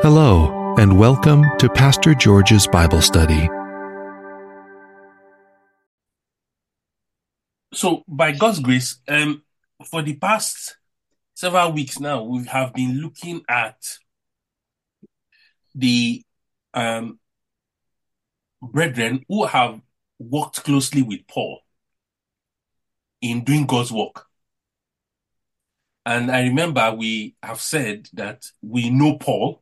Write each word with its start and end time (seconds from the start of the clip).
Hello, 0.00 0.76
and 0.78 0.96
welcome 0.96 1.44
to 1.58 1.68
Pastor 1.68 2.14
George's 2.14 2.68
Bible 2.68 3.02
Study. 3.02 3.48
So, 7.74 8.04
by 8.06 8.30
God's 8.30 8.60
grace, 8.60 8.98
um, 9.08 9.42
for 9.84 10.02
the 10.02 10.14
past 10.14 10.76
several 11.34 11.72
weeks 11.72 11.98
now, 11.98 12.22
we 12.22 12.44
have 12.44 12.72
been 12.72 13.00
looking 13.00 13.42
at 13.48 13.98
the 15.74 16.22
um, 16.74 17.18
brethren 18.62 19.24
who 19.28 19.46
have 19.46 19.80
worked 20.20 20.62
closely 20.62 21.02
with 21.02 21.26
Paul 21.26 21.58
in 23.20 23.42
doing 23.42 23.66
God's 23.66 23.90
work. 23.90 24.26
And 26.06 26.30
I 26.30 26.42
remember 26.42 26.94
we 26.94 27.34
have 27.42 27.60
said 27.60 28.08
that 28.12 28.46
we 28.62 28.90
know 28.90 29.18
Paul. 29.18 29.60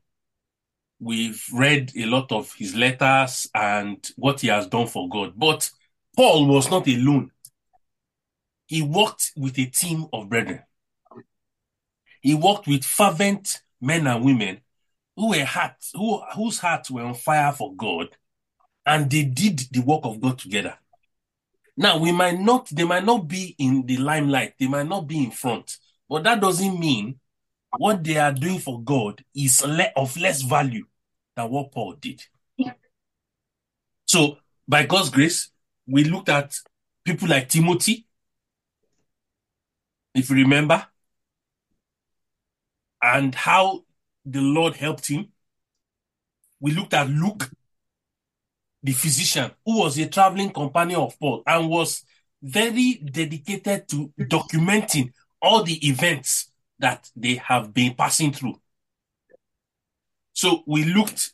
We've 0.98 1.44
read 1.52 1.92
a 1.96 2.06
lot 2.06 2.32
of 2.32 2.52
his 2.55 2.74
letters 2.74 3.48
and 3.55 4.05
what 4.16 4.41
he 4.41 4.48
has 4.48 4.66
done 4.66 4.86
for 4.86 5.09
God. 5.09 5.34
But 5.36 5.70
Paul 6.16 6.46
was 6.46 6.70
not 6.70 6.88
alone. 6.88 7.32
He 8.66 8.82
worked 8.82 9.32
with 9.36 9.59
a 9.59 9.66
team 9.66 10.06
of 10.12 10.28
brethren. 10.28 10.62
He 12.20 12.34
worked 12.34 12.66
with 12.66 12.84
fervent 12.84 13.60
men 13.80 14.06
and 14.06 14.24
women 14.24 14.60
who 15.14 15.30
were 15.30 15.45
heart, 15.45 15.77
who, 15.95 16.20
whose 16.34 16.59
hearts 16.59 16.91
were 16.91 17.02
on 17.02 17.14
fire 17.14 17.52
for 17.52 17.74
God, 17.74 18.08
and 18.84 19.10
they 19.10 19.24
did 19.24 19.60
the 19.70 19.80
work 19.80 20.00
of 20.05 20.20
God 20.20 20.38
together. 20.38 20.78
Now, 21.77 21.98
we 21.98 22.10
might 22.10 22.38
not, 22.38 22.69
they 22.70 22.84
might 22.84 23.05
not 23.05 23.28
be 23.28 23.55
in 23.58 23.84
the 23.86 23.98
limelight, 23.98 24.55
they 24.58 24.66
might 24.66 24.88
not 24.88 25.06
be 25.06 25.24
in 25.24 25.30
front, 25.30 25.77
but 26.08 26.24
that 26.24 26.41
doesn't 26.41 26.80
mean 26.80 27.20
what 27.78 28.02
they 28.04 28.16
are 28.16 28.32
doing 28.32 28.58
for 28.58 28.80
God 28.82 29.24
is 29.34 29.64
le- 29.64 29.92
of 29.96 30.16
less 30.16 30.42
value 30.42 30.86
than 31.34 31.50
what 31.50 31.72
Paul 31.72 31.94
did. 32.00 32.22
So, 34.06 34.38
by 34.68 34.86
God's 34.86 35.10
grace, 35.10 35.50
we 35.86 36.05
looked 36.05 36.28
at 36.28 36.56
people 37.05 37.28
like 37.28 37.48
Timothy, 37.48 38.06
if 40.14 40.30
you 40.30 40.36
remember, 40.36 40.86
and 43.02 43.34
how 43.34 43.84
the 44.24 44.40
Lord 44.40 44.77
helped 44.77 45.08
him. 45.08 45.28
We 46.61 46.72
looked 46.72 46.94
at 46.94 47.08
Luke, 47.08 47.50
the 48.83 48.92
physician, 48.92 49.50
who 49.64 49.78
was 49.80 49.98
a 49.98 50.08
traveling 50.08 50.50
companion 50.50 51.00
of 51.00 51.18
Paul 51.18 51.42
and 51.46 51.68
was 51.68 52.02
very 52.42 52.94
dedicated 52.94 53.88
to 53.88 54.12
documenting 54.20 55.12
all 55.40 55.62
the 55.62 55.86
events 55.86 56.50
that 56.78 57.10
they 57.16 57.36
have 57.36 57.72
been 57.72 57.94
passing 57.94 58.32
through. 58.32 58.60
So 60.32 60.62
we 60.66 60.84
looked 60.84 61.33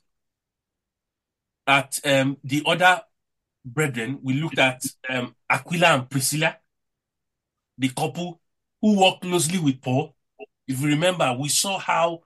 at 1.67 1.99
um, 2.05 2.37
the 2.45 2.63
other 2.67 3.03
brethren. 3.65 4.19
We 4.23 4.35
looked 4.35 4.59
at 4.59 4.85
um, 5.09 5.35
Aquila 5.49 5.87
and 5.89 6.11
Priscilla, 6.11 6.57
the 7.79 7.89
couple 7.89 8.41
who 8.81 9.01
worked 9.01 9.23
closely 9.23 9.59
with 9.59 9.81
Paul. 9.81 10.15
If 10.67 10.81
you 10.81 10.89
remember, 10.89 11.37
we 11.39 11.49
saw 11.49 11.79
how 11.79 12.23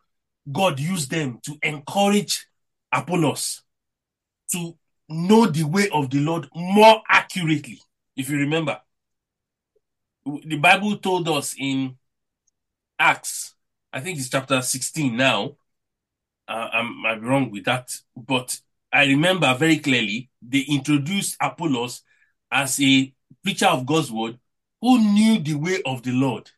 God 0.50 0.78
used 0.78 1.10
them 1.10 1.38
to 1.44 1.58
encourage 1.62 2.46
Apollos 2.92 3.62
to 4.52 4.76
know 5.08 5.46
the 5.46 5.64
way 5.64 5.88
of 5.92 6.10
the 6.10 6.20
Lord 6.20 6.48
more 6.54 7.02
accurately. 7.08 7.80
If 8.16 8.30
you 8.30 8.38
remember, 8.38 8.80
the 10.24 10.56
Bible 10.56 10.96
told 10.96 11.28
us 11.28 11.54
in 11.58 11.96
Acts, 12.98 13.54
I 13.92 14.00
think 14.00 14.18
it's 14.18 14.28
chapter 14.28 14.60
16 14.60 15.16
now. 15.16 15.56
Uh, 16.48 16.68
I'm, 16.72 17.04
I'm 17.04 17.22
wrong 17.22 17.50
with 17.50 17.64
that, 17.64 17.90
but 18.16 18.58
I 18.92 19.06
remember 19.06 19.52
very 19.54 19.78
clearly 19.78 20.30
they 20.40 20.60
introduced 20.60 21.36
Apollos 21.40 22.02
as 22.50 22.80
a 22.80 23.12
preacher 23.42 23.66
of 23.66 23.84
God's 23.84 24.12
word 24.12 24.38
who 24.80 24.98
knew 24.98 25.38
the 25.40 25.54
way 25.54 25.82
of 25.84 26.02
the 26.02 26.12
Lord. 26.12 26.50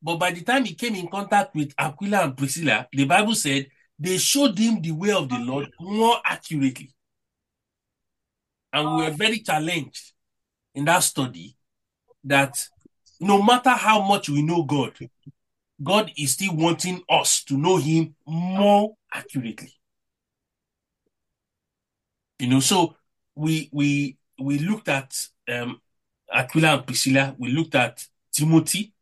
But 0.00 0.16
by 0.16 0.30
the 0.30 0.42
time 0.42 0.64
he 0.64 0.74
came 0.74 0.94
in 0.94 1.08
contact 1.08 1.54
with 1.54 1.74
Aquila 1.76 2.24
and 2.24 2.36
Priscilla, 2.36 2.88
the 2.92 3.04
Bible 3.04 3.34
said 3.34 3.68
they 3.98 4.16
showed 4.18 4.56
him 4.58 4.80
the 4.80 4.92
way 4.92 5.12
of 5.12 5.28
the 5.28 5.38
Lord 5.38 5.70
more 5.80 6.16
accurately. 6.24 6.94
And 8.72 8.96
we 8.96 9.04
were 9.04 9.10
very 9.10 9.40
challenged 9.40 10.12
in 10.74 10.84
that 10.84 11.00
study 11.00 11.56
that 12.24 12.56
no 13.20 13.42
matter 13.42 13.70
how 13.70 14.00
much 14.02 14.28
we 14.28 14.42
know 14.42 14.62
God, 14.62 14.92
God 15.82 16.10
is 16.16 16.32
still 16.32 16.54
wanting 16.54 17.02
us 17.08 17.44
to 17.44 17.56
know 17.56 17.76
him 17.76 18.14
more 18.26 18.96
accurately. 19.12 19.72
You 22.38 22.48
know, 22.48 22.60
so 22.60 22.96
we 23.34 23.68
we 23.72 24.16
we 24.40 24.58
looked 24.58 24.88
at 24.88 25.14
um 25.48 25.80
Aquila 26.32 26.74
and 26.76 26.86
Priscilla, 26.86 27.34
we 27.38 27.48
looked 27.50 27.74
at 27.74 28.06
Timothy. 28.32 28.92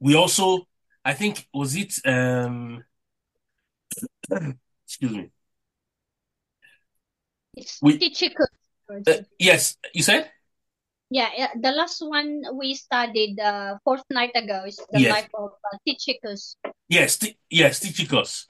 We 0.00 0.16
also, 0.16 0.66
I 1.04 1.14
think, 1.14 1.46
was 1.54 1.76
it 1.76 1.94
um 2.04 2.82
excuse 4.86 5.12
me. 5.12 5.30
It's 7.56 7.78
We- 7.82 7.98
Uh, 9.06 9.22
yes, 9.38 9.76
you 9.94 10.02
said? 10.02 10.30
Yeah, 11.12 11.48
the 11.60 11.72
last 11.72 12.00
one 12.00 12.42
we 12.54 12.74
studied 12.74 13.38
uh, 13.40 13.76
fourth 13.84 14.02
night 14.10 14.32
ago 14.34 14.64
is 14.66 14.76
the 14.92 15.00
Yes. 15.00 15.12
life 15.12 15.28
of 15.34 15.50
uh, 15.52 15.76
Tychicus. 15.86 16.56
Yes, 16.88 17.18
Ti- 17.18 17.36
yes, 17.50 17.80
Tychicus. 17.80 18.48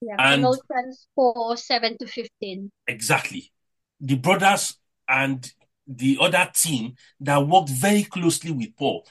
Yeah, 0.00 0.16
And- 0.18 0.42
Colossians 0.42 1.06
4 1.14 1.56
7 1.56 1.98
to 1.98 2.06
15. 2.06 2.70
Exactly. 2.86 3.52
The 4.00 4.16
brothers 4.16 4.76
and 5.08 5.50
the 5.86 6.18
other 6.20 6.50
team 6.54 6.94
that 7.20 7.38
worked 7.46 7.70
very 7.70 8.04
closely 8.04 8.50
with 8.52 8.76
Paul. 8.76 9.06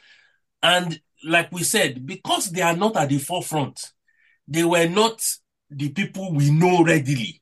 And 0.61 0.99
like 1.25 1.51
we 1.51 1.63
said, 1.63 2.05
because 2.05 2.51
they 2.51 2.61
are 2.61 2.75
not 2.75 2.95
at 2.97 3.09
the 3.09 3.17
forefront, 3.19 3.91
they 4.47 4.63
were 4.63 4.87
not 4.87 5.21
the 5.69 5.89
people 5.89 6.33
we 6.33 6.51
know 6.51 6.83
readily, 6.83 7.41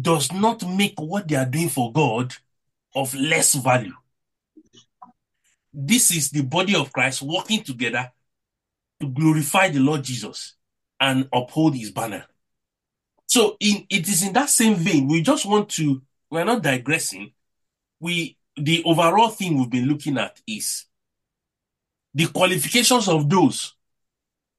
does 0.00 0.32
not 0.32 0.66
make 0.66 0.94
what 0.98 1.28
they 1.28 1.36
are 1.36 1.46
doing 1.46 1.68
for 1.68 1.92
God 1.92 2.34
of 2.94 3.14
less 3.14 3.54
value. 3.54 3.92
This 5.78 6.10
is 6.10 6.30
the 6.30 6.42
body 6.42 6.74
of 6.74 6.90
Christ 6.90 7.20
working 7.20 7.62
together 7.62 8.10
to 8.98 9.08
glorify 9.08 9.68
the 9.68 9.78
Lord 9.80 10.02
Jesus 10.02 10.54
and 10.98 11.28
uphold 11.30 11.76
his 11.76 11.90
banner. 11.90 12.24
So 13.26 13.58
in 13.60 13.84
it 13.90 14.08
is 14.08 14.22
in 14.22 14.32
that 14.32 14.48
same 14.48 14.76
vein, 14.76 15.06
we 15.06 15.20
just 15.20 15.44
want 15.44 15.68
to, 15.70 16.00
we're 16.30 16.44
not 16.44 16.62
digressing. 16.62 17.32
We 18.00 18.38
the 18.56 18.82
overall 18.84 19.28
thing 19.28 19.58
we've 19.58 19.68
been 19.68 19.86
looking 19.86 20.16
at 20.16 20.40
is 20.46 20.86
the 22.14 22.26
qualifications 22.28 23.06
of 23.06 23.28
those 23.28 23.74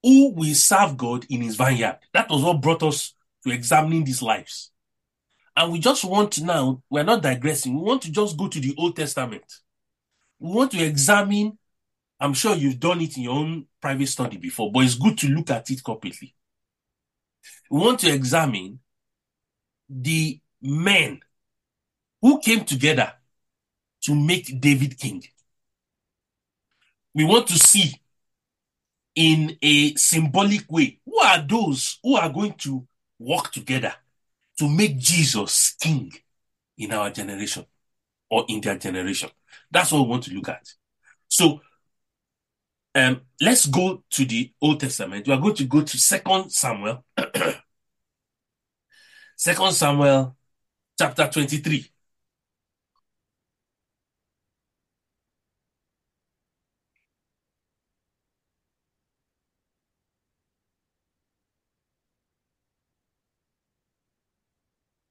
who 0.03 0.33
will 0.33 0.53
serve 0.53 0.97
God 0.97 1.25
in 1.31 1.41
his 1.41 1.55
vineyard. 1.55 1.97
That 2.13 2.29
was 2.29 2.43
what 2.43 2.61
brought 2.61 2.83
us 2.83 3.15
to 3.43 3.51
examining 3.51 4.03
these 4.03 4.21
lives. 4.21 4.69
And 5.55 5.73
we 5.73 5.79
just 5.79 6.05
want 6.05 6.39
now, 6.39 6.83
we're 6.91 7.01
not 7.01 7.23
digressing, 7.23 7.73
we 7.73 7.81
want 7.81 8.03
to 8.03 8.11
just 8.11 8.37
go 8.37 8.47
to 8.47 8.59
the 8.59 8.75
Old 8.77 8.95
Testament. 8.95 9.61
We 10.39 10.51
want 10.51 10.71
to 10.71 10.83
examine, 10.83 11.57
I'm 12.19 12.33
sure 12.33 12.55
you've 12.55 12.79
done 12.79 13.01
it 13.01 13.17
in 13.17 13.23
your 13.23 13.33
own 13.33 13.65
private 13.81 14.07
study 14.07 14.37
before, 14.37 14.71
but 14.71 14.83
it's 14.83 14.95
good 14.95 15.17
to 15.19 15.27
look 15.27 15.49
at 15.49 15.69
it 15.69 15.83
completely. 15.83 16.35
We 17.69 17.79
want 17.79 17.99
to 18.01 18.11
examine 18.11 18.79
the 19.89 20.39
men 20.61 21.19
who 22.21 22.39
came 22.39 22.65
together 22.65 23.13
to 24.03 24.15
make 24.15 24.59
David 24.59 24.97
king. 24.97 25.23
We 27.13 27.23
want 27.23 27.47
to 27.47 27.57
see 27.57 27.93
in 29.15 29.57
a 29.61 29.95
symbolic 29.95 30.71
way 30.71 30.99
who 31.05 31.19
are 31.19 31.41
those 31.41 31.99
who 32.03 32.15
are 32.15 32.29
going 32.29 32.53
to 32.53 32.87
work 33.17 33.51
together 33.51 33.93
to 34.59 34.69
make 34.69 34.97
Jesus 34.97 35.75
king 35.79 36.11
in 36.77 36.91
our 36.91 37.09
generation 37.09 37.65
or 38.29 38.45
in 38.47 38.61
their 38.61 38.77
generation. 38.77 39.29
That's 39.71 39.91
what 39.91 40.03
we 40.03 40.07
want 40.09 40.23
to 40.23 40.33
look 40.33 40.49
at. 40.49 40.65
So 41.27 41.61
um, 42.95 43.21
let's 43.41 43.65
go 43.65 44.03
to 44.11 44.25
the 44.25 44.51
Old 44.61 44.79
Testament. 44.79 45.27
We 45.27 45.33
are 45.33 45.39
going 45.39 45.55
to 45.55 45.65
go 45.65 45.81
to 45.81 45.97
Second 45.97 46.51
Samuel. 46.51 47.05
Second 49.37 49.71
Samuel 49.73 50.35
chapter 50.97 51.27
23. 51.27 51.91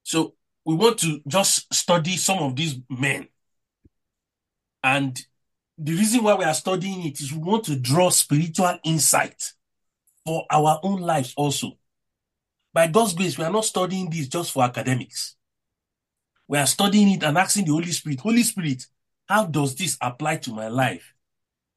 So 0.03 0.35
we 0.65 0.75
want 0.75 0.99
to 0.99 1.21
just 1.27 1.73
study 1.73 2.15
some 2.15 2.39
of 2.39 2.55
these 2.55 2.79
men. 2.89 3.27
And 4.87 5.21
the 5.77 5.91
reason 5.91 6.23
why 6.23 6.35
we 6.35 6.45
are 6.45 6.53
studying 6.53 7.05
it 7.05 7.19
is 7.19 7.33
we 7.33 7.39
want 7.39 7.65
to 7.65 7.77
draw 7.77 8.09
spiritual 8.09 8.79
insight 8.85 9.51
for 10.25 10.45
our 10.49 10.79
own 10.81 11.01
lives 11.01 11.33
also. 11.35 11.77
by 12.73 12.87
God's 12.87 13.13
grace, 13.13 13.37
we 13.37 13.43
are 13.43 13.51
not 13.51 13.65
studying 13.65 14.09
this 14.09 14.29
just 14.29 14.51
for 14.51 14.63
academics. 14.63 15.35
We 16.47 16.57
are 16.57 16.67
studying 16.67 17.09
it 17.09 17.23
and 17.23 17.37
asking 17.37 17.65
the 17.65 17.71
Holy 17.71 17.91
Spirit, 17.91 18.21
Holy 18.21 18.43
Spirit, 18.43 18.85
how 19.27 19.45
does 19.45 19.75
this 19.75 19.97
apply 19.99 20.37
to 20.37 20.53
my 20.53 20.69
life 20.69 21.13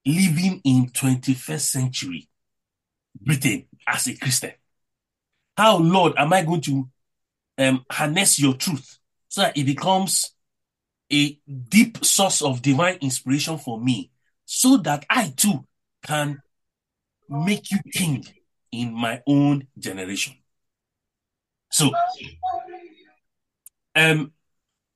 living 0.06 0.60
in 0.62 0.90
21st 0.90 1.60
century 1.60 2.28
Britain 3.20 3.66
as 3.88 4.06
a 4.06 4.16
Christian? 4.16 4.52
How, 5.56 5.78
Lord, 5.78 6.12
am 6.16 6.32
I 6.32 6.44
going 6.44 6.60
to 6.60 6.88
um, 7.58 7.84
harness 7.90 8.38
your 8.38 8.54
truth 8.54 8.98
so 9.28 9.40
that 9.40 9.56
it 9.56 9.64
becomes 9.64 10.32
a 11.12 11.38
deep 11.68 12.04
source 12.04 12.42
of 12.42 12.62
divine 12.62 12.98
inspiration 13.00 13.58
for 13.58 13.80
me 13.80 14.10
so 14.44 14.76
that 14.78 15.04
I 15.08 15.32
too 15.36 15.66
can 16.04 16.40
make 17.28 17.70
you 17.70 17.78
king 17.92 18.24
in 18.72 18.92
my 18.92 19.22
own 19.26 19.66
generation. 19.78 20.34
So, 21.70 21.90
um, 23.94 24.32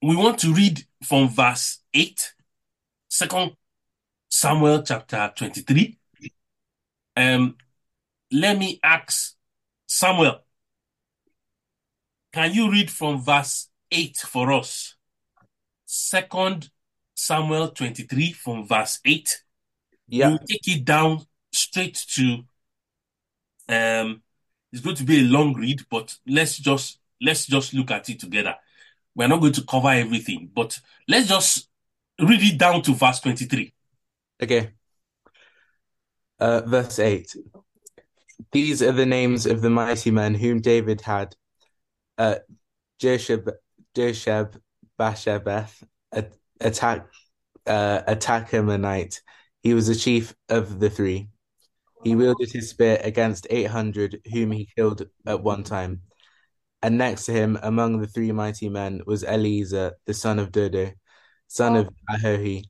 we 0.02 0.16
want 0.16 0.38
to 0.40 0.52
read 0.52 0.84
from 1.02 1.28
verse 1.28 1.80
8, 1.92 2.34
Second 3.08 3.52
Samuel 4.28 4.82
chapter 4.82 5.32
23. 5.36 5.98
Um, 7.16 7.56
let 8.32 8.58
me 8.58 8.80
ask 8.82 9.34
Samuel, 9.86 10.40
can 12.32 12.52
you 12.52 12.70
read 12.70 12.90
from 12.90 13.22
verse 13.22 13.68
8 13.92 14.16
for 14.16 14.52
us? 14.52 14.96
Second 15.96 16.70
Samuel 17.14 17.68
23 17.68 18.32
from 18.32 18.66
verse 18.66 18.98
8. 19.04 19.42
Yeah. 20.08 20.30
We'll 20.30 20.38
take 20.38 20.66
it 20.66 20.84
down 20.84 21.24
straight 21.52 21.94
to 22.14 22.42
um 23.68 24.20
it's 24.72 24.82
going 24.82 24.96
to 24.96 25.04
be 25.04 25.20
a 25.20 25.22
long 25.22 25.54
read, 25.54 25.82
but 25.88 26.16
let's 26.26 26.58
just 26.58 26.98
let's 27.22 27.46
just 27.46 27.74
look 27.74 27.92
at 27.92 28.08
it 28.10 28.18
together. 28.18 28.56
We're 29.14 29.28
not 29.28 29.40
going 29.40 29.52
to 29.52 29.64
cover 29.64 29.90
everything, 29.90 30.50
but 30.52 30.80
let's 31.06 31.28
just 31.28 31.68
read 32.20 32.42
it 32.42 32.58
down 32.58 32.82
to 32.82 32.94
verse 32.94 33.20
23. 33.20 33.72
Okay. 34.42 34.70
Uh, 36.40 36.62
verse 36.66 36.98
8. 36.98 37.36
These 38.50 38.82
are 38.82 38.90
the 38.90 39.06
names 39.06 39.46
of 39.46 39.62
the 39.62 39.70
mighty 39.70 40.10
men 40.10 40.34
whom 40.34 40.60
David 40.60 41.02
had. 41.02 41.36
Uh, 42.18 42.36
Jesheb, 43.00 43.48
Jesheb, 43.94 44.60
Bashebeth, 44.98 45.82
attack, 46.60 47.06
uh, 47.66 48.02
Attachamanite. 48.06 49.20
He 49.62 49.74
was 49.74 49.86
the 49.86 49.94
chief 49.94 50.34
of 50.48 50.78
the 50.78 50.90
three. 50.90 51.28
He 52.02 52.14
wielded 52.14 52.52
his 52.52 52.68
spear 52.68 53.00
against 53.02 53.46
800 53.48 54.20
whom 54.30 54.52
he 54.52 54.68
killed 54.76 55.06
at 55.26 55.42
one 55.42 55.64
time. 55.64 56.02
And 56.82 56.98
next 56.98 57.24
to 57.26 57.32
him, 57.32 57.58
among 57.62 58.00
the 58.00 58.06
three 58.06 58.30
mighty 58.30 58.68
men, 58.68 59.00
was 59.06 59.24
Eliezer, 59.24 59.94
the 60.04 60.12
son 60.12 60.38
of 60.38 60.52
Dodo, 60.52 60.92
son 61.48 61.76
of 61.76 61.88
Ahohi. 62.10 62.64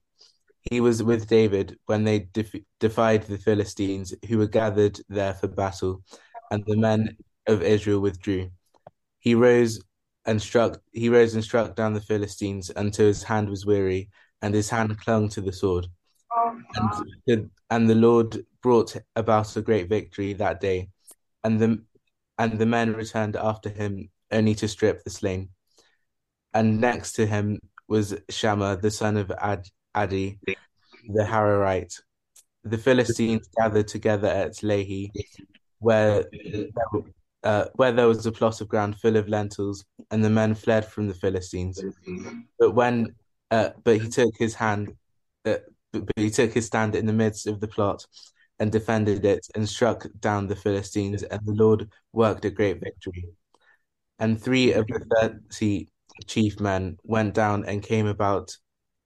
He 0.71 0.81
was 0.81 1.03
with 1.03 1.27
David 1.27 1.79
when 1.87 2.05
they 2.05 2.21
def- 2.21 2.55
defied 2.79 3.25
the 3.25 3.39
Philistines, 3.39 4.15
who 4.29 4.39
were 4.39 4.47
gathered 4.47 5.01
there 5.09 5.35
for 5.35 5.49
battle, 5.49 6.05
and 6.53 6.65
the 6.65 6.77
men 6.77 7.17
of 7.47 7.61
Israel 7.61 7.99
withdrew. 7.99 8.51
He 9.19 9.35
rose 9.35 9.81
and 10.27 10.41
struck. 10.41 10.81
He 10.93 11.09
rose 11.09 11.35
and 11.35 11.45
struck 11.45 11.77
down 11.77 11.95
the 11.95 12.01
Philistines 12.01 12.71
until 12.75 13.07
his 13.07 13.23
hand 13.23 13.49
was 13.49 13.67
weary, 13.67 14.11
and 14.43 14.55
his 14.55 14.71
hand 14.71 14.99
clung 15.01 15.29
to 15.31 15.41
the 15.41 15.53
sword. 15.53 15.87
And 16.77 17.11
the, 17.27 17.51
and 17.71 17.89
the 17.89 17.95
Lord 17.95 18.45
brought 18.63 18.97
about 19.17 19.57
a 19.57 19.63
great 19.63 19.89
victory 19.89 20.33
that 20.35 20.61
day, 20.61 20.89
and 21.43 21.61
the 21.61 21.83
and 22.39 22.59
the 22.59 22.67
men 22.67 22.95
returned 22.95 23.37
after 23.37 23.69
him 23.69 24.11
only 24.33 24.55
to 24.57 24.69
strip 24.69 25.05
the 25.05 25.11
slain. 25.11 25.51
And 26.53 26.81
next 26.81 27.13
to 27.13 27.27
him 27.27 27.61
was 27.89 28.15
Shammah, 28.29 28.79
the 28.81 28.91
son 28.91 29.17
of 29.17 29.31
Ad, 29.31 29.67
Adi, 29.95 30.39
the 31.09 31.23
Hararite. 31.23 32.01
The 32.65 32.79
Philistines 32.79 33.49
gathered 33.57 33.89
together 33.89 34.29
at 34.29 34.53
Lehi, 34.63 35.11
where 35.79 36.25
uh, 37.45 37.67
where 37.75 37.93
there 37.93 38.09
was 38.09 38.27
a 38.27 38.33
plot 38.33 38.61
of 38.61 38.69
ground 38.69 38.99
full 39.01 39.17
of 39.17 39.29
lentils, 39.29 39.85
and 40.11 40.25
the 40.25 40.31
men 40.31 40.55
fled 40.55 40.85
from 40.85 41.07
the 41.09 41.15
Philistines. 41.15 41.83
But 42.59 42.75
when 42.75 43.15
uh, 43.51 43.71
but 43.85 44.01
he 44.01 44.09
took 44.09 44.35
his 44.39 44.55
hand, 44.55 44.93
uh, 45.45 45.59
but 45.93 46.13
he 46.17 46.31
took 46.31 46.53
his 46.53 46.67
stand 46.67 46.97
in 46.97 47.07
the 47.07 47.13
midst 47.13 47.47
of 47.47 47.61
the 47.61 47.69
plot, 47.69 48.05
and 48.59 48.73
defended 48.73 49.25
it, 49.25 49.47
and 49.55 49.69
struck 49.69 50.07
down 50.21 50.47
the 50.47 50.57
Philistines, 50.57 51.23
and 51.23 51.41
the 51.45 51.53
Lord 51.53 51.91
worked 52.13 52.45
a 52.45 52.51
great 52.51 52.81
victory. 52.81 53.29
And 54.19 54.41
three 54.41 54.73
of 54.73 54.87
the 54.87 55.05
thirty 55.21 55.89
chief 56.27 56.61
men 56.61 56.97
went 57.03 57.35
down 57.35 57.65
and 57.65 57.83
came 57.83 58.07
about 58.07 58.57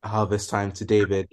harvest 0.05 0.51
time 0.51 0.71
to 0.73 0.85
David 0.85 1.29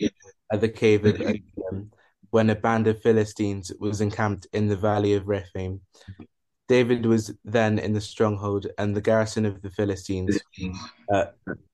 at 0.52 0.62
the 0.62 0.70
cave 0.70 1.06
of 1.06 1.16
Adullam, 1.16 1.92
when 2.32 2.50
a 2.50 2.56
band 2.56 2.88
of 2.88 3.02
Philistines 3.02 3.72
was 3.80 4.02
encamped 4.02 4.48
in 4.54 4.68
the 4.68 4.76
valley 4.76 5.14
of 5.14 5.28
Rephaim. 5.28 5.82
David 6.68 7.06
was 7.06 7.34
then 7.44 7.78
in 7.80 7.94
the 7.94 8.02
stronghold, 8.02 8.68
and 8.78 8.96
the 8.96 9.02
garrison 9.02 9.46
of 9.46 9.62
the 9.62 9.70
Philistines 9.70 10.40
uh, 11.14 11.26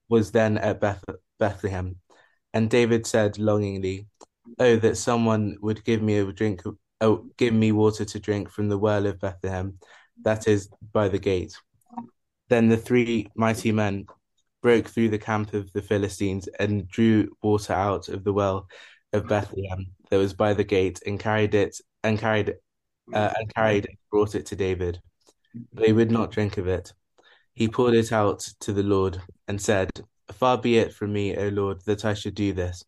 was 0.09 0.31
then 0.31 0.57
at 0.57 0.81
Beth- 0.81 1.03
Bethlehem. 1.39 1.95
And 2.53 2.69
David 2.69 3.05
said 3.07 3.39
longingly, 3.39 4.07
"Oh, 4.59 4.75
that 4.77 4.97
someone 4.97 5.57
would 5.61 5.85
give 5.85 6.01
me 6.01 6.17
a 6.17 6.31
drink, 6.33 6.61
oh, 6.99 7.25
give 7.37 7.53
me 7.53 7.71
water 7.71 8.03
to 8.03 8.19
drink 8.19 8.49
from 8.49 8.67
the 8.67 8.77
well 8.77 9.05
of 9.05 9.19
Bethlehem, 9.19 9.77
that 10.23 10.47
is 10.47 10.69
by 10.91 11.07
the 11.07 11.19
gate." 11.19 11.55
Then 12.49 12.67
the 12.67 12.77
three 12.77 13.29
mighty 13.35 13.71
men 13.71 14.07
broke 14.61 14.87
through 14.87 15.09
the 15.09 15.17
camp 15.17 15.53
of 15.53 15.71
the 15.71 15.81
Philistines 15.81 16.49
and 16.59 16.87
drew 16.87 17.29
water 17.41 17.73
out 17.73 18.09
of 18.09 18.25
the 18.25 18.33
well 18.33 18.67
of 19.13 19.27
Bethlehem 19.27 19.85
that 20.09 20.17
was 20.17 20.33
by 20.33 20.53
the 20.53 20.65
gate, 20.65 20.99
and 21.05 21.17
carried 21.17 21.55
it 21.55 21.77
and 22.03 22.19
carried 22.19 22.55
uh, 23.13 23.31
and 23.37 23.53
carried 23.53 23.87
and 23.87 23.97
brought 24.09 24.35
it 24.35 24.45
to 24.47 24.55
David. 24.55 24.99
But 25.73 25.87
he 25.87 25.93
would 25.93 26.11
not 26.11 26.31
drink 26.31 26.57
of 26.57 26.67
it. 26.67 26.93
He 27.53 27.67
poured 27.67 27.93
it 27.93 28.11
out 28.11 28.39
to 28.61 28.73
the 28.73 28.83
Lord 28.83 29.21
and 29.47 29.61
said, 29.61 29.89
Far 30.31 30.57
be 30.57 30.77
it 30.77 30.93
from 30.93 31.11
me, 31.11 31.35
O 31.35 31.49
Lord, 31.49 31.81
that 31.85 32.05
I 32.05 32.13
should 32.13 32.35
do 32.35 32.53
this. 32.53 32.83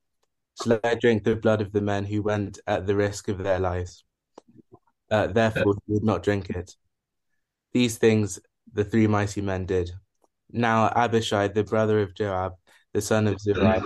Shall 0.62 0.80
I 0.84 0.96
drink 0.96 1.24
the 1.24 1.36
blood 1.36 1.62
of 1.62 1.72
the 1.72 1.82
men 1.82 2.06
who 2.06 2.22
went 2.22 2.60
at 2.68 2.88
the 2.88 2.96
risk 2.96 3.28
of 3.28 3.40
their 3.40 3.60
lives? 3.60 4.04
Uh, 5.12 5.28
therefore, 5.28 5.76
he 5.86 5.94
would 5.94 6.04
not 6.04 6.24
drink 6.24 6.50
it. 6.50 6.76
These 7.74 7.98
things 7.98 8.40
the 8.72 8.84
three 8.84 9.08
mighty 9.08 9.42
men 9.42 9.66
did. 9.66 9.92
Now 10.52 10.92
Abishai, 10.96 11.50
the 11.50 11.64
brother 11.64 12.02
of 12.02 12.14
Joab, 12.14 12.54
the 12.94 13.02
son 13.02 13.28
of 13.28 13.40
Zeruiah, 13.40 13.82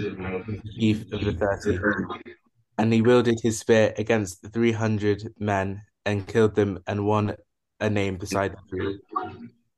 chief 0.77 1.11
of 1.11 1.23
the 1.23 1.33
thirty, 1.33 1.79
and 2.77 2.93
he 2.93 3.01
wielded 3.01 3.39
his 3.41 3.59
spear 3.59 3.93
against 3.97 4.41
the 4.41 4.49
three 4.49 4.73
hundred 4.73 5.33
men 5.39 5.81
and 6.07 6.25
killed 6.25 6.55
them, 6.55 6.79
and 6.87 7.05
won 7.05 7.35
a 7.79 7.89
name 7.89 8.17
beside 8.17 8.55
the 8.55 8.63
three. 8.69 8.99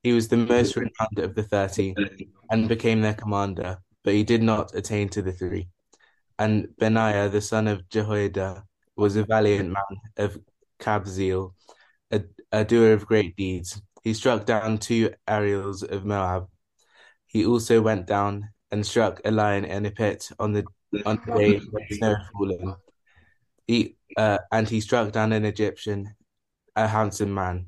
He 0.04 0.14
was 0.14 0.30
the 0.30 0.38
most 0.38 0.78
renowned 0.78 1.20
of 1.20 1.36
the 1.36 1.44
thirty, 1.44 1.96
and 2.52 2.70
became 2.70 3.02
their 3.02 3.16
commander, 3.16 3.80
but 4.04 4.14
he 4.14 4.24
did 4.24 4.44
not 4.44 4.74
attain 4.76 5.10
to 5.10 5.22
the 5.22 5.34
three. 5.34 5.68
And 6.38 6.70
Benaiah, 6.78 7.28
the 7.28 7.42
son 7.42 7.68
of 7.68 7.90
Jehoiada, 7.90 8.64
was 8.96 9.18
a 9.18 9.26
valiant 9.26 9.70
man 9.70 9.94
of 10.16 10.40
Kabzeel, 10.80 11.54
a, 12.12 12.24
a 12.52 12.64
doer 12.64 12.94
of 12.94 13.06
great 13.06 13.36
deeds. 13.36 13.82
He 14.04 14.14
struck 14.14 14.46
down 14.46 14.78
two 14.78 15.12
Ariels 15.28 15.84
of 15.84 16.06
Moab. 16.06 16.48
He 17.28 17.46
also 17.46 17.82
went 17.82 18.08
down 18.08 18.50
and 18.72 18.86
struck 18.86 19.20
a 19.26 19.32
lion 19.32 19.66
in 19.66 19.86
a 19.86 19.92
pit 19.92 20.30
on 20.40 20.54
the 20.54 20.64
on 21.06 21.20
the 21.26 21.34
day 21.36 21.60
snow 21.92 22.16
fallen. 22.32 22.76
He 23.68 23.98
uh, 24.16 24.40
and 24.52 24.68
he 24.70 24.80
struck 24.80 25.12
down 25.12 25.34
an 25.34 25.44
Egyptian, 25.44 26.16
a 26.84 26.88
handsome 26.88 27.34
man. 27.34 27.68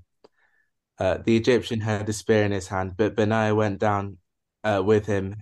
Uh, 0.98 1.18
the 1.26 1.36
Egyptian 1.36 1.82
had 1.82 2.08
a 2.08 2.14
spear 2.14 2.44
in 2.44 2.52
his 2.52 2.68
hand, 2.68 2.94
but 2.96 3.16
Benaiah 3.16 3.56
went 3.56 3.80
down 3.80 4.18
uh, 4.64 4.82
with 4.86 5.06
him, 5.06 5.36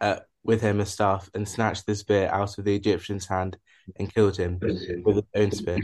uh, 0.00 0.20
with 0.44 0.60
him 0.60 0.80
a 0.80 0.86
staff, 0.86 1.30
and 1.34 1.48
snatched 1.48 1.86
the 1.86 1.94
spear 1.94 2.28
out 2.28 2.58
of 2.58 2.64
the 2.64 2.74
Egyptian's 2.74 3.26
hand 3.26 3.56
and 3.98 4.12
killed 4.12 4.36
him 4.36 4.60
with 5.04 5.16
his 5.16 5.24
own 5.34 5.50
spear. 5.50 5.78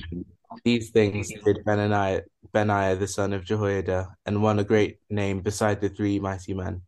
These 0.64 0.90
things 0.90 1.32
did 1.44 1.64
Benaiah, 1.64 2.22
Benaiah 2.52 2.96
the 2.96 3.08
son 3.08 3.32
of 3.32 3.44
Jehoiada, 3.44 4.14
and 4.26 4.42
won 4.42 4.58
a 4.58 4.64
great 4.64 4.98
name 5.08 5.40
beside 5.40 5.80
the 5.80 5.88
three 5.88 6.18
mighty 6.20 6.52
men. 6.54 6.82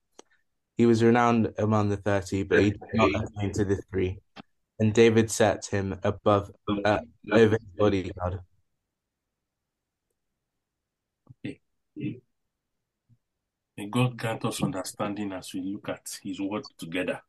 He 0.77 0.87
was 0.87 1.03
renowned 1.03 1.55
among 1.59 1.89
the 1.89 1.97
thirty, 1.97 2.43
but 2.43 2.61
he 2.61 2.71
did 2.71 2.83
not 2.95 3.11
attain 3.25 3.53
to 3.53 3.65
the 3.65 3.81
three. 3.91 4.19
And 4.79 4.93
David 4.93 5.31
set 5.31 5.67
him 5.67 5.99
above 6.03 6.51
uh, 6.85 6.99
over 7.33 7.57
his 7.57 7.69
bodyguard. 7.79 8.41
May 11.97 12.21
God 13.91 14.17
grant 14.17 14.45
us 14.45 14.63
understanding 14.63 15.33
as 15.33 15.53
we 15.55 15.61
look 15.61 15.89
at 15.89 16.19
His 16.23 16.41
word 16.41 16.65
together. 16.79 17.21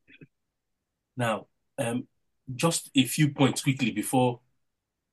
Now, 1.18 1.48
um, 1.78 2.08
just 2.56 2.90
a 2.96 3.04
few 3.06 3.30
points 3.30 3.62
quickly 3.62 3.92
before 3.92 4.40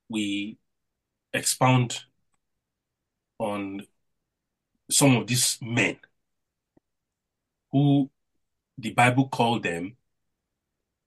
we 0.08 0.58
expound 1.32 2.04
on 3.38 3.86
some 4.90 5.16
of 5.16 5.26
these 5.26 5.58
men 5.62 5.96
who 7.70 8.10
the 8.76 8.90
Bible 8.90 9.28
called 9.28 9.62
them 9.62 9.96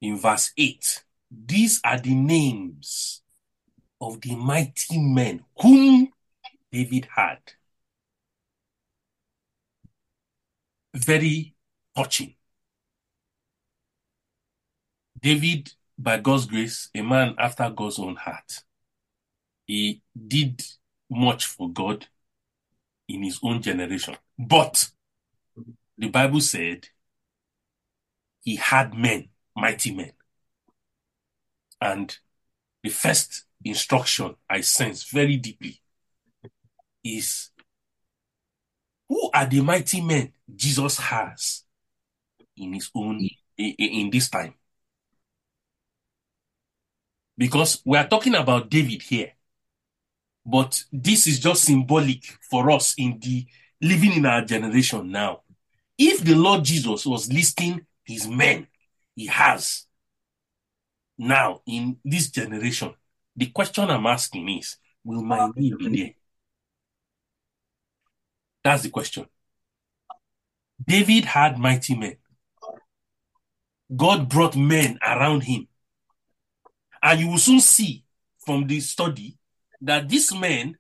in 0.02 0.18
verse 0.18 0.52
8. 0.58 1.04
These 1.30 1.82
are 1.84 2.00
the 2.00 2.16
names 2.16 3.22
of 4.02 4.22
the 4.22 4.36
mighty 4.36 5.00
men 5.00 5.44
whom 5.60 6.10
David 6.72 7.08
had. 7.16 7.40
Very 10.96 11.54
touching. 11.96 12.36
David, 15.20 15.74
by 15.98 16.18
God's 16.20 16.46
grace, 16.46 16.90
a 16.96 17.02
man 17.02 17.36
after 17.38 17.70
God's 17.70 18.00
own 18.00 18.16
heart. 18.16 18.64
He 19.66 20.02
did 20.28 20.62
much 21.10 21.46
for 21.46 21.70
God 21.70 22.08
in 23.08 23.24
his 23.24 23.40
own 23.44 23.62
generation. 23.62 24.16
But 24.38 24.90
the 25.98 26.10
Bible 26.10 26.42
said 26.42 26.88
he 28.42 28.56
had 28.56 28.94
men, 28.94 29.30
mighty 29.56 29.94
men. 29.94 30.12
And 31.82 32.18
the 32.84 32.90
first 32.90 33.46
instruction 33.64 34.36
I 34.50 34.62
sense 34.62 35.04
very 35.04 35.38
deeply 35.38 35.82
is 37.04 37.50
who 39.10 39.30
are 39.34 39.46
the 39.46 39.62
mighty 39.62 40.02
men 40.02 40.32
Jesus 40.54 40.98
has 40.98 41.64
in 42.58 42.74
his 42.74 42.90
own 42.94 43.28
in, 43.58 44.10
this 44.10 44.30
time? 44.30 44.54
Because 47.38 47.82
we 47.86 47.98
are 47.98 48.08
talking 48.08 48.36
about 48.36 48.70
David 48.70 49.02
here, 49.02 49.34
but 50.46 50.84
this 50.92 51.28
is 51.28 51.40
just 51.40 51.64
symbolic 51.64 52.24
for 52.50 52.72
us 52.72 52.96
in 52.98 53.20
the 53.20 53.46
living 53.82 54.14
in 54.14 54.26
our 54.26 54.44
generation 54.44 55.12
now. 55.12 55.42
If 55.98 56.24
the 56.24 56.36
Lord 56.36 56.64
Jesus 56.64 57.06
was 57.06 57.32
listing 57.32 57.86
his 58.04 58.28
men 58.28 58.68
he 59.16 59.28
has 59.28 59.86
now 61.18 61.62
in 61.66 61.98
this 62.04 62.30
generation, 62.30 62.94
the 63.36 63.48
question 63.48 63.90
I'm 63.90 64.06
asking 64.06 64.48
is, 64.50 64.78
will 65.04 65.22
my 65.22 65.50
name 65.56 65.78
be 65.78 65.98
there? 65.98 66.14
That's 68.64 68.84
the 68.84 68.90
question. 68.90 69.26
David 70.84 71.26
had 71.26 71.58
mighty 71.58 71.96
men. 71.96 72.18
God 73.96 74.30
brought 74.30 74.56
men 74.56 74.98
around 75.02 75.42
him. 75.42 75.68
And 77.02 77.20
you 77.20 77.30
will 77.30 77.38
soon 77.38 77.60
see 77.60 78.04
from 78.46 78.68
this 78.68 78.90
study 78.90 79.38
that 79.82 80.10
these 80.10 80.34
men 80.34 80.78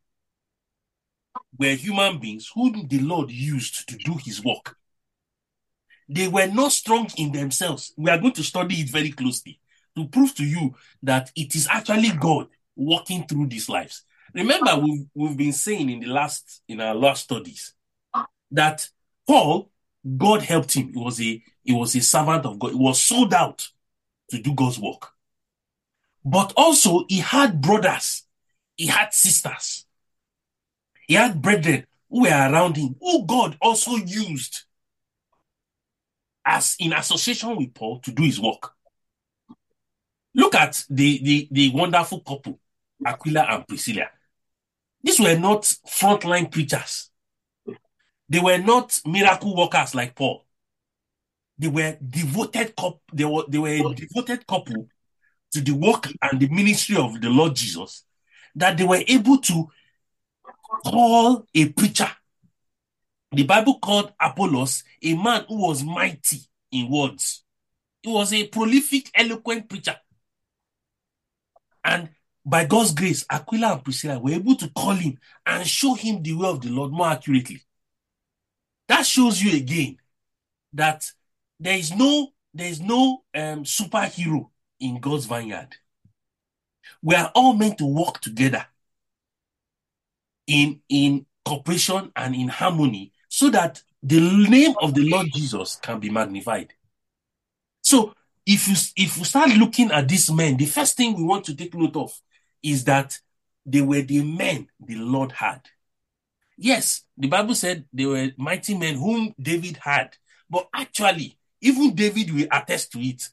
were 1.58 1.76
human 1.76 2.20
beings 2.20 2.50
whom 2.54 2.88
the 2.88 3.00
Lord 3.00 3.30
used 3.32 3.88
to 3.90 3.98
do 3.98 4.18
his 4.24 4.44
work. 4.44 4.76
They 6.08 6.28
were 6.28 6.48
not 6.48 6.72
strong 6.72 7.10
in 7.18 7.32
themselves. 7.32 7.94
We 7.98 8.12
are 8.12 8.18
going 8.18 8.34
to 8.34 8.44
study 8.44 8.76
it 8.76 8.90
very 8.90 9.12
closely 9.12 9.60
to 9.96 10.08
prove 10.08 10.36
to 10.36 10.44
you 10.44 10.76
that 11.04 11.32
it 11.36 11.56
is 11.56 11.68
actually 11.70 12.10
God 12.12 12.48
walking 12.76 13.26
through 13.28 13.48
these 13.48 13.70
lives. 13.70 14.04
Remember, 14.34 14.78
we've, 14.78 15.06
we've 15.14 15.38
been 15.38 15.54
saying 15.54 15.90
in 15.90 16.02
the 16.02 16.08
last 16.08 16.62
in 16.68 16.82
our 16.82 16.94
last 16.94 17.24
studies 17.24 17.74
that 18.52 18.88
Paul, 19.28 19.72
God 20.18 20.42
helped 20.44 20.74
him. 20.74 20.94
He 20.94 21.00
was 21.00 21.22
a 21.22 21.44
he 21.64 21.74
was 21.74 21.96
a 21.96 22.02
servant 22.02 22.46
of 22.46 22.60
God. 22.60 22.72
He 22.72 22.78
was 22.78 23.02
sold 23.02 23.34
out 23.34 23.68
to 24.30 24.40
do 24.42 24.54
God's 24.54 24.80
work. 24.80 25.10
But 26.24 26.54
also 26.56 27.06
he 27.08 27.20
had 27.20 27.62
brothers, 27.62 28.24
he 28.76 28.88
had 28.88 29.14
sisters, 29.14 29.86
he 31.08 31.16
had 31.16 31.42
brethren 31.42 31.86
who 32.10 32.22
were 32.22 32.30
around 32.30 32.78
him, 32.78 32.96
who 33.00 33.26
God 33.26 33.58
also 33.62 33.96
used 33.96 34.64
as 36.46 36.76
in 36.80 36.94
association 36.94 37.56
with 37.56 37.74
Paul 37.74 38.00
to 38.00 38.12
do 38.12 38.24
his 38.24 38.40
work. 38.40 38.72
Look 40.36 40.54
at 40.54 40.84
the, 40.90 41.20
the, 41.24 41.48
the 41.52 41.70
wonderful 41.72 42.20
couple, 42.20 42.60
Aquila 43.04 43.48
and 43.50 43.68
Priscilla. 43.68 44.08
These 45.02 45.20
were 45.20 45.38
not 45.38 45.64
frontline 45.88 46.52
preachers. 46.52 47.10
They 48.28 48.40
were 48.40 48.58
not 48.58 49.00
miracle 49.06 49.56
workers 49.56 49.94
like 49.94 50.16
Paul. 50.16 50.46
They 51.58 51.68
were 51.68 51.98
devoted 52.08 52.76
couple. 52.76 53.02
They 53.14 53.26
were, 53.26 53.44
they 53.48 53.60
were 53.60 53.70
a 53.70 53.94
devoted 53.94 54.46
couple 54.48 54.88
to 55.54 55.62
the 55.62 55.72
work 55.72 56.08
and 56.22 56.40
the 56.40 56.50
ministry 56.50 56.98
of 56.98 57.22
the 57.22 57.30
Lord 57.30 57.56
Jesus 57.56 58.04
that 58.56 58.78
they 58.78 58.84
were 58.84 59.04
able 59.08 59.38
to 59.40 59.70
call 60.86 61.46
a 61.54 61.70
preacher. 61.70 62.10
The 63.32 63.44
Bible 63.44 63.80
called 63.80 64.14
Apollos 64.20 64.84
a 65.02 65.14
man 65.16 65.46
who 65.48 65.68
was 65.68 65.84
mighty 65.84 66.40
in 66.72 66.90
words. 66.90 67.44
He 68.02 68.12
was 68.12 68.34
a 68.34 68.48
prolific, 68.48 69.10
eloquent 69.14 69.70
preacher. 69.70 69.96
And 71.84 72.10
by 72.46 72.66
God's 72.66 72.94
grace, 72.94 73.26
Aquila 73.30 73.74
and 73.74 73.84
Priscilla 73.84 74.20
were 74.20 74.32
able 74.32 74.56
to 74.56 74.70
call 74.70 74.92
him 74.92 75.18
and 75.46 75.68
show 75.68 75.96
him 75.96 76.22
the 76.22 76.34
way 76.34 76.48
of 76.48 76.62
the 76.62 76.70
Lord 76.70 76.92
more 76.92 77.08
accurately. 77.08 77.65
That 78.88 79.06
shows 79.06 79.42
you 79.42 79.58
again 79.58 79.98
that 80.74 81.12
there 81.60 81.78
is 81.78 81.94
no 81.94 82.34
there 82.54 82.68
is 82.68 82.80
no 82.80 83.24
um, 83.34 83.64
superhero 83.64 84.50
in 84.80 85.00
God's 85.00 85.26
vineyard. 85.26 85.76
We 87.02 87.16
are 87.16 87.32
all 87.36 87.54
meant 87.54 87.78
to 87.80 87.86
work 87.86 88.22
together 88.22 88.66
in 90.48 90.82
in 90.90 91.26
cooperation 91.44 92.12
and 92.16 92.36
in 92.36 92.48
harmony 92.48 93.14
so 93.30 93.50
that 93.50 93.82
the 94.02 94.20
name 94.20 94.74
of 94.82 94.94
the 94.94 95.10
Lord 95.10 95.28
Jesus 95.34 95.78
can 95.78 96.00
be 96.00 96.10
magnified. 96.10 96.74
So 97.82 98.14
if 98.46 98.68
you 98.68 98.76
if 98.96 99.18
you 99.18 99.26
start 99.26 99.50
looking 99.50 99.92
at 99.92 100.08
these 100.08 100.32
men, 100.32 100.58
the 100.58 100.66
first 100.66 100.96
thing 100.96 101.16
we 101.16 101.24
want 101.24 101.46
to 101.46 101.56
take 101.56 101.74
note 101.74 101.96
of 101.96 102.20
is 102.62 102.84
that 102.86 103.20
they 103.66 103.82
were 103.82 104.02
the 104.02 104.24
men 104.24 104.68
the 104.80 104.96
Lord 104.96 105.32
had. 105.32 105.62
Yes, 106.58 107.04
the 107.18 107.28
Bible 107.28 107.56
said 107.56 107.86
they 107.92 108.06
were 108.06 108.32
mighty 108.38 108.78
men 108.78 108.96
whom 108.96 109.34
David 109.40 109.78
had, 109.78 110.16
but 110.50 110.68
actually, 110.74 111.38
even 111.62 111.94
David 111.96 112.32
will 112.32 112.48
attest 112.52 112.92
to 112.94 113.00
it 113.00 113.28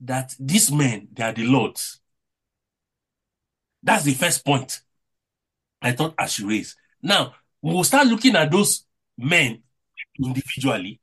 that 0.00 0.34
these 0.38 0.70
men 0.72 1.08
they 1.12 1.22
are 1.24 1.32
the 1.32 1.44
Lord's. 1.46 2.00
That's 3.82 4.04
the 4.04 4.14
first 4.14 4.44
point 4.44 4.80
I 5.82 5.92
thought 5.92 6.14
I 6.18 6.26
should 6.26 6.46
raise. 6.46 6.76
Now 7.02 7.34
we'll 7.62 7.84
start 7.84 8.06
looking 8.06 8.36
at 8.36 8.50
those 8.50 8.84
men 9.18 9.62
individually, 10.18 11.00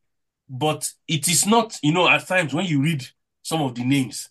but 0.50 0.92
it 1.08 1.28
is 1.28 1.46
not, 1.46 1.78
you 1.84 1.94
know, 1.94 2.08
at 2.10 2.28
times 2.28 2.54
when 2.54 2.66
you 2.66 2.82
read 2.82 3.06
some 3.44 3.62
of 3.62 3.76
the 3.76 3.84
names, 3.86 4.30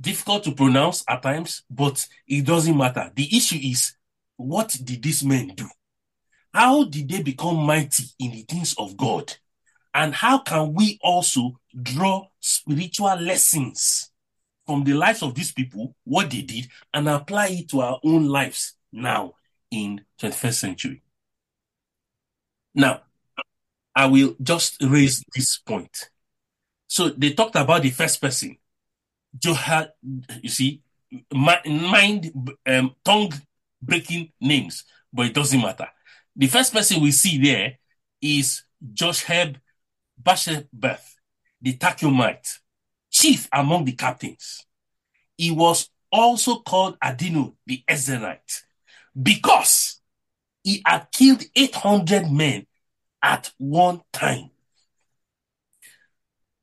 difficult 0.00 0.44
to 0.44 0.52
pronounce 0.52 1.04
at 1.08 1.22
times, 1.22 1.64
but 1.70 2.06
it 2.28 2.46
doesn't 2.46 2.76
matter. 2.76 3.12
The 3.14 3.36
issue 3.36 3.58
is 3.62 3.94
what 4.36 4.76
did 4.84 5.02
these 5.02 5.24
men 5.24 5.48
do? 5.56 5.68
How 6.52 6.84
did 6.84 7.08
they 7.08 7.22
become 7.22 7.56
mighty 7.56 8.04
in 8.18 8.32
the 8.32 8.42
things 8.42 8.74
of 8.78 8.96
God? 8.96 9.34
And 9.94 10.14
how 10.14 10.38
can 10.38 10.74
we 10.74 10.98
also 11.02 11.58
draw 11.82 12.28
spiritual 12.40 13.16
lessons 13.16 14.10
from 14.66 14.84
the 14.84 14.94
lives 14.94 15.22
of 15.22 15.34
these 15.34 15.52
people, 15.52 15.94
what 16.04 16.30
they 16.30 16.42
did, 16.42 16.68
and 16.92 17.08
apply 17.08 17.48
it 17.48 17.68
to 17.70 17.80
our 17.80 18.00
own 18.04 18.26
lives 18.26 18.74
now 18.92 19.34
in 19.70 20.04
21st 20.20 20.54
century? 20.54 21.02
Now, 22.74 23.02
I 23.94 24.06
will 24.06 24.36
just 24.40 24.82
raise 24.82 25.24
this 25.34 25.58
point. 25.58 26.10
So 26.86 27.10
they 27.10 27.32
talked 27.32 27.56
about 27.56 27.82
the 27.82 27.90
first 27.90 28.20
person. 28.20 28.56
Johad, 29.36 29.90
you 30.42 30.48
see, 30.48 30.82
mind, 31.32 32.32
um, 32.66 32.94
tongue 33.04 33.32
breaking 33.82 34.32
names, 34.40 34.84
but 35.12 35.26
it 35.26 35.34
doesn't 35.34 35.60
matter. 35.60 35.88
The 36.38 36.46
first 36.46 36.72
person 36.72 37.02
we 37.02 37.10
see 37.10 37.36
there 37.42 37.78
is 38.22 38.62
Josheb 38.94 39.56
Basshebeth, 40.22 41.16
the 41.60 41.76
Tahkemonite, 41.76 42.60
chief 43.10 43.48
among 43.52 43.84
the 43.84 43.92
captains. 43.92 44.64
He 45.36 45.50
was 45.50 45.90
also 46.12 46.60
called 46.60 46.96
Adino 47.00 47.54
the 47.66 47.82
Ezraite 47.88 48.62
because 49.20 50.00
he 50.62 50.80
had 50.86 51.08
killed 51.10 51.42
800 51.56 52.30
men 52.30 52.66
at 53.20 53.50
one 53.58 54.00
time. 54.12 54.50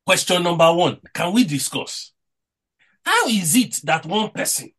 Question 0.06 0.44
number 0.44 0.72
one 0.72 1.02
Can 1.14 1.34
we 1.34 1.44
discuss? 1.44 2.14
How 3.04 3.28
is 3.28 3.54
it 3.58 3.82
that 3.84 4.06
one 4.06 4.30
person 4.32 4.72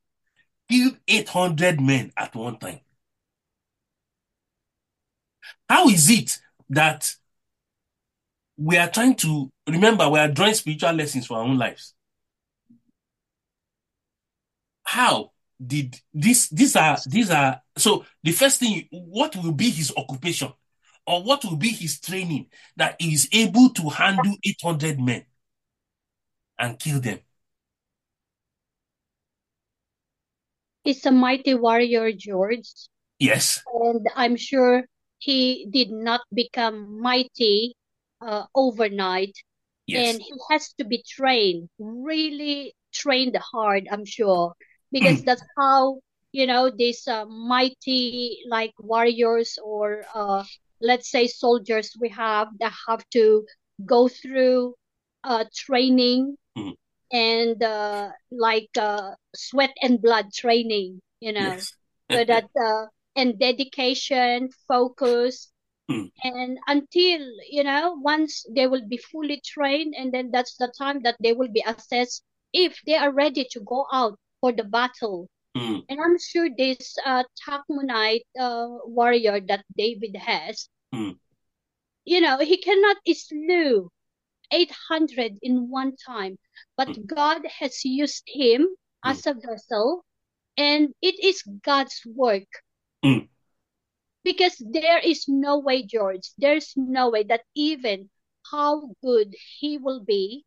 killed 0.70 0.96
800 1.06 1.82
men 1.82 2.12
at 2.16 2.34
one 2.34 2.58
time? 2.58 2.80
How 5.68 5.88
is 5.88 6.10
it 6.10 6.38
that 6.70 7.10
we 8.56 8.76
are 8.76 8.88
trying 8.88 9.14
to 9.16 9.50
remember 9.68 10.08
we 10.08 10.18
are 10.18 10.28
drawing 10.28 10.54
spiritual 10.54 10.92
lessons 10.92 11.26
for 11.26 11.38
our 11.38 11.44
own 11.44 11.58
lives? 11.58 11.94
How 14.84 15.32
did 15.64 15.96
this 16.12 16.48
these 16.48 16.76
are 16.76 16.98
these 17.06 17.30
are 17.30 17.60
so 17.76 18.04
the 18.22 18.32
first 18.32 18.60
thing 18.60 18.86
what 18.90 19.34
will 19.36 19.52
be 19.52 19.70
his 19.70 19.92
occupation 19.96 20.52
or 21.06 21.22
what 21.22 21.44
will 21.44 21.56
be 21.56 21.70
his 21.70 21.98
training 22.00 22.46
that 22.76 22.96
he 23.00 23.14
is 23.14 23.28
able 23.32 23.70
to 23.70 23.88
handle 23.88 24.34
800 24.44 25.00
men 25.00 25.24
and 26.58 26.78
kill 26.78 27.00
them? 27.00 27.20
He's 30.82 31.04
a 31.04 31.10
mighty 31.10 31.54
warrior, 31.54 32.12
George. 32.12 32.68
Yes. 33.18 33.62
And 33.82 34.06
I'm 34.14 34.36
sure 34.36 34.84
he 35.26 35.66
did 35.70 35.90
not 35.90 36.22
become 36.34 37.00
mighty 37.00 37.74
uh, 38.20 38.44
overnight. 38.54 39.34
Yes. 39.86 40.16
And 40.16 40.20
he 40.22 40.32
has 40.50 40.72
to 40.74 40.84
be 40.84 41.02
trained, 41.08 41.68
really 41.78 42.74
trained 42.92 43.36
hard, 43.36 43.88
I'm 43.90 44.04
sure, 44.04 44.54
because 44.92 45.22
that's 45.24 45.44
how, 45.56 46.00
you 46.32 46.46
know, 46.46 46.70
these 46.70 47.06
uh, 47.08 47.26
mighty 47.26 48.38
like 48.48 48.72
warriors 48.78 49.58
or 49.62 50.04
uh, 50.14 50.44
let's 50.80 51.10
say 51.10 51.26
soldiers 51.26 51.92
we 52.00 52.08
have 52.10 52.48
that 52.60 52.72
have 52.88 53.02
to 53.12 53.44
go 53.84 54.08
through 54.08 54.74
uh, 55.24 55.44
training 55.54 56.36
Mm. 56.56 56.74
and 57.12 57.62
uh, 57.62 58.10
like 58.30 58.70
uh, 58.78 59.12
sweat 59.34 59.74
and 59.82 60.00
blood 60.02 60.32
training, 60.32 61.00
you 61.20 61.32
know, 61.32 61.66
Yes. 61.66 61.74
so 62.12 62.24
that 62.24 62.46
uh, 62.60 62.86
and 63.16 63.38
dedication, 63.38 64.50
focus, 64.68 65.52
Mm. 65.90 66.10
and 66.24 66.58
until 66.66 67.20
you 67.50 67.64
know 67.64 67.94
once 68.00 68.44
they 68.54 68.66
will 68.66 68.86
be 68.88 68.98
fully 68.98 69.40
trained, 69.44 69.94
and 69.96 70.12
then 70.12 70.30
that's 70.32 70.56
the 70.56 70.72
time 70.78 71.00
that 71.02 71.16
they 71.20 71.32
will 71.32 71.50
be 71.52 71.64
assessed 71.66 72.22
if 72.52 72.80
they 72.86 72.96
are 72.96 73.12
ready 73.12 73.44
to 73.50 73.60
go 73.60 73.86
out 73.92 74.18
for 74.40 74.52
the 74.52 74.64
battle. 74.64 75.28
Mm. 75.56 75.84
And 75.88 76.00
I'm 76.00 76.18
sure 76.18 76.48
this 76.56 76.96
uh, 77.04 77.24
Takmunite 77.46 78.26
uh, 78.38 78.68
warrior 78.84 79.40
that 79.40 79.64
David 79.76 80.16
has, 80.16 80.68
Mm. 80.94 81.18
you 82.04 82.20
know, 82.20 82.38
he 82.38 82.56
cannot 82.58 82.96
slew 83.12 83.90
800 84.50 85.38
in 85.42 85.70
one 85.70 85.96
time, 85.96 86.38
but 86.76 86.88
Mm. 86.88 87.06
God 87.06 87.46
has 87.46 87.84
used 87.84 88.24
him 88.26 88.68
as 89.04 89.26
a 89.26 89.34
vessel, 89.34 90.04
and 90.56 90.94
it 91.02 91.18
is 91.22 91.42
God's 91.62 92.02
work. 92.06 92.48
Mm. 93.04 93.28
Because 94.24 94.56
there 94.58 94.98
is 94.98 95.26
no 95.28 95.58
way, 95.58 95.82
George, 95.84 96.30
there's 96.38 96.72
no 96.76 97.10
way 97.10 97.22
that 97.24 97.42
even 97.54 98.10
how 98.50 98.90
good 99.02 99.34
he 99.58 99.78
will 99.78 100.02
be 100.04 100.44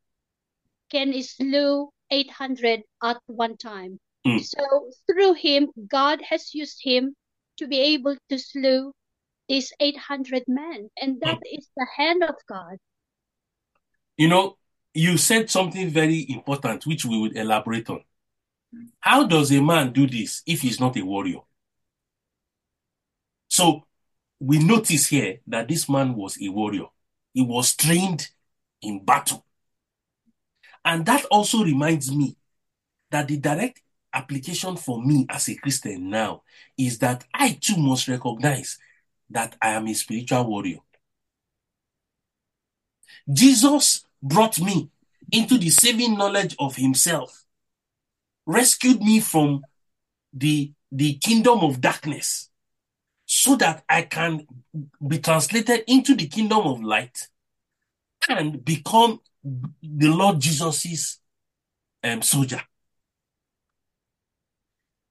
can 0.91 1.13
slew 1.23 1.89
800 2.11 2.81
at 3.03 3.17
one 3.27 3.57
time. 3.57 3.99
Mm. 4.25 4.43
So 4.43 4.91
through 5.07 5.35
him, 5.35 5.69
God 5.87 6.21
has 6.27 6.53
used 6.53 6.79
him 6.83 7.15
to 7.57 7.67
be 7.67 7.79
able 7.79 8.17
to 8.29 8.37
slew 8.37 8.93
these 9.47 9.71
800 9.79 10.43
men, 10.47 10.89
and 11.01 11.19
that 11.21 11.39
is 11.51 11.67
the 11.75 11.87
hand 11.95 12.23
of 12.23 12.35
God. 12.47 12.77
You 14.17 14.27
know, 14.27 14.57
you 14.93 15.17
said 15.17 15.49
something 15.49 15.89
very 15.89 16.25
important, 16.29 16.85
which 16.85 17.05
we 17.05 17.17
will 17.17 17.31
elaborate 17.31 17.89
on. 17.89 18.03
How 18.99 19.25
does 19.25 19.51
a 19.51 19.61
man 19.61 19.91
do 19.91 20.07
this 20.07 20.43
if 20.45 20.61
he's 20.61 20.79
not 20.79 20.97
a 20.97 21.01
warrior? 21.01 21.39
So 23.59 23.83
we 24.39 24.59
notice 24.59 25.07
here 25.07 25.39
that 25.47 25.67
this 25.67 25.89
man 25.89 26.15
was 26.15 26.37
a 26.41 26.47
warrior. 26.47 26.85
He 27.33 27.41
was 27.41 27.75
trained 27.75 28.29
in 28.81 29.03
battle. 29.03 29.45
And 30.85 31.05
that 31.05 31.25
also 31.25 31.65
reminds 31.65 32.09
me 32.09 32.37
that 33.11 33.27
the 33.27 33.35
direct 33.35 33.81
application 34.13 34.77
for 34.77 35.03
me 35.03 35.25
as 35.29 35.49
a 35.49 35.55
Christian 35.55 36.09
now 36.09 36.43
is 36.77 36.99
that 36.99 37.25
I 37.33 37.57
too 37.59 37.75
must 37.75 38.07
recognize 38.07 38.77
that 39.29 39.57
I 39.61 39.71
am 39.71 39.87
a 39.87 39.93
spiritual 39.93 40.45
warrior. 40.45 40.79
Jesus 43.29 44.05
brought 44.23 44.57
me 44.61 44.89
into 45.33 45.57
the 45.57 45.69
saving 45.69 46.17
knowledge 46.17 46.55
of 46.59 46.77
himself, 46.77 47.43
rescued 48.45 49.01
me 49.01 49.19
from 49.19 49.63
the, 50.31 50.71
the 50.93 51.15
kingdom 51.15 51.59
of 51.59 51.81
darkness 51.81 52.48
so 53.31 53.55
that 53.55 53.83
I 53.87 54.01
can 54.01 54.47
be 55.07 55.19
translated 55.19 55.83
into 55.85 56.15
the 56.15 56.25
kingdom 56.27 56.61
of 56.61 56.81
light 56.81 57.27
and 58.27 58.65
become 58.65 59.21
the 59.43 60.07
Lord 60.07 60.39
Jesus's 60.39 61.19
um, 62.03 62.23
soldier. 62.23 62.59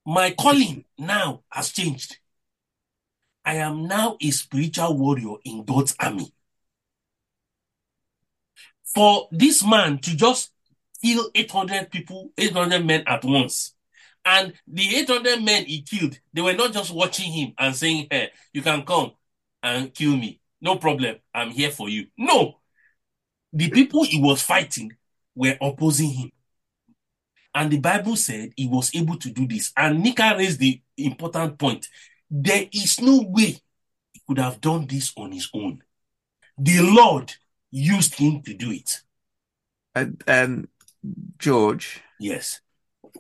My 0.05 0.33
calling 0.33 0.85
now 0.99 1.45
has 1.49 1.71
changed. 1.71 2.19
I 3.45 3.55
am 3.59 3.87
now 3.87 4.17
a 4.21 4.33
spiritual 4.33 4.97
warrior 4.97 5.37
in 5.45 5.65
God's 5.65 5.95
army. 6.01 6.35
For 8.85 9.29
this 9.31 9.65
man 9.65 9.99
to 9.99 10.17
just 10.17 10.51
kill 11.01 11.31
800 11.37 11.89
people, 11.93 12.33
800 12.37 12.85
men 12.85 13.05
at 13.07 13.25
once, 13.25 13.77
and 14.29 14.53
the 14.67 14.97
800 14.97 15.43
men 15.43 15.65
he 15.65 15.81
killed, 15.81 16.19
they 16.35 16.43
were 16.43 16.53
not 16.53 16.75
just 16.75 16.93
watching 16.93 17.33
him 17.33 17.55
and 17.57 17.75
saying, 17.75 18.09
Hey, 18.11 18.31
you 18.53 18.61
can 18.61 18.83
come 18.85 19.13
and 19.63 19.93
kill 19.95 20.15
me. 20.15 20.39
No 20.61 20.77
problem. 20.77 21.17
I'm 21.35 21.49
here 21.51 21.71
for 21.71 21.89
you. 21.89 22.09
No. 22.19 22.59
The 23.55 23.71
people 23.71 24.05
he 24.05 24.21
was 24.21 24.43
fighting 24.43 24.93
were 25.35 25.57
opposing 25.63 26.11
him. 26.11 26.33
And 27.55 27.71
the 27.71 27.79
Bible 27.81 28.17
said 28.17 28.53
he 28.55 28.69
was 28.69 28.95
able 28.95 29.17
to 29.17 29.31
do 29.31 29.47
this. 29.49 29.73
And 29.75 30.03
Nika 30.03 30.35
raised 30.37 30.61
the 30.61 30.79
important 30.99 31.59
point. 31.59 31.89
There 32.31 32.67
is 32.71 33.01
no 33.01 33.25
way 33.27 33.57
he 34.13 34.21
could 34.29 34.39
have 34.39 34.61
done 34.61 34.87
this 34.87 35.11
on 35.17 35.33
his 35.33 35.49
own. 35.55 35.83
The 36.59 36.81
Lord 36.83 37.33
used 37.71 38.17
him 38.17 38.43
to 38.43 38.53
do 38.53 38.73
it. 38.73 39.01
And, 39.95 40.23
um, 40.29 40.69
George, 41.39 42.03
Yes. 42.21 42.61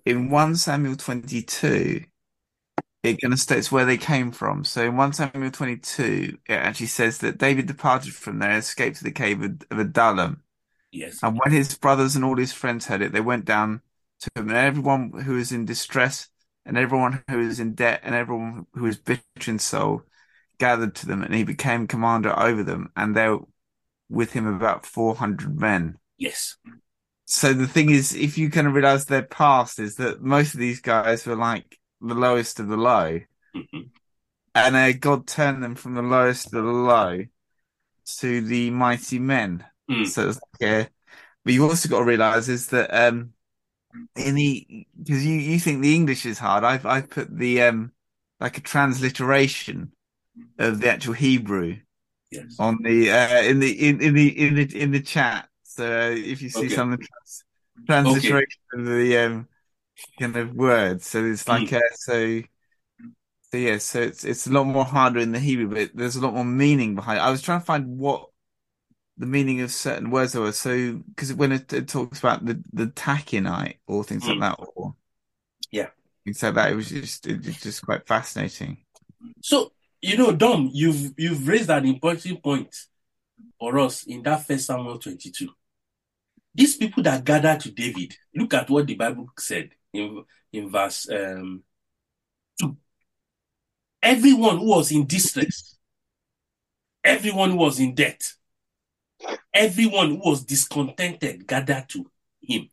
In 0.04 0.30
1 0.30 0.56
Samuel 0.56 0.96
22, 0.96 2.04
it 3.02 3.20
kind 3.20 3.32
of 3.32 3.40
states 3.40 3.70
where 3.70 3.84
they 3.84 3.96
came 3.96 4.32
from. 4.32 4.64
So 4.64 4.82
in 4.82 4.96
1 4.96 5.12
Samuel 5.12 5.50
22, 5.50 6.38
it 6.48 6.52
actually 6.52 6.86
says 6.86 7.18
that 7.18 7.38
David 7.38 7.66
departed 7.66 8.14
from 8.14 8.38
there, 8.38 8.56
escaped 8.58 8.96
to 8.98 9.04
the 9.04 9.12
cave 9.12 9.42
of, 9.42 9.62
of 9.70 9.78
Adullam. 9.78 10.42
Yes. 10.90 11.20
And 11.22 11.38
when 11.38 11.52
his 11.52 11.74
brothers 11.76 12.16
and 12.16 12.24
all 12.24 12.36
his 12.36 12.52
friends 12.52 12.86
heard 12.86 13.02
it, 13.02 13.12
they 13.12 13.20
went 13.20 13.44
down 13.44 13.82
to 14.20 14.30
him, 14.34 14.48
and 14.48 14.56
everyone 14.56 15.12
who 15.24 15.34
was 15.34 15.52
in 15.52 15.64
distress, 15.64 16.28
and 16.64 16.76
everyone 16.76 17.22
who 17.28 17.38
was 17.38 17.60
in 17.60 17.74
debt, 17.74 18.00
and 18.02 18.14
everyone 18.14 18.66
who 18.74 18.84
was 18.84 18.98
bitter 18.98 19.22
in 19.46 19.58
soul 19.58 20.02
gathered 20.58 20.94
to 20.96 21.06
them, 21.06 21.22
and 21.22 21.34
he 21.34 21.44
became 21.44 21.86
commander 21.86 22.36
over 22.38 22.62
them, 22.62 22.90
and 22.96 23.14
there 23.14 23.36
were 23.36 23.44
with 24.08 24.32
him 24.32 24.46
about 24.46 24.86
400 24.86 25.60
men. 25.60 25.98
Yes. 26.16 26.56
So 27.30 27.52
the 27.52 27.66
thing 27.68 27.90
is, 27.90 28.14
if 28.14 28.38
you 28.38 28.48
kind 28.50 28.66
of 28.66 28.72
realize 28.72 29.04
their 29.04 29.22
past 29.22 29.78
is 29.78 29.96
that 29.96 30.22
most 30.22 30.54
of 30.54 30.60
these 30.60 30.80
guys 30.80 31.26
were 31.26 31.36
like 31.36 31.78
the 32.00 32.14
lowest 32.14 32.58
of 32.58 32.68
the 32.68 32.76
low, 32.78 33.20
Mhm. 33.54 33.90
and 34.54 34.74
uh, 34.76 34.92
God 34.92 35.26
turned 35.26 35.62
them 35.62 35.74
from 35.74 35.92
the 35.94 36.00
lowest 36.02 36.46
of 36.46 36.52
the 36.52 36.62
low 36.62 37.24
to 38.20 38.40
the 38.40 38.70
mighty 38.70 39.18
men. 39.18 39.66
Mm. 39.90 40.06
So 40.06 40.30
it's 40.30 40.40
like, 40.58 40.86
uh, 40.86 40.88
but 41.44 41.52
you 41.52 41.64
also 41.68 41.90
got 41.90 41.98
to 41.98 42.04
realize 42.04 42.48
is 42.48 42.68
that 42.68 42.88
um, 42.94 43.34
in 44.16 44.34
the 44.34 44.86
because 44.98 45.24
you 45.24 45.34
you 45.34 45.58
think 45.60 45.82
the 45.82 45.94
English 45.94 46.24
is 46.24 46.38
hard. 46.38 46.64
I've 46.64 46.86
I've 46.86 47.10
put 47.10 47.36
the 47.36 47.60
um 47.62 47.92
like 48.40 48.56
a 48.56 48.62
transliteration 48.62 49.92
of 50.58 50.80
the 50.80 50.90
actual 50.90 51.12
Hebrew 51.12 51.76
Yes. 52.30 52.56
on 52.58 52.78
the 52.82 53.10
uh 53.10 53.42
in 53.42 53.60
the 53.60 53.88
in, 53.88 54.00
in 54.00 54.14
the 54.14 54.46
in 54.46 54.54
the 54.54 54.80
in 54.82 54.90
the 54.92 55.02
chat. 55.02 55.47
So 55.78 55.86
uh, 55.86 56.10
if 56.10 56.42
you 56.42 56.48
see 56.48 56.66
Okay. 56.66 56.74
some 56.74 56.92
of 56.92 56.98
the 56.98 57.06
trans- 57.06 57.44
transliteration 57.86 58.60
of 58.74 58.84
the 58.84 59.16
um 59.18 59.48
kind 60.20 60.36
of 60.36 60.54
words, 60.54 61.06
so 61.06 61.24
it's 61.24 61.48
like 61.48 61.72
uh, 61.72 61.80
so. 61.94 62.42
So 63.50 63.56
yeah, 63.56 63.78
so 63.78 64.00
it's 64.02 64.24
it's 64.24 64.46
a 64.48 64.52
lot 64.52 64.64
more 64.64 64.84
harder 64.84 65.20
in 65.20 65.32
the 65.32 65.38
Hebrew, 65.38 65.68
but 65.68 65.92
there's 65.94 66.16
a 66.16 66.20
lot 66.20 66.34
more 66.34 66.44
meaning 66.44 66.96
behind 66.96 67.18
it. 67.18 67.22
I 67.22 67.30
was 67.30 67.40
trying 67.40 67.60
to 67.60 67.64
find 67.64 67.96
what 67.96 68.28
the 69.16 69.26
meaning 69.26 69.60
of 69.60 69.70
certain 69.70 70.10
words 70.10 70.34
were. 70.34 70.52
So 70.52 70.96
because 71.08 71.32
when 71.32 71.52
it, 71.52 71.72
it 71.72 71.86
talks 71.88 72.18
about 72.18 72.44
the 72.44 72.62
the 72.72 72.88
taconite 72.88 73.78
or 73.86 74.02
things 74.04 74.24
Mm. 74.24 74.40
like 74.40 74.58
that, 74.58 74.64
or 74.74 74.96
Yeah. 75.70 75.90
things 76.24 76.42
like 76.42 76.54
that, 76.54 76.72
it 76.72 76.74
was 76.74 76.90
just 76.90 77.26
it 77.26 77.46
was 77.46 77.60
just 77.60 77.86
quite 77.86 78.06
fascinating. 78.06 78.78
So, 79.40 79.72
you 80.02 80.16
know, 80.18 80.32
Dom, 80.32 80.70
you've 80.72 81.14
you've 81.16 81.46
raised 81.46 81.70
an 81.70 81.86
important 81.86 82.42
point 82.42 82.74
for 83.58 83.78
us 83.78 84.04
in 84.04 84.22
that 84.24 84.46
first 84.46 84.66
Samuel 84.66 84.98
22. 84.98 85.48
These 86.58 86.76
people 86.76 87.04
that 87.04 87.24
gathered 87.24 87.60
to 87.60 87.70
David, 87.70 88.16
look 88.34 88.52
at 88.52 88.68
what 88.68 88.88
the 88.88 88.96
Bible 88.96 89.28
said 89.38 89.70
in, 89.92 90.24
in 90.52 90.68
verse 90.68 91.08
um, 91.08 91.62
2. 92.60 92.76
Everyone 94.02 94.58
who 94.58 94.68
was 94.70 94.90
in 94.90 95.06
distress, 95.06 95.76
everyone 97.04 97.52
who 97.52 97.58
was 97.58 97.78
in 97.78 97.94
debt, 97.94 98.32
everyone 99.54 100.16
who 100.16 100.30
was 100.30 100.44
discontented 100.44 101.46
gathered 101.46 101.88
to 101.90 102.10
him. 102.42 102.68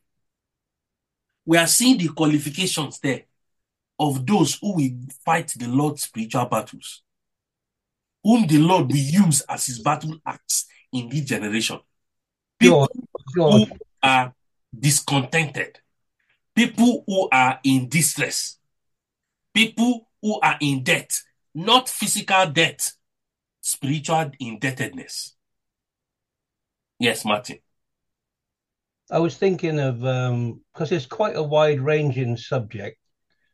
We 1.45 1.59
are 1.59 1.67
seeing 1.67 1.99
the 1.99 2.07
qualifications 2.07 2.99
there 2.99 3.25
of 3.99 4.25
those 4.25 4.55
who 4.55 4.77
will 4.77 4.97
fight 5.23 5.53
the 5.55 5.67
Lord's 5.67 6.01
spiritual 6.01 6.45
battles, 6.45 7.03
whom 8.23 8.47
the 8.47 8.57
Lord 8.57 8.87
will 8.87 8.97
use 8.97 9.41
as 9.41 9.67
his 9.67 9.77
battle 9.77 10.17
axe 10.25 10.65
in 10.91 11.07
this 11.07 11.21
generation. 11.21 11.79
People 12.59 12.87
who 13.33 13.65
are 14.03 14.33
discontented, 14.77 15.79
people 16.55 17.03
who 17.07 17.29
are 17.31 17.59
in 17.63 17.89
distress, 17.89 18.57
people 19.53 20.09
who 20.21 20.39
are 20.41 20.57
in 20.61 20.83
debt, 20.83 21.11
not 21.53 21.89
physical 21.89 22.47
debt, 22.47 22.91
spiritual 23.61 24.31
indebtedness. 24.39 25.35
Yes, 26.99 27.25
Martin. 27.25 27.59
I 29.11 29.19
was 29.19 29.37
thinking 29.37 29.79
of 29.79 30.03
um 30.03 30.61
because 30.73 30.91
it's 30.91 31.05
quite 31.05 31.35
a 31.35 31.43
wide-ranging 31.43 32.37
subject. 32.37 32.97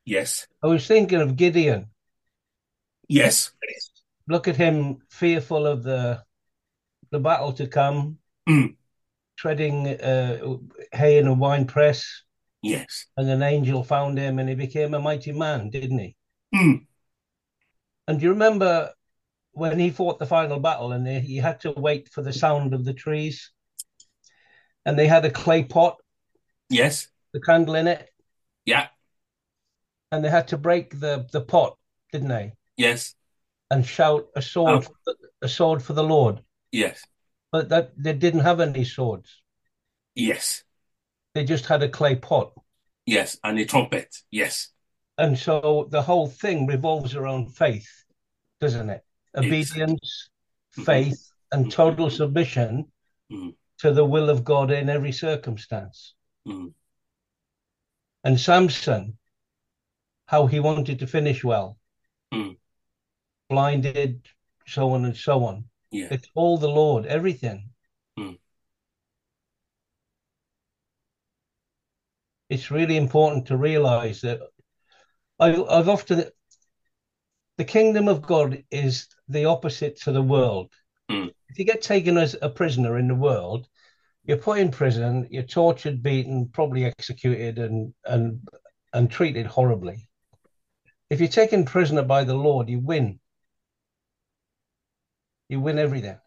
Yes. 0.06 0.48
I 0.64 0.68
was 0.68 0.88
thinking 0.88 1.22
of 1.22 1.36
Gideon. 1.36 1.88
Yes. 3.08 3.52
Look 4.28 4.48
at 4.48 4.56
him, 4.56 5.00
fearful 5.10 5.68
of 5.68 5.84
the 5.84 6.24
the 7.12 7.20
battle 7.20 7.54
to 7.54 7.68
come, 7.68 8.18
Mm. 8.48 8.76
Treading 9.42 9.88
uh, 9.88 10.58
hay 10.92 11.18
in 11.18 11.26
a 11.28 11.34
wine 11.34 11.66
press, 11.66 12.06
Yes. 12.62 13.08
and 13.18 13.28
an 13.28 13.42
angel 13.42 13.84
found 13.84 14.20
him, 14.20 14.38
and 14.38 14.48
he 14.48 14.54
became 14.54 14.94
a 14.94 15.00
mighty 15.00 15.32
man, 15.32 15.72
didn't 15.72 15.98
he? 15.98 16.16
Mm. 16.54 16.86
And 18.08 18.20
do 18.20 18.26
you 18.26 18.32
remember 18.34 18.92
when 19.54 19.80
he 19.80 19.90
fought 19.90 20.20
the 20.20 20.28
final 20.28 20.60
battle, 20.60 20.92
and 20.92 21.08
he 21.08 21.38
had 21.38 21.60
to 21.62 21.72
wait 21.72 22.08
for 22.10 22.22
the 22.22 22.32
sound 22.32 22.76
of 22.76 22.86
the 22.86 22.94
trees, 22.94 23.52
and 24.86 24.98
they 24.98 25.08
had 25.08 25.26
a 25.26 25.32
clay 25.32 25.64
pot, 25.64 25.98
Yes. 26.70 27.08
the 27.34 27.42
candle 27.42 27.74
in 27.76 27.88
it, 27.88 28.08
Yeah. 28.66 28.90
and 30.12 30.24
they 30.24 30.30
had 30.30 30.50
to 30.50 30.58
break 30.58 31.00
the 31.00 31.28
the 31.32 31.42
pot, 31.42 31.80
didn't 32.12 32.30
they? 32.30 32.54
Yes. 32.78 33.16
And 33.72 33.84
shout 33.86 34.28
a 34.36 34.42
sword, 34.42 34.86
Oh. 35.08 35.14
a 35.42 35.48
sword 35.50 35.82
for 35.82 35.94
the 35.94 36.04
Lord. 36.04 36.44
Yes. 36.72 37.04
But 37.52 37.70
that 37.70 37.92
they 37.98 38.14
didn't 38.14 38.42
have 38.42 38.60
any 38.60 38.86
swords. 38.86 39.42
Yes. 40.16 40.64
They 41.34 41.44
just 41.44 41.66
had 41.66 41.84
a 41.84 41.90
clay 41.90 42.16
pot. 42.16 42.54
Yes. 43.06 43.38
And 43.44 43.60
a 43.60 43.66
trumpet. 43.66 44.16
Yes. 44.32 44.70
And 45.18 45.38
so 45.38 45.88
the 45.92 46.02
whole 46.02 46.28
thing 46.28 46.66
revolves 46.68 47.16
around 47.16 47.56
faith, 47.56 47.90
doesn't 48.60 48.90
it? 48.90 49.04
Obedience, 49.36 50.30
faith, 50.72 51.32
and 51.52 51.72
total 51.72 52.10
submission 52.10 52.92
Mhm. 53.30 53.56
to 53.80 53.94
the 53.94 54.06
will 54.06 54.30
of 54.30 54.44
God 54.44 54.72
in 54.72 54.90
every 54.90 55.12
circumstance. 55.12 56.14
Mhm. 56.48 56.74
And 58.24 58.40
Samson, 58.40 59.18
how 60.28 60.48
he 60.48 60.60
wanted 60.60 61.00
to 61.00 61.08
finish 61.08 61.44
well, 61.44 61.78
Mhm. 62.34 62.58
blinded, 63.50 64.28
so 64.68 64.92
on 64.92 65.06
and 65.06 65.18
so 65.18 65.44
on. 65.46 65.70
Yeah. 65.92 66.08
It's 66.12 66.30
all 66.34 66.58
the 66.58 66.70
Lord, 66.70 67.06
everything. 67.06 67.70
Mhm. 68.18 68.38
It's 72.50 72.72
really 72.72 72.98
important 72.98 73.48
to 73.48 73.58
realize 73.58 74.22
that 74.22 74.42
I, 75.40 75.54
I've 75.64 75.90
often, 75.90 76.26
the 77.58 77.64
kingdom 77.66 78.08
of 78.08 78.22
God 78.22 78.64
is 78.72 79.08
the 79.28 79.46
opposite 79.46 80.02
to 80.02 80.12
the 80.12 80.22
world. 80.22 80.72
Mm. 81.10 81.32
If 81.50 81.60
you 81.60 81.66
get 81.66 81.82
taken 81.82 82.18
as 82.18 82.36
a 82.42 82.50
prisoner 82.50 82.98
in 82.98 83.08
the 83.08 83.16
world, 83.16 83.68
you're 84.24 84.38
put 84.38 84.60
in 84.60 84.72
prison, 84.72 85.28
you're 85.32 85.44
tortured, 85.44 86.04
beaten, 86.04 86.48
probably 86.48 86.86
executed, 86.86 87.58
and 87.58 87.94
and 88.06 88.48
and 88.94 89.10
treated 89.10 89.46
horribly. 89.46 90.08
If 91.10 91.20
you're 91.20 91.30
taken 91.30 91.66
prisoner 91.66 92.04
by 92.04 92.24
the 92.24 92.36
Lord, 92.36 92.70
you 92.70 92.80
win. 92.80 93.20
You 95.52 95.60
win 95.60 95.78
everything. 95.78 96.18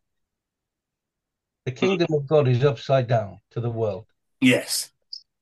The 1.64 1.72
kingdom 1.72 2.08
of 2.12 2.26
God 2.26 2.46
is 2.46 2.62
upside 2.62 3.08
down 3.08 3.38
to 3.52 3.60
the 3.62 3.70
world. 3.70 4.04
Yes. 4.42 4.90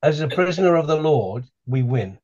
As 0.01 0.21
a 0.21 0.29
prisoner 0.29 0.77
of 0.77 0.87
the 0.87 0.95
Lord, 0.95 1.43
we 1.67 1.83
win. 1.83 2.17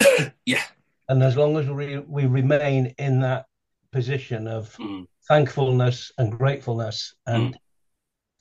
Yeah. 0.46 0.62
And 1.10 1.22
as 1.22 1.36
long 1.36 1.58
as 1.58 1.68
we, 1.68 1.98
we 1.98 2.24
remain 2.24 2.94
in 2.96 3.20
that 3.20 3.44
position 3.92 4.48
of 4.48 4.74
Mm. 4.76 5.06
thankfulness 5.28 6.12
and 6.16 6.32
gratefulness 6.32 7.14
and 7.26 7.58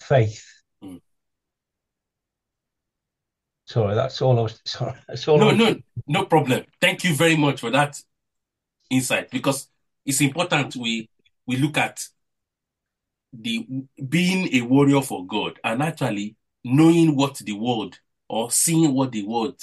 faith. 0.02 0.46
Mm. 0.82 1.02
Sorry, 3.68 3.96
that's 3.96 4.22
all 4.22 4.40
I 4.40 4.44
was. 4.44 4.62
Sorry, 4.66 4.94
that's 5.10 5.28
all. 5.28 5.40
No, 5.40 5.48
was- 5.48 5.58
no, 5.58 5.76
no 6.08 6.24
problem. 6.26 6.64
Thank 6.80 7.04
you 7.04 7.14
very 7.16 7.36
much 7.36 7.60
for 7.60 7.70
that 7.72 8.00
insight 8.90 9.30
because 9.30 9.68
it's 10.06 10.22
important 10.22 10.76
we 10.76 11.10
we 11.46 11.58
look 11.58 11.78
at 11.78 12.00
the 13.34 13.66
being 14.08 14.54
a 14.56 14.62
warrior 14.62 15.02
for 15.02 15.26
God 15.26 15.60
and 15.64 15.84
actually 15.84 16.36
knowing 16.64 17.16
what 17.16 17.38
the 17.38 17.54
word 17.54 17.98
or 18.28 18.52
seeing 18.52 18.94
what 18.94 19.12
the 19.12 19.24
word 19.24 19.56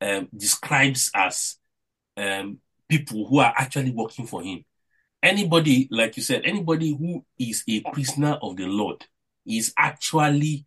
um, 0.00 0.28
describes 0.36 1.10
as 1.14 1.56
um, 2.16 2.58
people 2.88 3.26
who 3.26 3.40
are 3.40 3.54
actually 3.56 3.90
working 3.90 4.26
for 4.26 4.42
Him. 4.42 4.64
Anybody, 5.22 5.88
like 5.90 6.16
you 6.16 6.22
said, 6.22 6.42
anybody 6.44 6.90
who 6.96 7.24
is 7.38 7.64
a 7.68 7.80
prisoner 7.92 8.38
of 8.42 8.56
the 8.56 8.66
Lord 8.66 9.04
is 9.46 9.72
actually 9.76 10.64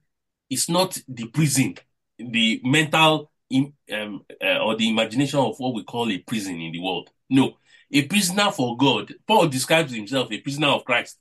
it's 0.50 0.70
not 0.70 0.98
the 1.08 1.28
prison, 1.28 1.76
the 2.18 2.60
mental 2.64 3.32
um, 3.54 4.26
uh, 4.44 4.58
or 4.58 4.76
the 4.76 4.90
imagination 4.90 5.40
of 5.40 5.60
what 5.60 5.74
we 5.74 5.84
call 5.84 6.12
a 6.12 6.18
prison 6.20 6.60
in 6.60 6.72
the 6.72 6.80
world. 6.80 7.10
No, 7.30 7.58
a 7.92 8.04
prisoner 8.04 8.52
for 8.52 8.78
God. 8.78 9.14
Paul 9.28 9.48
describes 9.48 9.94
himself 9.94 10.32
a 10.32 10.40
prisoner 10.40 10.68
of 10.68 10.86
Christ, 10.86 11.18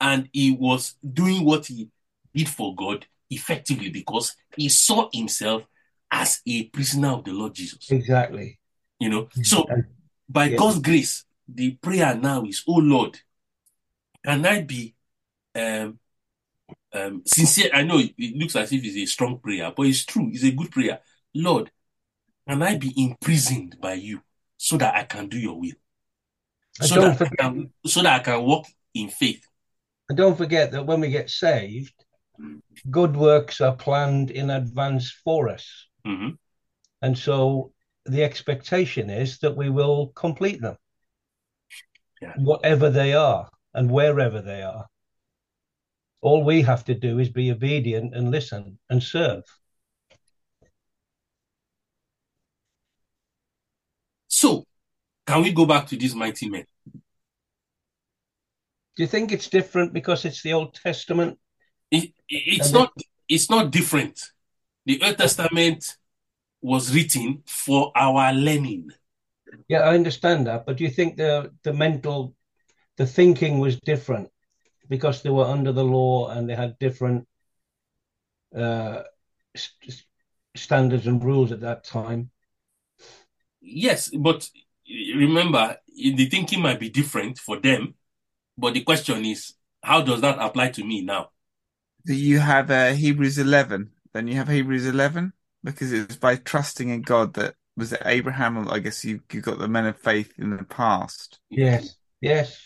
and 0.00 0.28
he 0.32 0.50
was 0.52 0.94
doing 1.12 1.44
what 1.44 1.66
he 1.66 1.88
did 2.34 2.48
for 2.48 2.74
God 2.74 3.06
effectively 3.30 3.90
because 3.90 4.36
he 4.56 4.68
saw 4.68 5.08
himself 5.12 5.64
as 6.10 6.40
a 6.46 6.64
prisoner 6.64 7.08
of 7.08 7.24
the 7.24 7.32
Lord 7.32 7.54
Jesus. 7.54 7.90
Exactly. 7.90 8.58
You 8.98 9.08
know, 9.08 9.28
so 9.42 9.66
by 10.28 10.46
Yeah. 10.46 10.56
God's 10.56 10.80
grace, 10.80 11.24
the 11.48 11.72
prayer 11.72 12.14
now 12.14 12.44
is, 12.44 12.62
"Oh 12.66 12.78
Lord, 12.78 13.18
can 14.24 14.44
I 14.46 14.62
be 14.62 14.94
um, 15.54 15.98
um, 16.92 17.22
sincere?" 17.26 17.70
I 17.72 17.82
know 17.82 17.98
it, 17.98 18.14
it 18.16 18.36
looks 18.36 18.56
as 18.56 18.72
if 18.72 18.84
it's 18.84 18.96
a 18.96 19.06
strong 19.06 19.38
prayer, 19.38 19.72
but 19.76 19.86
it's 19.86 20.04
true. 20.04 20.30
It's 20.32 20.44
a 20.44 20.50
good 20.50 20.70
prayer. 20.70 21.00
Lord, 21.34 21.70
can 22.48 22.62
I 22.62 22.76
be 22.76 22.92
imprisoned 22.96 23.76
by 23.80 23.94
you 23.94 24.22
so 24.56 24.76
that 24.78 24.94
I 24.94 25.04
can 25.04 25.28
do 25.28 25.38
your 25.38 25.58
will, 25.60 25.76
And 26.80 26.88
so 26.88 26.94
that 26.96 27.10
I 27.12 27.14
forget, 27.16 27.38
can, 27.38 27.70
so 27.84 28.02
that 28.02 28.20
I 28.20 28.22
can 28.22 28.42
walk 28.42 28.66
in 28.94 29.08
faith? 29.10 29.44
and 30.08 30.16
don't 30.16 30.36
forget 30.38 30.70
that 30.72 30.86
when 30.86 31.00
we 31.00 31.10
get 31.10 31.30
saved, 31.30 31.92
good 32.90 33.16
works 33.16 33.60
are 33.60 33.74
planned 33.76 34.30
in 34.30 34.50
advance 34.50 35.10
for 35.24 35.48
us, 35.48 35.88
hmm 36.04 36.30
and 37.02 37.16
so 37.18 37.72
the 38.06 38.24
expectation 38.24 39.10
is 39.10 39.38
that 39.40 39.56
we 39.56 39.68
will 39.68 40.08
complete 40.14 40.60
them, 40.60 40.76
Yeah. 42.22 42.32
whatever 42.38 42.88
they 42.90 43.12
are 43.12 43.50
and 43.74 43.90
wherever 43.90 44.40
they 44.40 44.62
are. 44.62 44.86
All 46.22 46.42
we 46.44 46.62
have 46.62 46.84
to 46.86 46.94
do 46.94 47.18
is 47.18 47.28
be 47.28 47.50
obedient 47.52 48.14
and 48.14 48.30
listen 48.30 48.78
and 48.88 49.02
serve. 49.02 49.44
So, 54.28 54.66
can 55.26 55.42
we 55.42 55.52
go 55.52 55.66
back 55.66 55.86
to 55.88 55.96
these 55.96 56.14
mighty 56.14 56.48
men? 56.48 56.64
Do 58.96 59.02
you 59.02 59.06
think 59.06 59.30
it's 59.30 59.48
different 59.48 59.92
because 59.92 60.24
it's 60.24 60.42
the 60.42 60.54
Old 60.54 60.74
Testament? 60.74 61.38
It, 61.90 62.04
it- 62.28 62.44
it's 62.56 62.72
not. 62.72 62.92
It's 63.28 63.50
not 63.50 63.70
different. 63.72 64.20
The 64.86 65.02
Old 65.02 65.18
Testament 65.18 65.96
was 66.62 66.94
written 66.94 67.42
for 67.46 67.92
our 67.96 68.32
learning. 68.32 68.90
Yeah, 69.68 69.80
I 69.80 69.94
understand 69.94 70.46
that, 70.46 70.64
but 70.64 70.76
do 70.76 70.84
you 70.84 70.90
think 70.90 71.16
the 71.16 71.52
the 71.62 71.72
mental, 71.72 72.34
the 72.96 73.06
thinking 73.06 73.58
was 73.58 73.80
different 73.80 74.30
because 74.88 75.22
they 75.22 75.30
were 75.30 75.44
under 75.44 75.72
the 75.72 75.84
law 75.84 76.28
and 76.28 76.48
they 76.48 76.54
had 76.54 76.78
different 76.78 77.26
uh, 78.54 79.02
st- 79.56 80.04
standards 80.56 81.06
and 81.06 81.22
rules 81.22 81.52
at 81.52 81.60
that 81.60 81.84
time? 81.84 82.30
Yes, 83.60 84.10
but 84.16 84.48
remember, 85.16 85.76
the 85.88 86.26
thinking 86.26 86.62
might 86.62 86.80
be 86.80 86.90
different 86.90 87.38
for 87.38 87.58
them, 87.58 87.94
but 88.56 88.74
the 88.74 88.82
question 88.82 89.24
is, 89.24 89.54
how 89.82 90.02
does 90.02 90.20
that 90.20 90.38
apply 90.38 90.70
to 90.70 90.84
me 90.84 91.02
now? 91.02 91.30
Do 92.04 92.14
you 92.14 92.38
have 92.38 92.70
uh, 92.70 92.92
Hebrews 92.92 93.38
11? 93.38 93.90
Then 94.12 94.28
you 94.28 94.34
have 94.34 94.48
Hebrews 94.48 94.86
11 94.86 95.32
because 95.62 95.92
it's 95.92 96.16
by 96.16 96.36
trusting 96.36 96.88
in 96.88 97.02
God 97.02 97.34
that 97.34 97.54
was 97.76 97.92
it 97.92 98.00
Abraham 98.04 98.68
I 98.68 98.78
guess 98.78 99.04
you 99.04 99.20
you 99.32 99.40
got 99.40 99.58
the 99.58 99.68
men 99.68 99.86
of 99.86 99.98
faith 99.98 100.32
in 100.38 100.56
the 100.56 100.64
past. 100.64 101.38
Yes, 101.50 101.96
yes. 102.20 102.64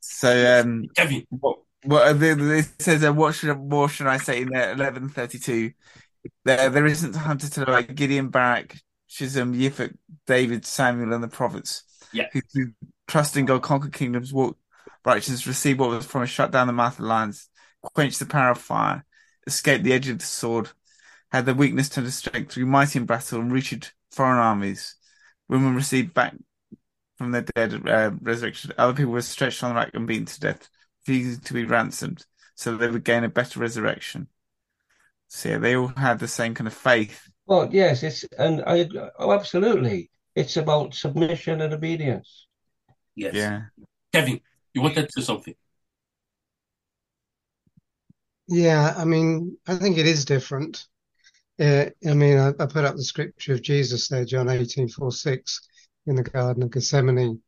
So 0.00 0.60
um 0.60 0.88
Kevin, 0.94 1.24
what 1.30 1.58
what 1.84 2.08
are 2.08 2.14
the, 2.14 2.58
it 2.58 2.82
says 2.82 3.04
uh, 3.04 3.12
what 3.12 3.34
should 3.34 3.56
more 3.56 3.88
should 3.88 4.06
I 4.06 4.18
say 4.18 4.42
in 4.42 4.48
there 4.48 4.68
1132 4.68 5.72
there 6.44 6.68
there 6.70 6.86
isn't 6.86 7.12
time 7.12 7.38
to 7.38 7.50
tell 7.50 7.64
about 7.64 7.94
Gideon 7.94 8.28
Barak 8.28 8.76
Shimshon 9.14 9.54
Yiftach 9.54 9.94
David 10.26 10.66
Samuel 10.66 11.12
and 11.12 11.22
the 11.22 11.28
prophets 11.28 11.84
Yeah. 12.12 12.28
who 12.32 12.40
through 12.40 12.72
trust 13.06 13.36
in 13.36 13.44
God, 13.46 13.62
conquer 13.62 13.90
kingdoms, 13.90 14.32
walk 14.32 14.58
righteousness, 15.04 15.46
receive 15.46 15.78
what 15.78 15.90
was 15.90 16.06
promised, 16.06 16.32
shut 16.32 16.50
down 16.50 16.66
the 16.66 16.72
mouth 16.72 16.98
of 16.98 17.04
lions, 17.04 17.48
quench 17.82 18.18
the 18.18 18.26
power 18.26 18.50
of 18.50 18.58
fire, 18.58 19.04
escape 19.46 19.82
the 19.82 19.92
edge 19.92 20.08
of 20.08 20.18
the 20.18 20.24
sword, 20.24 20.70
had 21.30 21.46
the 21.46 21.54
weakness 21.54 21.88
turned 21.88 22.06
to 22.06 22.12
strength 22.12 22.52
through 22.52 22.66
mighty 22.66 22.98
in 22.98 23.06
battle 23.06 23.40
and 23.40 23.52
routed 23.52 23.88
foreign 24.10 24.38
armies. 24.38 24.96
Women 25.48 25.74
received 25.74 26.14
back 26.14 26.34
from 27.18 27.30
their 27.30 27.42
dead 27.42 27.86
uh, 27.86 28.10
resurrection. 28.20 28.72
Other 28.78 28.94
people 28.94 29.12
were 29.12 29.22
stretched 29.22 29.62
on 29.62 29.70
the 29.70 29.76
rack 29.76 29.90
and 29.94 30.06
beaten 30.06 30.26
to 30.26 30.40
death, 30.40 30.68
refusing 31.06 31.42
to 31.42 31.54
be 31.54 31.64
ransomed, 31.64 32.24
so 32.54 32.76
they 32.76 32.88
would 32.88 33.04
gain 33.04 33.24
a 33.24 33.28
better 33.28 33.60
resurrection. 33.60 34.28
So 35.28 35.50
yeah, 35.50 35.58
they 35.58 35.76
all 35.76 35.88
had 35.88 36.18
the 36.18 36.28
same 36.28 36.54
kind 36.54 36.66
of 36.66 36.74
faith. 36.74 37.28
Well, 37.46 37.68
yes, 37.72 38.02
it's 38.02 38.24
and 38.38 38.62
I 38.66 38.88
oh 39.18 39.32
absolutely. 39.32 40.10
It's 40.34 40.56
about 40.56 40.94
submission 40.94 41.60
and 41.60 41.72
obedience. 41.74 42.46
Yes. 43.14 43.34
Yeah. 43.34 43.62
Kevin, 44.12 44.40
you 44.72 44.82
wanted 44.82 45.08
to 45.08 45.12
say 45.12 45.22
something? 45.22 45.54
Yeah, 48.48 48.94
I 48.96 49.04
mean, 49.04 49.56
I 49.66 49.76
think 49.76 49.96
it 49.96 50.06
is 50.06 50.24
different. 50.24 50.86
Uh, 51.58 51.86
I 52.06 52.14
mean, 52.14 52.38
I, 52.38 52.48
I, 52.48 52.66
put 52.66 52.84
up 52.84 52.96
the 52.96 53.04
scripture 53.04 53.54
of 53.54 53.62
Jesus 53.62 54.08
there, 54.08 54.24
John 54.24 54.48
18, 54.48 54.88
4, 54.88 55.12
6, 55.12 55.68
in 56.06 56.16
the 56.16 56.22
Garden 56.24 56.64
of 56.64 56.70
Gethsemane. 56.70 57.40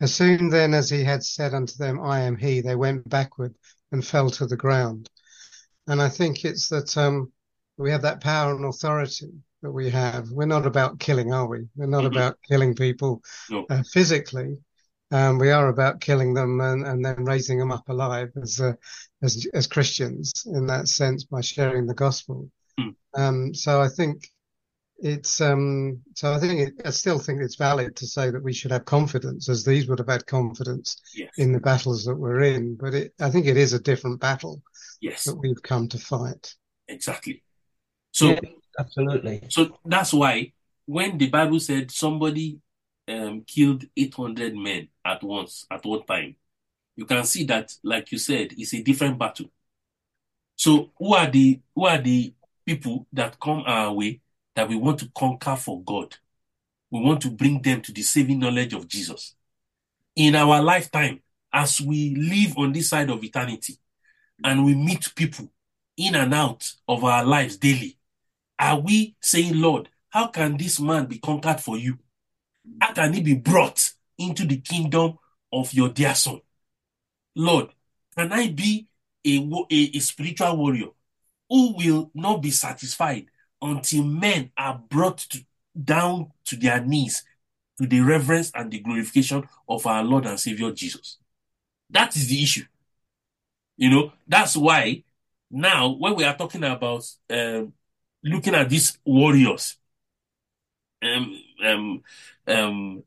As 0.00 0.12
soon 0.12 0.50
then 0.50 0.74
as 0.74 0.90
he 0.90 1.04
had 1.04 1.22
said 1.22 1.54
unto 1.54 1.76
them, 1.76 2.00
I 2.00 2.22
am 2.22 2.36
he, 2.36 2.60
they 2.60 2.74
went 2.74 3.08
backward 3.08 3.54
and 3.92 4.04
fell 4.04 4.28
to 4.30 4.46
the 4.46 4.56
ground. 4.56 5.08
And 5.86 6.02
I 6.02 6.08
think 6.08 6.44
it's 6.44 6.68
that 6.68 6.96
um, 6.98 7.32
we 7.76 7.90
have 7.90 8.02
that 8.02 8.20
power 8.20 8.54
and 8.54 8.64
authority 8.64 9.32
that 9.62 9.70
we 9.70 9.90
have. 9.90 10.30
We're 10.30 10.46
not 10.46 10.66
about 10.66 10.98
killing, 10.98 11.32
are 11.32 11.46
we? 11.46 11.66
We're 11.76 11.86
not 11.86 12.04
mm-hmm. 12.04 12.16
about 12.16 12.38
killing 12.46 12.74
people 12.74 13.22
no. 13.50 13.66
uh, 13.70 13.82
physically. 13.92 14.58
Um, 15.10 15.38
we 15.38 15.50
are 15.50 15.68
about 15.68 16.00
killing 16.00 16.34
them 16.34 16.60
and, 16.60 16.86
and 16.86 17.04
then 17.04 17.24
raising 17.24 17.58
them 17.58 17.72
up 17.72 17.88
alive 17.88 18.30
as, 18.40 18.60
uh, 18.60 18.72
as 19.22 19.46
as 19.54 19.66
Christians 19.66 20.44
in 20.46 20.66
that 20.66 20.88
sense 20.88 21.24
by 21.24 21.40
sharing 21.40 21.86
the 21.86 21.94
gospel. 21.94 22.50
Mm. 22.80 22.94
Um, 23.14 23.54
so 23.54 23.80
I 23.80 23.88
think 23.88 24.28
it's 24.98 25.40
um, 25.40 26.00
so 26.14 26.32
I 26.32 26.38
think 26.38 26.60
it, 26.60 26.86
I 26.86 26.90
still 26.90 27.18
think 27.18 27.42
it's 27.42 27.56
valid 27.56 27.96
to 27.96 28.06
say 28.06 28.30
that 28.30 28.42
we 28.42 28.52
should 28.52 28.70
have 28.70 28.84
confidence, 28.86 29.48
as 29.48 29.64
these 29.64 29.86
would 29.88 29.98
have 29.98 30.08
had 30.08 30.26
confidence 30.26 30.96
yes. 31.14 31.30
in 31.36 31.52
the 31.52 31.60
battles 31.60 32.04
that 32.04 32.16
we're 32.16 32.42
in. 32.42 32.76
But 32.76 32.94
it, 32.94 33.14
I 33.20 33.30
think 33.30 33.46
it 33.46 33.56
is 33.56 33.72
a 33.72 33.82
different 33.82 34.20
battle 34.20 34.62
yes. 35.00 35.24
that 35.24 35.36
we've 35.36 35.62
come 35.62 35.88
to 35.88 35.98
fight. 35.98 36.54
Exactly. 36.88 37.42
So 38.14 38.28
yeah, 38.28 38.40
absolutely. 38.78 39.42
So 39.48 39.76
that's 39.84 40.12
why 40.12 40.52
when 40.86 41.18
the 41.18 41.28
Bible 41.28 41.58
said 41.58 41.90
somebody 41.90 42.60
um, 43.08 43.42
killed 43.44 43.84
800 43.96 44.54
men 44.54 44.88
at 45.04 45.22
once 45.24 45.66
at 45.68 45.84
one 45.84 46.04
time, 46.04 46.36
you 46.94 47.06
can 47.06 47.24
see 47.24 47.42
that, 47.46 47.72
like 47.82 48.12
you 48.12 48.18
said, 48.18 48.52
it's 48.56 48.72
a 48.72 48.82
different 48.82 49.18
battle. 49.18 49.46
So 50.54 50.92
who 50.96 51.14
are 51.14 51.28
the 51.28 51.60
who 51.74 51.86
are 51.86 51.98
the 51.98 52.32
people 52.64 53.08
that 53.12 53.40
come 53.40 53.64
our 53.66 53.92
way 53.92 54.20
that 54.54 54.68
we 54.68 54.76
want 54.76 55.00
to 55.00 55.10
conquer 55.16 55.56
for 55.56 55.82
God? 55.82 56.14
We 56.92 57.00
want 57.00 57.20
to 57.22 57.30
bring 57.30 57.62
them 57.62 57.82
to 57.82 57.92
the 57.92 58.02
saving 58.02 58.38
knowledge 58.38 58.74
of 58.74 58.86
Jesus. 58.86 59.34
In 60.14 60.36
our 60.36 60.62
lifetime, 60.62 61.20
as 61.52 61.80
we 61.80 62.14
live 62.14 62.56
on 62.56 62.72
this 62.72 62.90
side 62.90 63.10
of 63.10 63.24
eternity, 63.24 63.76
and 64.44 64.64
we 64.64 64.76
meet 64.76 65.12
people 65.16 65.50
in 65.96 66.14
and 66.14 66.32
out 66.32 66.70
of 66.86 67.02
our 67.02 67.24
lives 67.24 67.56
daily, 67.56 67.98
are 68.58 68.80
we 68.80 69.16
saying, 69.20 69.60
Lord, 69.60 69.88
how 70.10 70.28
can 70.28 70.56
this 70.56 70.78
man 70.80 71.06
be 71.06 71.18
conquered 71.18 71.60
for 71.60 71.76
you? 71.76 71.98
How 72.80 72.92
can 72.92 73.12
he 73.12 73.20
be 73.20 73.34
brought 73.34 73.92
into 74.18 74.46
the 74.46 74.58
kingdom 74.58 75.18
of 75.52 75.72
your 75.74 75.88
dear 75.88 76.14
son? 76.14 76.40
Lord, 77.34 77.70
can 78.16 78.32
I 78.32 78.48
be 78.48 78.86
a, 79.26 79.38
a, 79.38 79.90
a 79.96 79.98
spiritual 79.98 80.56
warrior 80.56 80.88
who 81.48 81.76
will 81.76 82.10
not 82.14 82.42
be 82.42 82.50
satisfied 82.50 83.26
until 83.60 84.04
men 84.04 84.50
are 84.56 84.80
brought 84.88 85.18
to, 85.18 85.44
down 85.82 86.30
to 86.46 86.56
their 86.56 86.80
knees 86.80 87.24
to 87.80 87.86
the 87.86 88.00
reverence 88.00 88.52
and 88.54 88.70
the 88.70 88.78
glorification 88.78 89.42
of 89.68 89.86
our 89.86 90.04
Lord 90.04 90.26
and 90.26 90.38
Savior 90.38 90.70
Jesus? 90.70 91.18
That 91.90 92.14
is 92.16 92.28
the 92.28 92.42
issue. 92.42 92.64
You 93.76 93.90
know, 93.90 94.12
that's 94.28 94.56
why 94.56 95.02
now 95.50 95.88
when 95.90 96.14
we 96.14 96.24
are 96.24 96.36
talking 96.36 96.62
about 96.64 97.04
um, 97.30 97.72
looking 98.24 98.54
at 98.54 98.68
these 98.68 98.98
warriors, 99.04 99.76
um, 101.02 101.40
um, 101.64 102.02
um, 102.48 103.02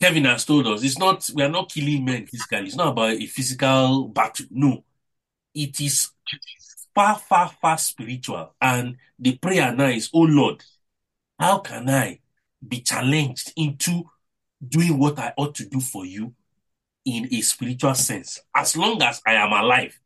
Kevin 0.00 0.24
has 0.24 0.44
told 0.44 0.66
us 0.66 0.82
it's 0.82 0.98
not 0.98 1.28
we 1.34 1.42
are 1.42 1.48
not 1.48 1.72
killing 1.72 2.04
men 2.04 2.26
physically. 2.26 2.66
It's 2.66 2.76
not 2.76 2.88
about 2.88 3.12
a 3.12 3.26
physical 3.26 4.08
battle. 4.08 4.46
No, 4.50 4.84
it 5.54 5.80
is 5.80 6.10
far, 6.94 7.18
far, 7.18 7.50
far 7.60 7.78
spiritual. 7.78 8.54
And 8.60 8.96
the 9.18 9.36
prayer 9.38 9.74
now 9.74 9.86
is, 9.86 10.10
oh 10.12 10.20
Lord, 10.20 10.62
how 11.38 11.58
can 11.58 11.88
I 11.88 12.20
be 12.66 12.80
challenged 12.80 13.52
into 13.56 14.04
doing 14.66 14.98
what 14.98 15.18
I 15.18 15.32
ought 15.36 15.54
to 15.56 15.66
do 15.66 15.80
for 15.80 16.04
you 16.04 16.34
in 17.04 17.28
a 17.32 17.40
spiritual 17.40 17.94
sense? 17.94 18.40
As 18.54 18.76
long 18.76 19.02
as 19.02 19.20
I 19.26 19.34
am 19.34 19.52
alive, 19.52 19.98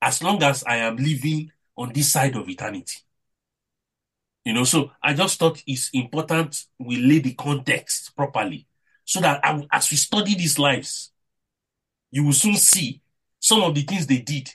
as 0.00 0.22
long 0.22 0.42
as 0.42 0.64
I 0.64 0.76
am 0.76 0.96
living 0.96 1.50
on 1.76 1.92
this 1.92 2.12
side 2.12 2.36
of 2.36 2.48
eternity. 2.48 2.96
You 4.44 4.52
know, 4.54 4.64
so 4.64 4.90
I 5.02 5.14
just 5.14 5.38
thought 5.38 5.62
it's 5.66 5.90
important 5.92 6.64
we 6.78 6.96
lay 6.96 7.20
the 7.20 7.34
context 7.34 8.14
properly 8.16 8.66
so 9.04 9.20
that 9.20 9.40
as 9.70 9.90
we 9.90 9.96
study 9.96 10.34
these 10.34 10.58
lives, 10.58 11.12
you 12.10 12.24
will 12.24 12.32
soon 12.32 12.56
see 12.56 13.00
some 13.38 13.62
of 13.62 13.74
the 13.74 13.82
things 13.82 14.06
they 14.06 14.18
did. 14.18 14.50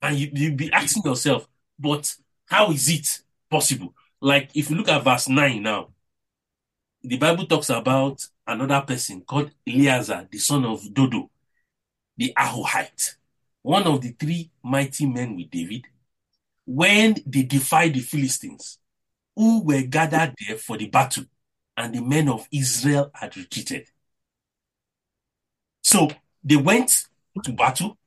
And 0.00 0.16
you, 0.16 0.30
you'll 0.32 0.56
be 0.56 0.72
asking 0.72 1.04
yourself, 1.04 1.46
but 1.78 2.14
how 2.46 2.70
is 2.72 2.88
it 2.88 3.22
possible? 3.50 3.94
Like 4.20 4.50
if 4.54 4.70
you 4.70 4.76
look 4.76 4.88
at 4.88 5.04
verse 5.04 5.28
9 5.28 5.62
now, 5.62 5.88
the 7.02 7.18
Bible 7.18 7.46
talks 7.46 7.70
about 7.70 8.24
another 8.46 8.80
person 8.86 9.22
called 9.22 9.50
Eleazar, 9.66 10.28
the 10.30 10.38
son 10.38 10.64
of 10.64 10.92
Dodo, 10.92 11.30
the 12.16 12.32
Ahohite, 12.36 13.16
one 13.62 13.84
of 13.84 14.00
the 14.00 14.10
three 14.12 14.50
mighty 14.62 15.06
men 15.06 15.36
with 15.36 15.50
David, 15.50 15.86
when 16.64 17.16
they 17.26 17.42
defied 17.42 17.94
the 17.94 18.00
Philistines 18.00 18.78
who 19.36 19.62
were 19.64 19.82
gathered 19.82 20.34
there 20.46 20.56
for 20.56 20.76
the 20.76 20.88
battle, 20.88 21.24
and 21.76 21.94
the 21.94 22.00
men 22.00 22.28
of 22.28 22.46
Israel 22.52 23.10
had 23.14 23.36
retreated. 23.36 23.88
So 25.82 26.10
they 26.44 26.56
went 26.56 27.06
to 27.44 27.52
battle, 27.52 27.98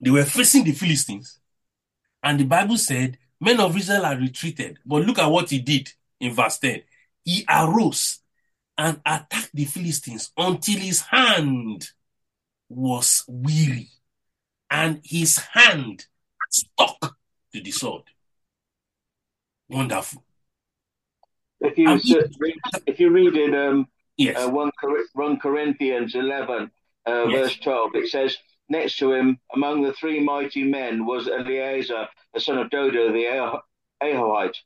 they 0.00 0.10
were 0.10 0.24
facing 0.24 0.64
the 0.64 0.72
Philistines, 0.72 1.38
and 2.22 2.38
the 2.38 2.44
Bible 2.44 2.76
said, 2.76 3.18
Men 3.40 3.58
of 3.58 3.76
Israel 3.76 4.04
had 4.04 4.20
retreated. 4.20 4.78
But 4.86 5.04
look 5.04 5.18
at 5.18 5.26
what 5.26 5.50
he 5.50 5.58
did 5.58 5.90
in 6.20 6.32
verse 6.32 6.58
10. 6.58 6.82
He 7.24 7.44
arose 7.48 8.20
and 8.78 9.00
attacked 9.04 9.50
the 9.52 9.64
Philistines 9.64 10.30
until 10.36 10.78
his 10.78 11.00
hand 11.00 11.90
was 12.68 13.24
weary 13.26 13.88
and 14.70 15.00
his 15.02 15.38
hand 15.38 16.06
stuck 16.50 17.00
to 17.52 17.60
the 17.60 17.72
sword. 17.72 18.04
Wonderful. 19.68 20.22
If 21.60 21.78
you 21.78 21.88
read, 22.38 22.56
if 22.86 22.98
you 22.98 23.10
read 23.10 23.36
in 23.36 23.54
um, 23.54 23.88
yes. 24.16 24.36
uh, 24.36 24.50
1, 24.50 24.70
1 25.12 25.38
Corinthians 25.38 26.14
11, 26.14 26.70
uh, 27.06 27.26
yes. 27.28 27.30
verse 27.30 27.56
12, 27.58 27.90
it 27.94 28.10
says, 28.10 28.36
Next 28.68 28.96
to 28.98 29.12
him, 29.12 29.38
among 29.54 29.82
the 29.82 29.92
three 29.92 30.20
mighty 30.20 30.64
men, 30.64 31.04
was 31.04 31.28
Eleazar, 31.28 32.08
the 32.32 32.40
son 32.40 32.58
of 32.58 32.70
Dodo, 32.70 33.12
the 33.12 33.60
Ahohite. 34.02 34.56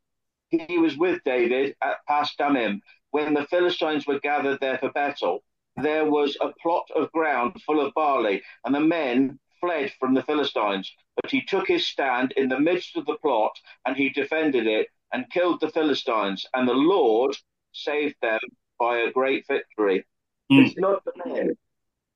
He 0.50 0.78
was 0.78 0.96
with 0.96 1.20
David 1.24 1.74
at 1.82 1.96
Pasdammim 2.08 2.80
when 3.10 3.34
the 3.34 3.46
Philistines 3.46 4.06
were 4.06 4.20
gathered 4.20 4.60
there 4.60 4.78
for 4.78 4.92
battle. 4.92 5.42
There 5.76 6.08
was 6.08 6.36
a 6.40 6.52
plot 6.62 6.88
of 6.94 7.12
ground 7.12 7.60
full 7.62 7.84
of 7.84 7.94
barley, 7.94 8.42
and 8.64 8.74
the 8.74 8.80
men 8.80 9.38
fled 9.66 9.92
from 9.98 10.14
the 10.14 10.22
Philistines. 10.22 10.92
But 11.20 11.30
he 11.30 11.42
took 11.42 11.66
his 11.66 11.86
stand 11.86 12.32
in 12.36 12.48
the 12.48 12.60
midst 12.60 12.96
of 12.96 13.06
the 13.06 13.16
plot, 13.16 13.52
and 13.86 13.96
he 13.96 14.10
defended 14.10 14.66
it 14.66 14.88
and 15.12 15.30
killed 15.30 15.60
the 15.60 15.70
Philistines, 15.70 16.46
and 16.54 16.68
the 16.68 16.74
Lord 16.74 17.36
saved 17.72 18.16
them 18.22 18.40
by 18.78 18.98
a 18.98 19.10
great 19.10 19.46
victory. 19.46 20.06
Mm. 20.52 20.66
It's 20.66 20.78
not 20.78 21.04
the 21.04 21.12
men. 21.24 21.56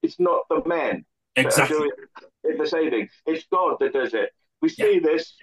It's 0.02 0.18
not 0.18 0.42
the 0.48 0.62
men 0.66 1.04
exactly. 1.36 1.90
the 2.42 2.66
saving. 2.66 3.08
It's 3.26 3.44
God 3.52 3.76
that 3.80 3.92
does 3.92 4.14
it. 4.14 4.30
We 4.62 4.68
see 4.68 4.94
yeah. 4.94 5.00
this 5.02 5.34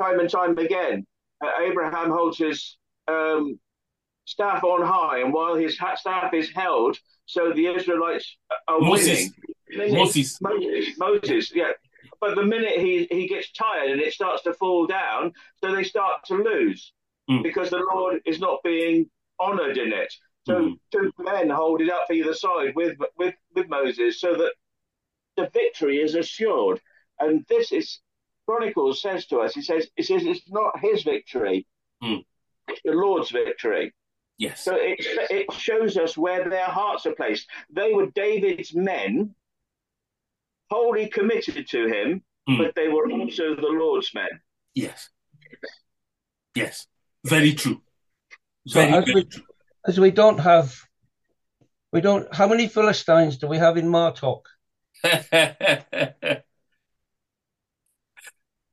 time 0.00 0.20
and 0.20 0.30
time 0.30 0.56
again. 0.58 1.06
Uh, 1.44 1.50
Abraham 1.62 2.10
holds 2.10 2.38
his 2.38 2.76
um, 3.06 3.58
staff 4.24 4.64
on 4.64 4.82
high, 4.82 5.20
and 5.20 5.32
while 5.32 5.54
his 5.56 5.78
staff 5.96 6.34
is 6.34 6.50
held, 6.52 6.98
so 7.26 7.52
the 7.52 7.66
Israelites 7.66 8.36
are 8.68 8.80
Moses. 8.80 9.08
winning. 9.08 9.34
Moses. 9.76 10.38
Moses. 10.98 11.52
Yeah. 11.54 11.72
But 12.20 12.34
the 12.34 12.44
minute 12.44 12.78
he, 12.78 13.06
he 13.10 13.28
gets 13.28 13.52
tired 13.52 13.90
and 13.90 14.00
it 14.00 14.12
starts 14.12 14.42
to 14.44 14.52
fall 14.54 14.86
down, 14.86 15.32
so 15.62 15.74
they 15.74 15.84
start 15.84 16.24
to 16.26 16.34
lose 16.34 16.92
mm. 17.30 17.42
because 17.42 17.70
the 17.70 17.84
Lord 17.92 18.20
is 18.26 18.40
not 18.40 18.58
being 18.64 19.08
honored 19.38 19.78
in 19.78 19.92
it. 19.92 20.12
So 20.46 20.54
Mm. 20.60 20.78
two 20.90 21.12
men 21.18 21.50
hold 21.50 21.80
it 21.82 21.90
up 21.90 22.10
either 22.10 22.32
side 22.34 22.74
with 22.74 22.96
with 23.16 23.34
with 23.54 23.68
Moses, 23.68 24.20
so 24.20 24.34
that 24.34 24.52
the 25.36 25.50
victory 25.52 25.98
is 26.00 26.14
assured. 26.14 26.80
And 27.20 27.44
this 27.48 27.70
is 27.70 28.00
Chronicles 28.46 29.02
says 29.02 29.26
to 29.26 29.40
us. 29.40 29.54
He 29.54 29.60
says, 29.62 29.88
"He 29.94 30.02
says 30.02 30.24
it's 30.24 30.48
not 30.50 30.78
his 30.80 31.02
victory, 31.02 31.66
Mm. 32.02 32.24
it's 32.68 32.80
the 32.82 32.92
Lord's 32.92 33.30
victory." 33.30 33.92
Yes. 34.38 34.64
So 34.64 34.74
it 34.76 34.96
it 35.30 35.52
shows 35.52 35.96
us 35.98 36.16
where 36.16 36.48
their 36.48 36.64
hearts 36.66 37.04
are 37.06 37.14
placed. 37.14 37.46
They 37.70 37.92
were 37.92 38.06
David's 38.06 38.74
men, 38.74 39.34
wholly 40.70 41.08
committed 41.08 41.66
to 41.68 41.86
him, 41.86 42.22
Mm. 42.48 42.58
but 42.58 42.74
they 42.74 42.88
were 42.88 43.10
also 43.10 43.54
the 43.54 43.72
Lord's 43.82 44.14
men. 44.14 44.28
Yes. 44.74 45.10
Yes. 46.54 46.86
Very 47.24 47.52
true. 47.52 47.82
So 48.66 48.80
as 48.80 49.04
very 49.04 49.14
we, 49.14 49.28
as 49.86 50.00
we 50.00 50.10
don't 50.10 50.38
have, 50.38 50.74
we 51.92 52.00
don't, 52.00 52.32
how 52.34 52.48
many 52.48 52.68
Philistines 52.68 53.36
do 53.36 53.48
we 53.48 53.58
have 53.58 53.76
in 53.76 53.86
Martock? 53.86 54.42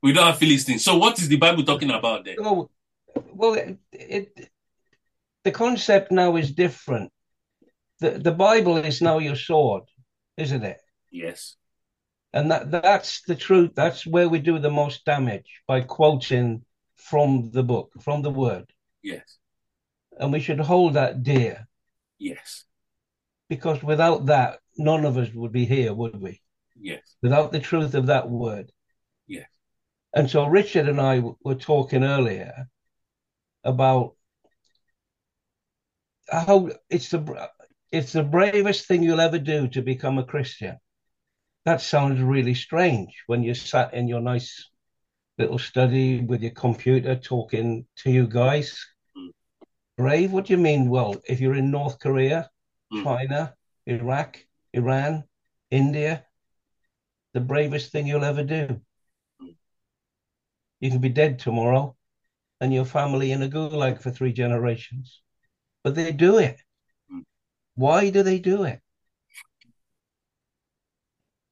we 0.02 0.14
don't 0.14 0.28
have 0.28 0.38
Philistines. 0.38 0.84
So 0.84 0.98
what 0.98 1.20
is 1.20 1.28
the 1.28 1.38
Bible 1.38 1.64
talking 1.64 1.92
about 1.92 2.24
then? 2.26 2.36
Oh, 2.40 2.70
well, 3.34 3.54
it, 3.56 3.78
it, 3.92 4.50
the 5.44 5.52
concept 5.52 6.12
now 6.12 6.36
is 6.38 6.52
different. 6.52 7.12
The, 8.00 8.12
the 8.12 8.32
Bible 8.32 8.78
is 8.78 9.02
now 9.02 9.20
your 9.20 9.36
sword, 9.36 9.84
isn't 10.38 10.64
it? 10.64 10.78
Yes. 11.12 11.56
And 12.36 12.52
that, 12.52 12.70
that's 12.70 13.22
the 13.22 13.36
truth. 13.36 13.72
That's 13.76 14.06
where 14.06 14.28
we 14.28 14.40
do 14.40 14.60
the 14.60 14.70
most 14.70 15.06
damage 15.06 15.62
by 15.68 15.82
quoting 15.82 16.66
from 16.96 17.50
the 17.52 17.64
book, 17.64 17.94
from 18.02 18.22
the 18.22 18.30
word. 18.30 18.72
Yes. 19.02 19.38
And 20.20 20.34
we 20.34 20.42
should 20.42 20.60
hold 20.60 20.96
that 20.96 21.24
dear 21.24 21.68
Yes. 22.20 22.66
because 23.48 23.82
without 23.82 24.26
that, 24.26 24.60
none 24.78 25.06
of 25.06 25.18
us 25.18 25.34
would 25.34 25.54
be 25.54 25.66
here, 25.66 25.94
would 25.94 26.22
we? 26.22 26.42
Yes. 26.80 27.16
Without 27.22 27.54
the 27.54 27.62
truth 27.62 27.94
of 27.96 28.08
that 28.08 28.30
word. 28.30 28.70
Yes. 29.28 29.48
And 30.14 30.30
so 30.30 30.46
Richard 30.46 30.90
and 30.90 31.00
I 31.00 31.18
w- 31.18 31.38
were 31.44 31.56
talking 31.56 32.04
earlier 32.04 32.68
about 33.64 34.16
how 36.30 36.70
it's 36.90 37.10
the 37.10 37.50
it's 37.92 38.12
the 38.12 38.24
bravest 38.24 38.88
thing 38.88 39.04
you'll 39.04 39.22
ever 39.22 39.40
do 39.40 39.70
to 39.70 39.82
become 39.82 40.18
a 40.18 40.26
Christian. 40.26 40.78
That 41.66 41.82
sounds 41.82 42.22
really 42.22 42.54
strange 42.54 43.24
when 43.28 43.44
you're 43.44 43.56
sat 43.56 43.94
in 43.94 44.08
your 44.08 44.22
nice 44.22 44.70
little 45.38 45.60
study 45.60 46.22
with 46.22 46.42
your 46.42 46.52
computer 46.52 47.16
talking 47.16 47.86
to 47.98 48.12
you 48.12 48.28
guys. 48.28 48.86
Mm. 49.18 49.32
Brave? 49.98 50.32
What 50.32 50.46
do 50.46 50.54
you 50.54 50.60
mean? 50.60 50.90
Well, 50.90 51.22
if 51.28 51.42
you're 51.42 51.56
in 51.56 51.72
North 51.72 52.00
Korea, 52.00 52.50
Mm. 52.94 53.04
China, 53.04 53.56
Iraq, 53.86 54.46
Iran, 54.74 55.24
India, 55.72 56.26
the 57.34 57.42
bravest 57.42 57.92
thing 57.92 58.08
you'll 58.08 58.24
ever 58.24 58.44
do. 58.44 58.82
You 60.80 60.92
can 60.92 61.00
be 61.00 61.10
dead 61.10 61.40
tomorrow 61.40 61.96
and 62.62 62.74
your 62.74 62.86
family 62.86 63.32
in 63.32 63.42
a 63.42 63.50
gulag 63.50 64.02
for 64.02 64.12
three 64.12 64.34
generations. 64.34 65.22
But 65.84 65.96
they 65.96 66.12
do 66.12 66.38
it. 66.38 66.62
Mm. 67.12 67.24
Why 67.76 68.10
do 68.10 68.24
they 68.24 68.40
do 68.40 68.64
it? 68.64 68.82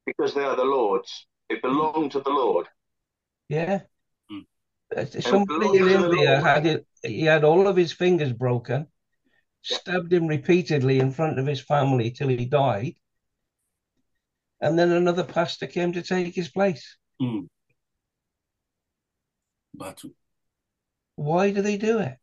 Because 0.06 0.34
they 0.34 0.44
are 0.44 0.56
the 0.56 0.64
Lord's. 0.64 1.26
It 1.48 1.62
belonged 1.62 2.12
to 2.12 2.20
the 2.20 2.30
Lord. 2.30 2.66
Yeah. 3.48 3.80
Mm. 4.30 5.22
Somebody 5.22 5.66
in 5.66 5.72
belong 5.72 6.02
to 6.02 6.08
the 6.08 6.14
India 6.14 6.40
had 6.40 6.66
it, 6.66 6.86
he 7.02 7.22
had 7.22 7.44
all 7.44 7.66
of 7.66 7.76
his 7.76 7.92
fingers 7.92 8.32
broken, 8.32 8.86
Yeah. 9.68 9.76
stabbed 9.78 10.12
him 10.12 10.26
repeatedly 10.26 10.98
in 11.00 11.10
front 11.10 11.38
of 11.38 11.46
his 11.46 11.60
family 11.60 12.10
till 12.10 12.28
he 12.28 12.46
died. 12.46 12.94
And 14.60 14.78
then 14.78 14.90
another 14.90 15.24
pastor 15.24 15.66
came 15.66 15.92
to 15.92 16.02
take 16.02 16.34
his 16.34 16.48
place. 16.48 16.96
Mm. 17.20 17.48
Battle. 19.74 20.10
Why 21.16 21.50
do 21.50 21.60
they 21.62 21.76
do 21.76 21.98
it? 21.98 22.16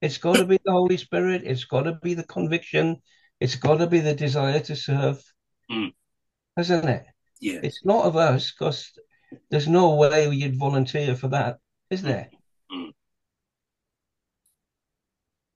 It's 0.00 0.18
got 0.18 0.36
to 0.36 0.44
be 0.44 0.58
the 0.64 0.72
Holy 0.72 0.96
Spirit. 0.96 1.42
It's 1.44 1.64
got 1.64 1.82
to 1.82 1.94
be 2.02 2.14
the 2.14 2.24
conviction. 2.24 3.02
It's 3.40 3.56
got 3.56 3.78
to 3.78 3.86
be 3.86 4.00
the 4.00 4.14
desire 4.14 4.60
to 4.60 4.76
serve, 4.76 5.22
Mm. 5.70 5.92
Hasn't 6.56 6.88
it? 6.88 7.04
Yeah. 7.40 7.60
It's 7.62 7.84
not 7.84 8.04
of 8.06 8.16
us 8.16 8.52
because 8.52 8.92
there's 9.50 9.68
no 9.68 9.94
way 9.94 10.28
you'd 10.30 10.58
volunteer 10.58 11.14
for 11.14 11.28
that, 11.28 11.58
is 11.90 12.02
there? 12.02 12.30
Mm. 12.72 12.92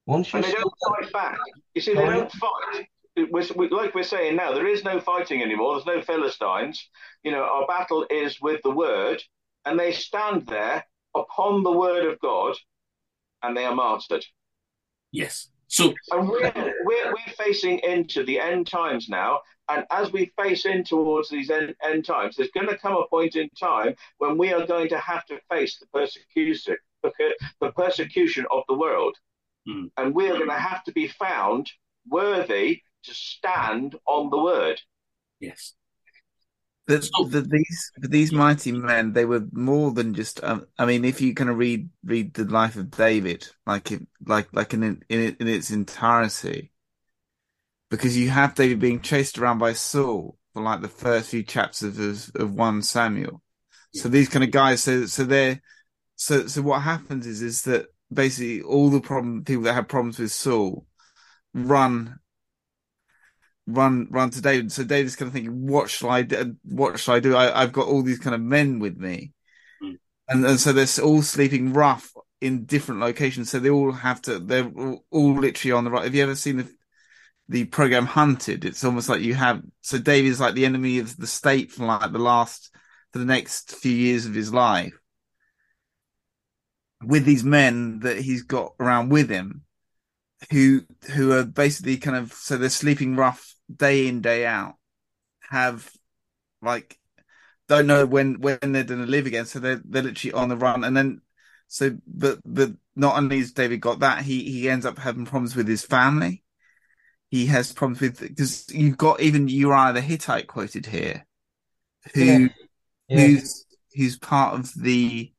Once 0.06 0.32
you 0.32 0.38
And 0.38 0.44
they 0.46 0.52
don't 0.52 0.74
fight 0.88 1.12
back. 1.12 1.38
You 1.74 1.80
see, 1.80 1.94
they 1.94 2.00
Sorry? 2.00 2.16
don't 2.16 2.32
fight. 2.32 2.86
It 3.16 3.30
was- 3.32 3.52
we- 3.54 3.68
like 3.68 3.94
we're 3.94 4.02
saying 4.02 4.36
now, 4.36 4.52
there 4.52 4.66
is 4.66 4.84
no 4.84 5.00
fighting 5.00 5.42
anymore. 5.42 5.74
There's 5.74 5.96
no 5.96 6.02
Philistines. 6.02 6.88
You 7.22 7.32
know, 7.32 7.42
our 7.42 7.66
battle 7.66 8.06
is 8.10 8.40
with 8.40 8.62
the 8.62 8.70
word, 8.70 9.22
and 9.64 9.78
they 9.78 9.92
stand 9.92 10.46
there 10.46 10.84
upon 11.14 11.62
the 11.62 11.72
word 11.72 12.04
of 12.06 12.18
God, 12.20 12.56
and 13.42 13.56
they 13.56 13.64
are 13.64 13.74
martyred. 13.74 14.24
Yes. 15.12 15.48
So 15.70 15.94
And 16.10 16.28
we're, 16.28 16.52
we're, 16.84 17.12
we're 17.12 17.32
facing 17.38 17.78
into 17.78 18.24
the 18.24 18.40
end 18.40 18.66
times 18.66 19.08
now. 19.08 19.40
And 19.68 19.86
as 19.92 20.12
we 20.12 20.32
face 20.36 20.66
in 20.66 20.82
towards 20.82 21.30
these 21.30 21.48
end, 21.48 21.76
end 21.80 22.04
times, 22.04 22.34
there's 22.36 22.50
going 22.50 22.66
to 22.66 22.76
come 22.76 22.94
a 22.94 23.06
point 23.06 23.36
in 23.36 23.48
time 23.50 23.94
when 24.18 24.36
we 24.36 24.52
are 24.52 24.66
going 24.66 24.88
to 24.88 24.98
have 24.98 25.24
to 25.26 25.38
face 25.48 25.78
the 25.78 25.86
persecution, 25.96 26.76
the 27.04 27.70
persecution 27.70 28.46
of 28.50 28.64
the 28.68 28.74
world. 28.74 29.16
Mm. 29.68 29.92
And 29.96 30.12
we 30.12 30.28
are 30.28 30.36
going 30.36 30.48
to 30.48 30.54
have 30.54 30.82
to 30.84 30.92
be 30.92 31.06
found 31.06 31.70
worthy 32.08 32.82
to 33.04 33.14
stand 33.14 33.96
on 34.06 34.28
the 34.30 34.42
word. 34.42 34.80
yes. 35.38 35.74
The, 36.90 37.26
the, 37.28 37.40
these 37.42 37.92
these 37.98 38.32
mighty 38.32 38.72
men, 38.72 39.12
they 39.12 39.24
were 39.24 39.46
more 39.52 39.92
than 39.92 40.14
just. 40.14 40.42
Um, 40.42 40.66
I 40.78 40.86
mean, 40.86 41.04
if 41.04 41.20
you 41.20 41.34
kind 41.34 41.50
of 41.50 41.56
read 41.56 41.88
read 42.04 42.34
the 42.34 42.44
life 42.44 42.76
of 42.76 42.90
David, 42.90 43.48
like 43.66 43.92
it, 43.92 44.06
like 44.24 44.48
like 44.52 44.74
in 44.74 44.82
in, 45.08 45.36
in, 45.38 45.48
its 45.48 45.70
entirety, 45.70 46.72
because 47.90 48.16
you 48.16 48.30
have 48.30 48.54
David 48.54 48.80
being 48.80 49.00
chased 49.00 49.38
around 49.38 49.58
by 49.58 49.72
Saul 49.72 50.36
for 50.52 50.62
like 50.62 50.82
the 50.82 50.88
first 50.88 51.30
few 51.30 51.42
chapters 51.42 51.98
of 51.98 52.42
of 52.42 52.54
one 52.54 52.82
Samuel. 52.82 53.42
So 53.94 54.08
these 54.08 54.28
kind 54.28 54.44
of 54.44 54.50
guys, 54.50 54.82
so 54.82 55.06
so 55.06 55.24
they're 55.24 55.60
so 56.16 56.46
so 56.46 56.62
what 56.62 56.82
happens 56.82 57.26
is 57.26 57.42
is 57.42 57.62
that 57.62 57.86
basically 58.12 58.62
all 58.62 58.90
the 58.90 59.00
problem 59.00 59.44
people 59.44 59.64
that 59.64 59.74
have 59.74 59.88
problems 59.88 60.18
with 60.18 60.32
Saul 60.32 60.86
run 61.54 62.19
run 63.74 64.08
run 64.10 64.30
to 64.30 64.40
David. 64.40 64.72
So 64.72 64.84
David's 64.84 65.16
kind 65.16 65.28
of 65.28 65.32
thinking, 65.32 65.66
what 65.66 65.90
shall 65.90 66.10
I 66.10 66.22
do? 66.22 66.56
What 66.64 66.98
shall 66.98 67.14
I 67.14 67.20
do? 67.20 67.36
I, 67.36 67.62
I've 67.62 67.72
got 67.72 67.86
all 67.88 68.02
these 68.02 68.18
kind 68.18 68.34
of 68.34 68.40
men 68.40 68.78
with 68.78 68.96
me, 68.96 69.32
Mm. 69.82 69.98
and 70.28 70.44
and 70.46 70.60
so 70.60 70.72
they're 70.72 71.04
all 71.04 71.22
sleeping 71.22 71.72
rough 71.72 72.12
in 72.40 72.64
different 72.64 73.00
locations. 73.00 73.50
So 73.50 73.58
they 73.58 73.70
all 73.70 73.92
have 73.92 74.22
to. 74.22 74.38
They're 74.38 74.68
all, 74.68 75.04
all 75.10 75.34
literally 75.34 75.72
on 75.72 75.84
the 75.84 75.90
right. 75.90 76.04
Have 76.04 76.14
you 76.14 76.22
ever 76.22 76.34
seen 76.34 76.58
the 76.58 76.68
the 77.48 77.64
program 77.64 78.06
Hunted? 78.06 78.64
It's 78.64 78.84
almost 78.84 79.08
like 79.08 79.20
you 79.22 79.34
have. 79.34 79.62
So 79.80 79.98
David's 79.98 80.40
like 80.40 80.54
the 80.54 80.66
enemy 80.66 80.98
of 80.98 81.16
the 81.16 81.26
state 81.26 81.72
for 81.72 81.86
like 81.86 82.12
the 82.12 82.18
last 82.18 82.70
for 83.12 83.18
the 83.18 83.24
next 83.24 83.74
few 83.76 83.92
years 83.92 84.26
of 84.26 84.34
his 84.34 84.52
life. 84.52 84.94
With 87.02 87.24
these 87.24 87.42
men 87.44 88.00
that 88.00 88.18
he's 88.18 88.42
got 88.42 88.74
around 88.78 89.08
with 89.08 89.30
him, 89.30 89.62
who 90.50 90.82
who 91.14 91.32
are 91.32 91.44
basically 91.44 91.96
kind 91.98 92.16
of 92.16 92.32
so 92.32 92.56
they're 92.56 92.68
sleeping 92.70 93.16
rough 93.16 93.49
day 93.76 94.06
in 94.08 94.20
day 94.20 94.46
out 94.46 94.74
have 95.48 95.90
like 96.62 96.98
don't 97.68 97.86
know 97.86 98.04
when 98.06 98.40
when 98.40 98.58
they're 98.62 98.84
going 98.84 99.04
to 99.04 99.10
live 99.10 99.26
again 99.26 99.46
so 99.46 99.58
they're 99.58 99.80
they're 99.84 100.02
literally 100.02 100.32
on 100.32 100.48
the 100.48 100.56
run 100.56 100.84
and 100.84 100.96
then 100.96 101.20
so 101.68 101.96
but 102.06 102.38
but 102.44 102.72
not 102.96 103.16
only 103.16 103.38
has 103.38 103.52
david 103.52 103.80
got 103.80 104.00
that 104.00 104.22
he 104.22 104.42
he 104.50 104.68
ends 104.68 104.84
up 104.84 104.98
having 104.98 105.24
problems 105.24 105.54
with 105.54 105.68
his 105.68 105.84
family 105.84 106.42
he 107.30 107.46
has 107.46 107.72
problems 107.72 108.00
with 108.00 108.20
because 108.20 108.68
you've 108.72 108.98
got 108.98 109.20
even 109.20 109.48
uriah 109.48 109.92
the 109.92 110.00
hittite 110.00 110.48
quoted 110.48 110.86
here 110.86 111.26
who 112.14 112.24
Yeah. 112.24 112.48
Yeah. 113.08 113.26
who's 113.26 113.64
who's 113.94 114.18
part 114.18 114.54
of 114.54 114.72
the 114.76 115.32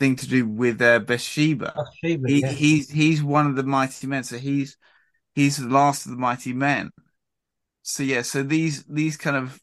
thing 0.00 0.16
to 0.16 0.28
do 0.28 0.46
with 0.48 0.82
uh, 0.82 0.98
bathsheba 0.98 1.74
Bathsheba, 1.76 2.28
he, 2.28 2.40
yeah. 2.40 2.48
he's 2.48 2.90
he's 2.90 3.22
one 3.22 3.46
of 3.46 3.54
the 3.54 3.62
mighty 3.62 4.06
men 4.06 4.24
so 4.24 4.36
he's 4.36 4.76
he's 5.34 5.58
the 5.58 5.68
last 5.68 6.06
of 6.06 6.12
the 6.12 6.18
mighty 6.18 6.52
men 6.52 6.90
so 7.82 8.02
yeah 8.02 8.22
so 8.22 8.42
these 8.42 8.84
these 8.84 9.16
kind 9.16 9.36
of 9.36 9.60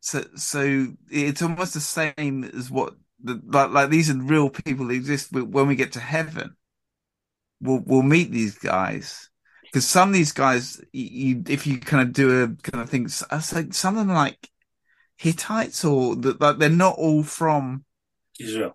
so 0.00 0.24
so 0.34 0.86
it's 1.10 1.42
almost 1.42 1.74
the 1.74 1.80
same 1.80 2.44
as 2.44 2.70
what 2.70 2.94
the 3.22 3.40
like 3.46 3.70
like 3.70 3.90
these 3.90 4.10
are 4.10 4.18
real 4.18 4.48
people 4.48 4.86
that 4.86 4.94
exist 4.94 5.32
But 5.32 5.48
when 5.48 5.66
we 5.66 5.76
get 5.76 5.92
to 5.92 6.00
heaven 6.00 6.56
we'll 7.60 7.82
we'll 7.86 8.02
meet 8.02 8.30
these 8.30 8.58
guys 8.58 9.28
because 9.62 9.86
some 9.86 10.08
of 10.08 10.14
these 10.14 10.32
guys 10.32 10.80
you, 10.92 11.42
if 11.48 11.66
you 11.66 11.78
kind 11.78 12.08
of 12.08 12.12
do 12.12 12.44
a 12.44 12.48
kind 12.62 12.82
of 12.82 12.88
thing 12.88 13.08
I 13.30 13.40
say 13.40 13.68
some 13.70 13.98
of 13.98 14.06
them 14.06 14.14
like 14.14 14.50
Hittites 15.20 15.84
or 15.84 16.16
that 16.16 16.40
like 16.40 16.56
they're 16.56 16.70
not 16.70 16.96
all 16.96 17.22
from 17.22 17.84
Israel. 18.38 18.74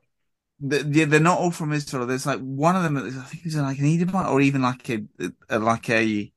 the, 0.59 0.87
yeah, 0.91 1.05
they're 1.05 1.19
not 1.19 1.39
all 1.39 1.49
from 1.49 1.73
Israel. 1.73 2.05
There's 2.05 2.27
like 2.27 2.39
one 2.39 2.75
of 2.75 2.83
them. 2.83 2.97
I 2.97 3.09
think 3.23 3.41
he's 3.41 3.55
like 3.55 3.79
an 3.79 3.85
Edomite, 3.85 4.27
or 4.27 4.39
even 4.41 4.61
like 4.61 4.87
a, 4.91 5.03
a 5.49 5.57
like 5.57 5.89
a 5.89 6.31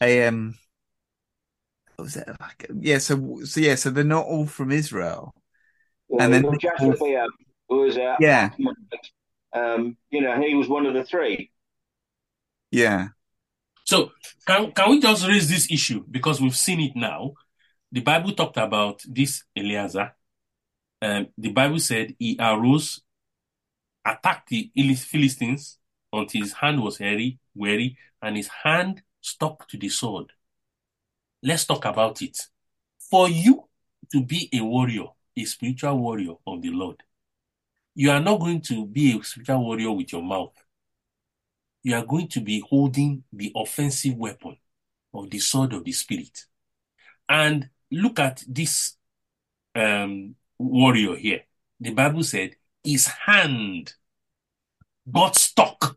a 0.00 0.26
um. 0.26 0.54
What 1.98 2.04
was 2.04 2.16
it 2.16 2.28
like? 2.40 2.70
Yeah, 2.80 2.98
so 2.98 3.40
so 3.44 3.58
yeah, 3.60 3.74
so 3.74 3.90
they're 3.90 4.04
not 4.04 4.24
all 4.26 4.46
from 4.46 4.70
Israel. 4.70 5.34
Yeah, 6.08 6.24
And 6.24 6.32
then- 6.32 6.42
well, 6.44 6.52
Jashobeam 6.52 7.26
was 7.68 7.98
uh, 7.98 8.14
Yeah. 8.20 8.50
um, 9.52 9.96
you 10.08 10.20
know, 10.20 10.40
he 10.40 10.54
was 10.54 10.68
one 10.68 10.86
of 10.86 10.94
the 10.94 11.02
three. 11.02 11.50
Yeah, 12.70 13.08
So 13.84 14.12
can 14.46 14.70
can 14.70 14.90
we 14.90 15.00
just 15.00 15.26
raise 15.26 15.48
this 15.48 15.68
issue 15.72 16.04
because 16.08 16.40
we've 16.40 16.56
seen 16.56 16.78
it 16.80 16.94
now? 16.94 17.32
The 17.90 18.00
Bible 18.02 18.32
talked 18.32 18.58
about 18.58 19.02
this 19.08 19.42
Eleazar. 19.56 20.14
Um, 21.02 21.28
the 21.36 21.50
Bible 21.50 21.80
said 21.80 22.14
he 22.18 22.36
arose, 22.38 23.00
attacked 24.04 24.50
the 24.50 24.70
Philistines 24.94 25.78
until 26.12 26.42
his 26.42 26.52
hand 26.52 26.80
was 26.80 26.98
hairy, 26.98 27.40
weary, 27.56 27.96
and 28.22 28.36
his 28.36 28.48
hand 28.62 29.02
stuck 29.20 29.66
to 29.68 29.76
the 29.76 29.88
sword. 29.88 30.32
Let's 31.42 31.64
talk 31.64 31.84
about 31.84 32.20
it. 32.22 32.38
For 33.10 33.28
you 33.28 33.64
to 34.12 34.22
be 34.22 34.48
a 34.52 34.60
warrior, 34.60 35.06
a 35.36 35.44
spiritual 35.44 35.98
warrior 35.98 36.34
of 36.46 36.62
the 36.62 36.70
Lord, 36.70 37.02
you 37.94 38.10
are 38.10 38.20
not 38.20 38.40
going 38.40 38.60
to 38.62 38.86
be 38.86 39.18
a 39.18 39.22
spiritual 39.24 39.64
warrior 39.64 39.92
with 39.92 40.12
your 40.12 40.22
mouth. 40.22 40.54
You 41.82 41.96
are 41.96 42.04
going 42.04 42.28
to 42.28 42.40
be 42.40 42.60
holding 42.68 43.24
the 43.32 43.52
offensive 43.54 44.14
weapon 44.14 44.56
of 45.14 45.30
the 45.30 45.38
sword 45.38 45.72
of 45.72 45.84
the 45.84 45.92
Spirit. 45.92 46.44
And 47.28 47.68
look 47.90 48.18
at 48.18 48.44
this 48.46 48.96
um, 49.74 50.34
warrior 50.58 51.16
here. 51.16 51.42
The 51.80 51.92
Bible 51.92 52.24
said 52.24 52.56
his 52.82 53.06
hand 53.06 53.94
got 55.10 55.36
stuck 55.36 55.96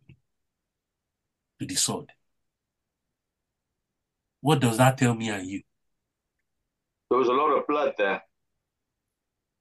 to 1.60 1.66
the 1.66 1.76
sword. 1.76 2.12
What 4.42 4.60
does 4.60 4.78
that 4.78 4.98
tell 4.98 5.14
me 5.14 5.30
and 5.30 5.48
you? 5.48 5.62
There 7.10 7.20
was 7.20 7.28
a 7.28 7.34
lot 7.34 7.58
of 7.58 7.68
blood 7.68 7.94
there. 7.98 8.24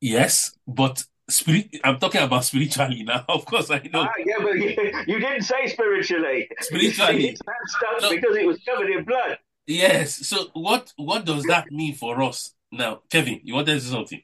Yes, 0.00 0.52
but 0.66 1.04
spirit. 1.28 1.76
I'm 1.84 1.98
talking 1.98 2.22
about 2.22 2.44
spiritually 2.44 3.02
now. 3.02 3.24
Of 3.28 3.44
course, 3.44 3.70
I 3.70 3.78
know. 3.92 4.02
Ah, 4.02 4.12
yeah, 4.24 4.36
but 4.38 4.56
you, 4.56 4.68
you 5.06 5.20
didn't 5.20 5.42
say 5.42 5.66
spiritually. 5.68 6.48
Spiritually. 6.60 7.36
Stuck 7.36 8.10
because 8.10 8.36
it 8.36 8.46
was 8.46 8.58
covered 8.64 8.90
in 8.90 9.04
blood. 9.04 9.38
Yes. 9.66 10.26
So 10.26 10.46
what 10.54 10.92
what 10.96 11.24
does 11.24 11.44
that 11.44 11.70
mean 11.70 11.94
for 11.94 12.22
us 12.22 12.54
now, 12.72 13.02
Kevin? 13.10 13.40
You 13.44 13.54
wanted 13.54 13.74
to 13.74 13.80
say 13.80 13.90
something? 13.90 14.22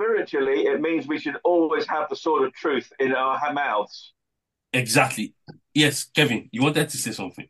Spiritually, 0.00 0.66
it 0.66 0.80
means 0.80 1.06
we 1.06 1.18
should 1.18 1.36
always 1.42 1.86
have 1.86 2.08
the 2.10 2.16
sword 2.16 2.46
of 2.46 2.52
truth 2.52 2.92
in 3.00 3.14
our 3.14 3.52
mouths. 3.52 4.12
Exactly. 4.72 5.34
Yes, 5.72 6.04
Kevin. 6.04 6.48
You 6.52 6.62
wanted 6.62 6.90
to 6.90 6.98
say 6.98 7.12
something. 7.12 7.48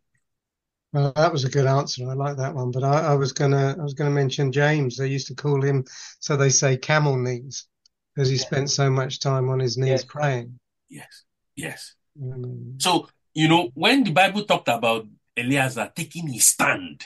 Well, 0.93 1.13
that 1.17 1.33
was 1.33 1.45
a 1.45 1.51
good 1.51 1.67
answer. 1.67 2.09
I 2.09 2.15
like 2.15 2.37
that 2.39 2.55
one. 2.55 2.71
But 2.71 2.85
I, 2.85 3.13
I 3.13 3.15
was 3.15 3.33
gonna 3.33 3.77
I 3.79 3.83
was 3.83 3.95
gonna 3.95 4.11
mention 4.11 4.53
James. 4.53 4.97
They 4.97 5.09
used 5.09 5.27
to 5.29 5.35
call 5.35 5.61
him, 5.61 5.85
so 6.21 6.37
they 6.37 6.49
say 6.49 6.77
camel 6.77 7.17
knees, 7.17 7.67
because 8.15 8.29
he 8.29 8.37
spent 8.37 8.71
so 8.71 8.91
much 8.91 9.21
time 9.21 9.49
on 9.49 9.59
his 9.59 9.77
knees 9.77 9.91
Yes. 9.91 10.05
praying. 10.05 10.59
Yes. 10.89 11.25
Yes. 11.57 11.95
Um, 12.23 12.77
So, 12.79 13.09
you 13.35 13.49
know, 13.49 13.71
when 13.75 14.05
the 14.05 14.13
Bible 14.13 14.45
talked 14.45 14.69
about 14.69 15.07
Eleazar 15.37 15.93
taking 15.95 16.29
his 16.29 16.47
stand, 16.47 17.05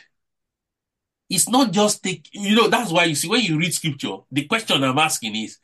it's 1.28 1.48
not 1.48 1.72
just 1.72 2.02
take, 2.02 2.28
you 2.32 2.54
know, 2.56 2.68
that's 2.68 2.92
why 2.92 3.04
you 3.04 3.14
see 3.14 3.28
when 3.28 3.42
you 3.42 3.58
read 3.58 3.72
scripture, 3.72 4.18
the 4.30 4.46
question 4.46 4.84
I'm 4.84 4.98
asking 4.98 5.36
is, 5.36 5.58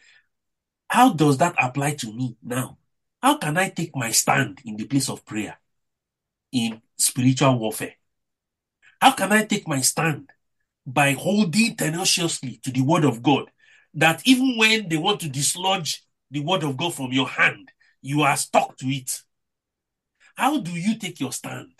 how 0.89 1.13
does 1.13 1.39
that 1.39 1.55
apply 1.59 1.95
to 1.97 2.13
me 2.13 2.37
now? 2.43 2.79
How 3.23 3.37
can 3.39 3.57
I 3.59 3.71
take 3.71 3.95
my 3.95 4.11
stand 4.13 4.61
in 4.65 4.77
the 4.77 4.85
place 4.87 5.09
of 5.09 5.25
prayer 5.25 5.59
in 6.53 6.81
spiritual 6.97 7.59
warfare? 7.59 7.95
How 9.01 9.13
can 9.13 9.33
I 9.33 9.45
take 9.45 9.69
my 9.69 9.81
stand 9.81 10.31
by 10.87 11.13
holding 11.13 11.77
tenaciously 11.77 12.61
to 12.63 12.71
the 12.71 12.83
word 12.83 13.05
of 13.05 13.23
God 13.23 13.51
that 13.95 14.23
even 14.27 14.57
when 14.57 14.89
they 14.89 14.97
want 14.97 15.21
to 15.21 15.29
dislodge 15.29 16.03
the 16.31 16.41
word 16.41 16.63
of 16.63 16.77
God 16.77 16.95
from 16.95 17.13
your 17.13 17.29
hand, 17.29 17.71
you 18.03 18.23
are 18.23 18.37
stuck 18.37 18.77
to 18.79 18.87
it? 18.87 19.23
How 20.35 20.59
do 20.59 20.71
you 20.73 20.99
take 20.99 21.21
your 21.21 21.33
stand 21.33 21.73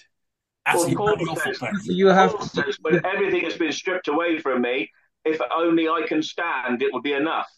as 0.65 0.77
Well, 0.85 0.93
a 0.93 0.95
Paul 0.97 1.37
says- 1.37 1.87
You 1.87 2.09
have 2.09 2.33
Paul 2.33 2.47
says, 2.47 2.77
when 2.81 3.05
everything 3.05 3.45
has 3.45 3.57
been 3.57 3.73
stripped 3.73 4.09
away 4.09 4.39
from 4.39 4.63
me, 4.63 4.91
if 5.25 5.41
only 5.55 5.89
I 5.89 6.07
can 6.07 6.23
stand, 6.23 6.83
it 6.83 6.93
will 6.93 7.03
be 7.03 7.13
enough. 7.13 7.51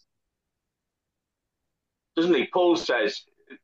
Doesn't 2.17 2.35
he? 2.35 2.47
Paul 2.49 2.77
says 2.77 3.23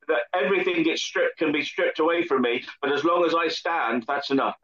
that 0.08 0.22
everything 0.34 0.82
gets 0.82 1.02
stripped 1.02 1.38
can 1.38 1.52
be 1.52 1.64
stripped 1.64 1.98
away 1.98 2.24
from 2.24 2.42
me, 2.42 2.64
but 2.80 2.92
as 2.92 3.04
long 3.04 3.24
as 3.24 3.34
I 3.34 3.48
stand, 3.48 4.04
that's 4.06 4.30
enough. 4.30 4.56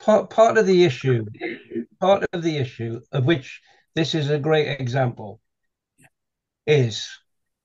Part 0.00 0.30
part 0.30 0.58
of 0.58 0.66
the 0.66 0.84
issue, 0.84 1.24
part 2.00 2.24
of 2.32 2.42
the 2.42 2.56
issue 2.58 3.00
of 3.12 3.24
which 3.24 3.60
this 3.94 4.14
is 4.14 4.30
a 4.30 4.38
great 4.38 4.80
example, 4.80 5.40
is 6.66 7.08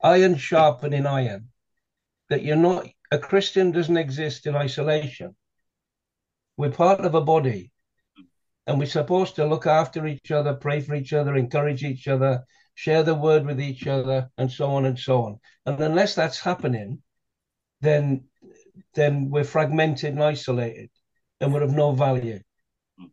iron 0.02 0.36
sharpening 0.36 1.06
iron. 1.06 1.50
That 2.30 2.44
you're 2.44 2.56
not 2.56 2.88
a 3.12 3.18
Christian 3.18 3.72
doesn't 3.72 3.98
exist 3.98 4.46
in 4.46 4.56
isolation. 4.56 5.36
We're 6.58 6.72
part 6.72 7.00
of 7.02 7.16
a 7.16 7.22
body, 7.22 7.72
and 8.68 8.78
we're 8.78 8.86
supposed 8.86 9.36
to 9.36 9.48
look 9.48 9.66
after 9.66 10.06
each 10.06 10.32
other, 10.32 10.54
pray 10.54 10.82
for 10.82 10.94
each 10.94 11.14
other, 11.14 11.36
encourage 11.36 11.84
each 11.84 12.08
other, 12.08 12.46
share 12.76 13.04
the 13.04 13.16
word 13.16 13.46
with 13.46 13.60
each 13.60 13.88
other, 13.88 14.30
and 14.38 14.52
so 14.52 14.68
on 14.72 14.86
and 14.86 15.00
so 15.00 15.24
on. 15.24 15.40
And 15.66 15.80
unless 15.80 16.16
that's 16.16 16.40
happening, 16.40 17.02
then 17.82 18.26
then 18.94 19.30
we're 19.30 19.44
fragmented 19.44 20.12
and 20.12 20.24
isolated, 20.24 20.90
and 21.42 21.54
we're 21.54 21.64
of 21.64 21.74
no 21.74 21.92
value. 21.92 22.40
Hmm. 22.98 23.06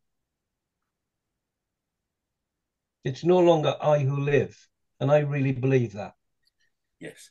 It's 3.04 3.24
no 3.24 3.38
longer 3.38 3.74
I 3.80 4.00
who 4.00 4.20
live, 4.20 4.56
and 5.00 5.10
I 5.10 5.20
really 5.20 5.52
believe 5.52 5.92
that. 5.94 6.14
Yes. 7.00 7.30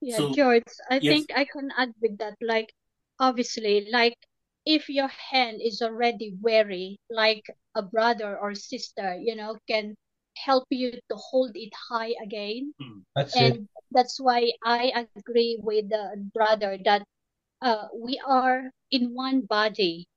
Yeah, 0.00 0.18
So- 0.18 0.34
George, 0.34 0.62
I 0.90 0.98
yes. 0.98 1.12
think 1.12 1.26
I 1.34 1.44
can 1.44 1.70
add 1.76 1.92
with 2.00 2.18
that. 2.18 2.36
Like, 2.40 2.72
obviously, 3.18 3.88
like 3.90 4.16
if 4.66 4.88
your 4.88 5.08
hand 5.08 5.60
is 5.62 5.80
already 5.80 6.36
weary, 6.42 6.98
like 7.08 7.46
a 7.74 7.82
brother 7.82 8.38
or 8.38 8.54
sister, 8.54 9.16
you 9.16 9.34
know, 9.34 9.56
can 9.68 9.94
help 10.36 10.64
you 10.70 10.92
to 10.92 11.16
hold 11.16 11.52
it 11.54 11.72
high 11.88 12.14
again. 12.22 12.74
Hmm. 12.78 12.98
That's 13.14 13.34
it. 13.34 13.42
And 13.42 13.68
that's 13.90 14.20
why 14.20 14.52
I 14.64 15.06
agree 15.16 15.58
with 15.62 15.88
the 15.88 16.30
brother 16.34 16.78
that 16.84 17.02
uh, 17.62 17.88
we 17.94 18.20
are 18.26 18.70
in 18.90 19.14
one 19.14 19.42
body. 19.42 20.08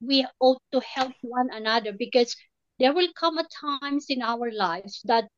We 0.00 0.26
ought 0.40 0.62
to 0.72 0.80
help 0.80 1.12
one 1.22 1.50
another 1.52 1.92
because 1.92 2.36
there 2.78 2.94
will 2.94 3.12
come 3.14 3.38
a 3.38 3.46
times 3.48 4.06
in 4.10 4.22
our 4.22 4.50
lives 4.52 5.02
that, 5.04 5.28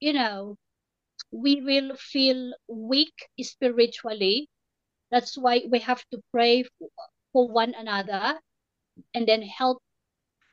you 0.00 0.12
know, 0.12 0.56
we 1.32 1.60
will 1.62 1.96
feel 1.96 2.54
weak 2.68 3.14
spiritually. 3.42 4.48
That's 5.10 5.36
why 5.38 5.62
we 5.70 5.80
have 5.80 6.04
to 6.10 6.22
pray 6.32 6.64
for 7.32 7.48
one 7.48 7.74
another 7.74 8.40
and 9.14 9.26
then 9.28 9.42
help 9.42 9.82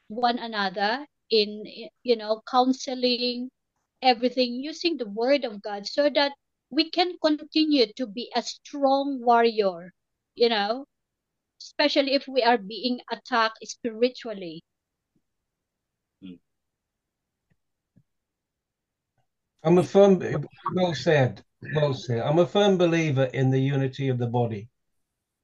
one 0.08 0.40
another 0.40 1.08
in, 1.30 1.66
you 2.04 2.16
know, 2.16 2.42
counseling, 2.50 3.50
everything 4.02 4.56
using 4.56 4.98
the 4.98 5.08
word 5.10 5.46
of 5.46 5.62
God 5.62 5.88
so 5.88 6.10
that 6.10 6.34
we 6.70 6.90
can 6.92 7.18
continue 7.24 7.88
to 7.94 8.08
be 8.08 8.32
a 8.36 8.44
strong 8.44 9.22
warrior, 9.24 9.94
you 10.36 10.50
know, 10.50 10.86
especially 11.62 12.14
if 12.14 12.28
we 12.28 12.44
are 12.44 12.58
being 12.58 13.00
attacked 13.12 13.60
spiritually. 13.68 14.64
I'm 19.64 19.80
a 19.80 19.84
firm, 19.84 20.22
well 20.76 20.94
said, 20.94 21.44
well 21.74 21.94
said. 21.96 22.20
I'm 22.20 22.38
a 22.38 22.46
firm 22.46 22.78
believer 22.78 23.24
in 23.24 23.50
the 23.50 23.60
unity 23.60 24.10
of 24.10 24.20
the 24.20 24.28
body. 24.28 24.70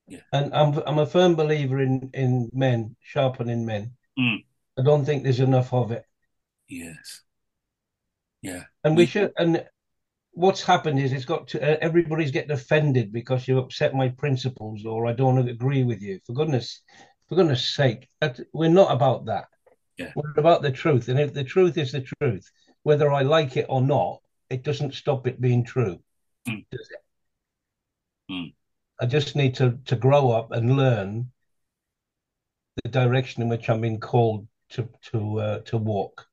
Yeah. 0.07 0.19
And 0.31 0.53
I'm 0.53 0.77
I'm 0.85 0.99
a 0.99 1.07
firm 1.07 1.35
believer 1.35 1.79
in 1.81 2.11
in 2.13 2.49
men 2.53 2.95
sharpening 3.01 3.65
men. 3.65 3.93
Mm. 4.19 4.43
I 4.77 4.83
don't 4.83 5.05
think 5.05 5.23
there's 5.23 5.39
enough 5.39 5.73
of 5.73 5.91
it. 5.91 6.05
Yes. 6.67 7.21
Yeah. 8.41 8.63
And 8.83 8.95
we 8.95 9.03
We- 9.03 9.07
should. 9.07 9.31
And 9.37 9.65
what's 10.31 10.63
happened 10.63 10.99
is 10.99 11.13
it's 11.13 11.25
got 11.25 11.47
to 11.49 11.61
uh, 11.61 11.77
everybody's 11.81 12.31
getting 12.31 12.51
offended 12.51 13.11
because 13.11 13.47
you 13.47 13.59
upset 13.59 13.93
my 13.93 14.09
principles 14.09 14.85
or 14.85 15.05
I 15.05 15.13
don't 15.13 15.47
agree 15.49 15.83
with 15.83 16.01
you. 16.01 16.19
For 16.25 16.33
goodness, 16.33 16.81
for 17.27 17.35
goodness 17.35 17.65
sake, 17.65 18.09
that, 18.19 18.39
we're 18.53 18.69
not 18.69 18.91
about 18.91 19.25
that. 19.25 19.45
Yeah. 19.97 20.11
We're 20.15 20.33
about 20.37 20.61
the 20.61 20.71
truth. 20.71 21.09
And 21.09 21.19
if 21.19 21.33
the 21.33 21.43
truth 21.43 21.77
is 21.77 21.91
the 21.91 22.05
truth, 22.21 22.49
whether 22.83 23.11
I 23.11 23.21
like 23.21 23.57
it 23.57 23.67
or 23.69 23.81
not, 23.81 24.21
it 24.49 24.63
doesn't 24.63 24.95
stop 24.95 25.27
it 25.27 25.39
being 25.39 25.63
true. 25.63 25.99
Mm. 26.47 26.65
Does 26.71 26.89
it? 26.89 28.33
Mm. 28.33 28.53
I 28.99 29.05
just 29.05 29.35
need 29.35 29.55
to 29.55 29.79
to 29.85 29.95
grow 29.95 30.31
up 30.31 30.51
and 30.51 30.77
learn 30.77 31.31
the 32.83 32.89
direction 32.89 33.43
in 33.43 33.49
which 33.49 33.69
I'm 33.69 33.81
being 33.81 33.99
called 33.99 34.47
to 34.71 34.89
to 35.11 35.39
uh, 35.39 35.59
to 35.59 35.77
walk. 35.77 36.27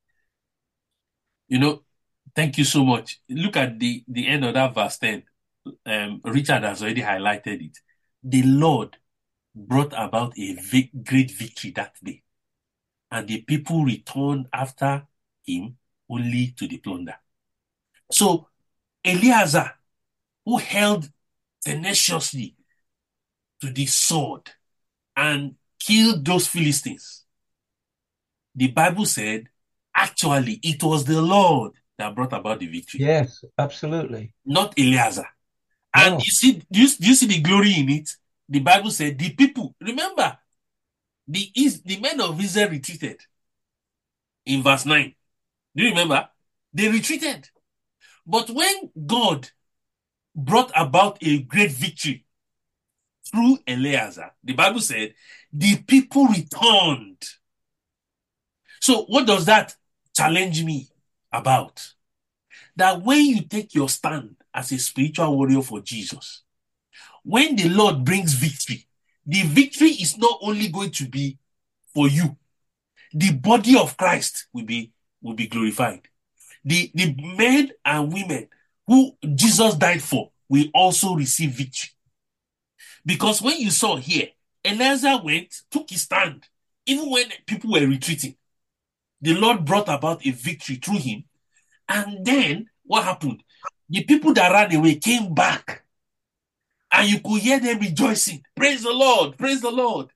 You 1.48 1.58
know, 1.58 1.82
thank 2.38 2.56
you 2.56 2.62
so 2.62 2.84
much. 2.84 3.20
Look 3.28 3.56
at 3.56 3.80
the, 3.80 4.04
the 4.06 4.28
end 4.28 4.44
of 4.44 4.54
that 4.54 4.72
verse 4.72 4.96
10. 4.98 5.24
Um, 5.84 6.20
Richard 6.22 6.62
has 6.62 6.80
already 6.80 7.02
highlighted 7.02 7.66
it. 7.66 7.78
The 8.22 8.44
Lord 8.44 8.96
brought 9.52 9.92
about 9.92 10.38
a 10.38 10.56
great 11.04 11.32
victory 11.32 11.72
that 11.72 11.96
day, 12.00 12.22
and 13.10 13.26
the 13.26 13.40
people 13.42 13.84
returned 13.84 14.46
after 14.52 15.04
him 15.44 15.78
only 16.08 16.54
to 16.56 16.68
the 16.68 16.78
plunder. 16.78 17.16
So, 18.12 18.46
Eleazar, 19.04 19.72
who 20.44 20.58
held 20.58 21.10
tenaciously 21.64 22.54
to 23.60 23.72
the 23.72 23.86
sword 23.86 24.48
and 25.16 25.56
killed 25.80 26.24
those 26.24 26.46
Philistines, 26.46 27.24
the 28.54 28.68
Bible 28.68 29.06
said, 29.06 29.48
actually, 29.92 30.60
it 30.62 30.80
was 30.84 31.04
the 31.04 31.20
Lord 31.20 31.72
that 31.98 32.14
brought 32.14 32.32
about 32.32 32.60
the 32.60 32.66
victory, 32.66 33.00
Yes, 33.00 33.44
absolutely. 33.58 34.32
not 34.44 34.74
Eleazar. 34.78 35.26
And 35.94 36.14
No. 36.14 36.18
you 36.18 36.30
see, 36.30 36.62
do 36.70 36.80
you, 36.80 36.88
do 36.88 37.06
you 37.08 37.14
see 37.14 37.26
the 37.26 37.40
glory 37.40 37.74
in 37.76 37.88
it? 37.90 38.10
The 38.48 38.60
Bible 38.60 38.90
said 38.90 39.18
the 39.18 39.30
people, 39.34 39.74
remember, 39.80 40.38
the 41.26 41.50
Is 41.54 41.82
the 41.82 42.00
men 42.00 42.20
of 42.20 42.40
Israel 42.40 42.70
retreated 42.70 43.20
in 44.46 44.62
verse 44.62 44.86
9. 44.86 45.14
Do 45.76 45.82
you 45.82 45.90
remember? 45.90 46.28
They 46.72 46.88
retreated. 46.88 47.50
But 48.26 48.48
when 48.50 48.90
God 49.06 49.50
brought 50.34 50.70
about 50.74 51.18
a 51.22 51.42
great 51.42 51.72
victory 51.72 52.24
through 53.30 53.58
Eleazar, 53.66 54.32
the 54.42 54.54
Bible 54.54 54.80
said 54.80 55.14
the 55.52 55.76
people 55.82 56.26
returned. 56.28 57.22
So, 58.80 59.04
what 59.06 59.26
does 59.26 59.44
that 59.46 59.74
challenge 60.16 60.64
me 60.64 60.88
about? 61.32 61.94
That 62.76 63.02
when 63.02 63.24
you 63.24 63.42
take 63.42 63.74
your 63.74 63.88
stand 63.88 64.36
as 64.54 64.72
a 64.72 64.78
spiritual 64.78 65.36
warrior 65.36 65.62
for 65.62 65.80
Jesus, 65.80 66.42
when 67.24 67.56
the 67.56 67.68
Lord 67.68 68.04
brings 68.04 68.34
victory, 68.34 68.86
the 69.26 69.42
victory 69.42 69.90
is 69.90 70.16
not 70.16 70.38
only 70.42 70.68
going 70.68 70.90
to 70.92 71.08
be 71.08 71.38
for 71.94 72.08
you, 72.08 72.36
the 73.12 73.32
body 73.32 73.76
of 73.76 73.96
Christ 73.96 74.48
will 74.52 74.64
be 74.64 74.92
will 75.20 75.34
be 75.34 75.46
glorified. 75.46 76.02
The 76.64 76.90
the 76.94 77.14
men 77.36 77.70
and 77.84 78.12
women 78.12 78.48
who 78.86 79.12
Jesus 79.34 79.74
died 79.74 80.02
for 80.02 80.30
will 80.48 80.66
also 80.74 81.14
receive 81.14 81.50
victory. 81.50 81.90
Because 83.04 83.42
when 83.42 83.58
you 83.58 83.70
saw 83.70 83.96
here, 83.96 84.28
Eleazar 84.64 85.20
went, 85.22 85.54
took 85.70 85.90
his 85.90 86.02
stand, 86.02 86.46
even 86.86 87.10
when 87.10 87.26
people 87.46 87.70
were 87.70 87.86
retreating. 87.86 88.36
The 89.20 89.34
Lord 89.34 89.64
brought 89.64 89.88
about 89.88 90.24
a 90.26 90.30
victory 90.30 90.76
through 90.76 90.98
him. 90.98 91.24
And 91.88 92.24
then 92.24 92.66
what 92.84 93.04
happened? 93.04 93.42
The 93.88 94.04
people 94.04 94.32
that 94.34 94.52
ran 94.52 94.74
away 94.74 94.96
came 94.96 95.34
back. 95.34 95.84
And 96.90 97.08
you 97.10 97.20
could 97.20 97.40
hear 97.42 97.58
them 97.60 97.78
rejoicing. 97.80 98.42
Praise 98.56 98.82
the 98.82 98.92
Lord. 98.92 99.36
Praise 99.36 99.60
the 99.60 99.70
Lord. 99.70 100.08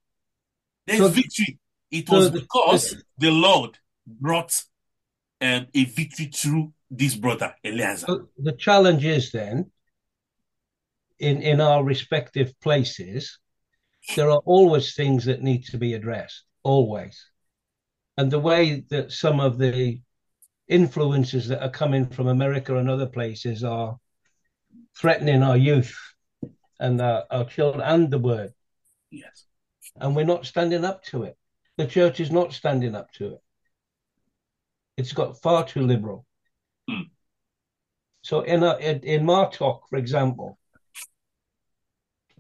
There's 0.87 1.01
So- 1.01 1.09
victory. 1.09 1.59
It 1.91 2.09
so 2.09 2.17
was 2.17 2.31
the- 2.31 2.41
because 2.41 3.05
the 3.19 3.31
Lord 3.31 3.79
brought 4.07 4.63
um, 5.43 5.67
a 5.75 5.85
victory 5.85 6.27
through 6.27 6.73
this 6.91 7.15
brother, 7.17 7.55
Eleazar. 7.65 8.07
So 8.07 8.29
the 8.39 8.53
challenge 8.53 9.05
is 9.05 9.33
then, 9.33 9.71
in 11.19 11.43
in 11.43 11.61
our 11.61 11.83
respective 11.85 12.59
places, 12.61 13.39
there 14.17 14.31
are 14.31 14.41
always 14.45 14.95
things 14.95 15.25
that 15.27 15.43
need 15.43 15.65
to 15.67 15.79
be 15.79 15.95
addressed, 15.95 16.45
always. 16.63 17.27
And 18.17 18.31
the 18.31 18.39
way 18.39 18.85
that 18.91 19.13
some 19.13 19.41
of 19.41 19.59
the 19.59 20.01
influences 20.69 21.49
that 21.49 21.63
are 21.63 21.71
coming 21.71 22.07
from 22.07 22.29
America 22.29 22.77
and 22.77 22.89
other 22.89 23.07
places 23.07 23.65
are 23.65 23.99
threatening 24.97 25.43
our 25.43 25.57
youth 25.57 25.97
and 26.79 27.01
our, 27.01 27.25
our 27.31 27.45
children 27.45 27.83
and 27.83 28.11
the 28.11 28.19
word, 28.19 28.53
Yes. 29.11 29.45
and 29.97 30.15
we're 30.17 30.25
not 30.25 30.47
standing 30.47 30.85
up 30.85 31.05
to 31.05 31.25
it. 31.25 31.37
The 31.77 31.87
church 31.87 32.21
is 32.21 32.31
not 32.31 32.53
standing 32.53 32.95
up 32.95 33.11
to 33.13 33.35
it. 33.35 33.41
It's 34.97 35.13
got 35.13 35.41
far 35.41 35.67
too 35.67 35.83
liberal. 35.83 36.27
Hmm. 36.89 37.03
So 38.23 38.43
in 38.43 38.63
a 38.63 38.77
in, 38.77 39.01
in 39.01 39.25
Martock, 39.25 39.81
for 39.89 39.97
example, 39.97 40.59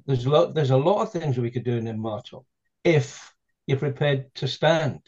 there's 0.06 0.26
a 0.26 0.30
lot 0.30 0.54
there's 0.54 0.70
a 0.70 0.76
lot 0.76 1.02
of 1.02 1.12
things 1.12 1.38
we 1.38 1.50
could 1.50 1.64
do 1.64 1.76
in 1.76 1.86
Martock 1.98 2.44
if 2.84 3.34
you're 3.66 3.78
prepared 3.78 4.34
to 4.36 4.48
stand. 4.48 5.00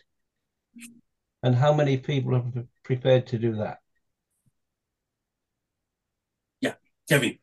And 1.45 1.55
how 1.55 1.75
many 1.75 1.99
people 1.99 2.35
are 2.37 2.43
prepared 2.85 3.27
to 3.27 3.39
do 3.39 3.57
that? 3.57 3.81
Yeah, 6.63 6.73
Kevin. 7.07 7.39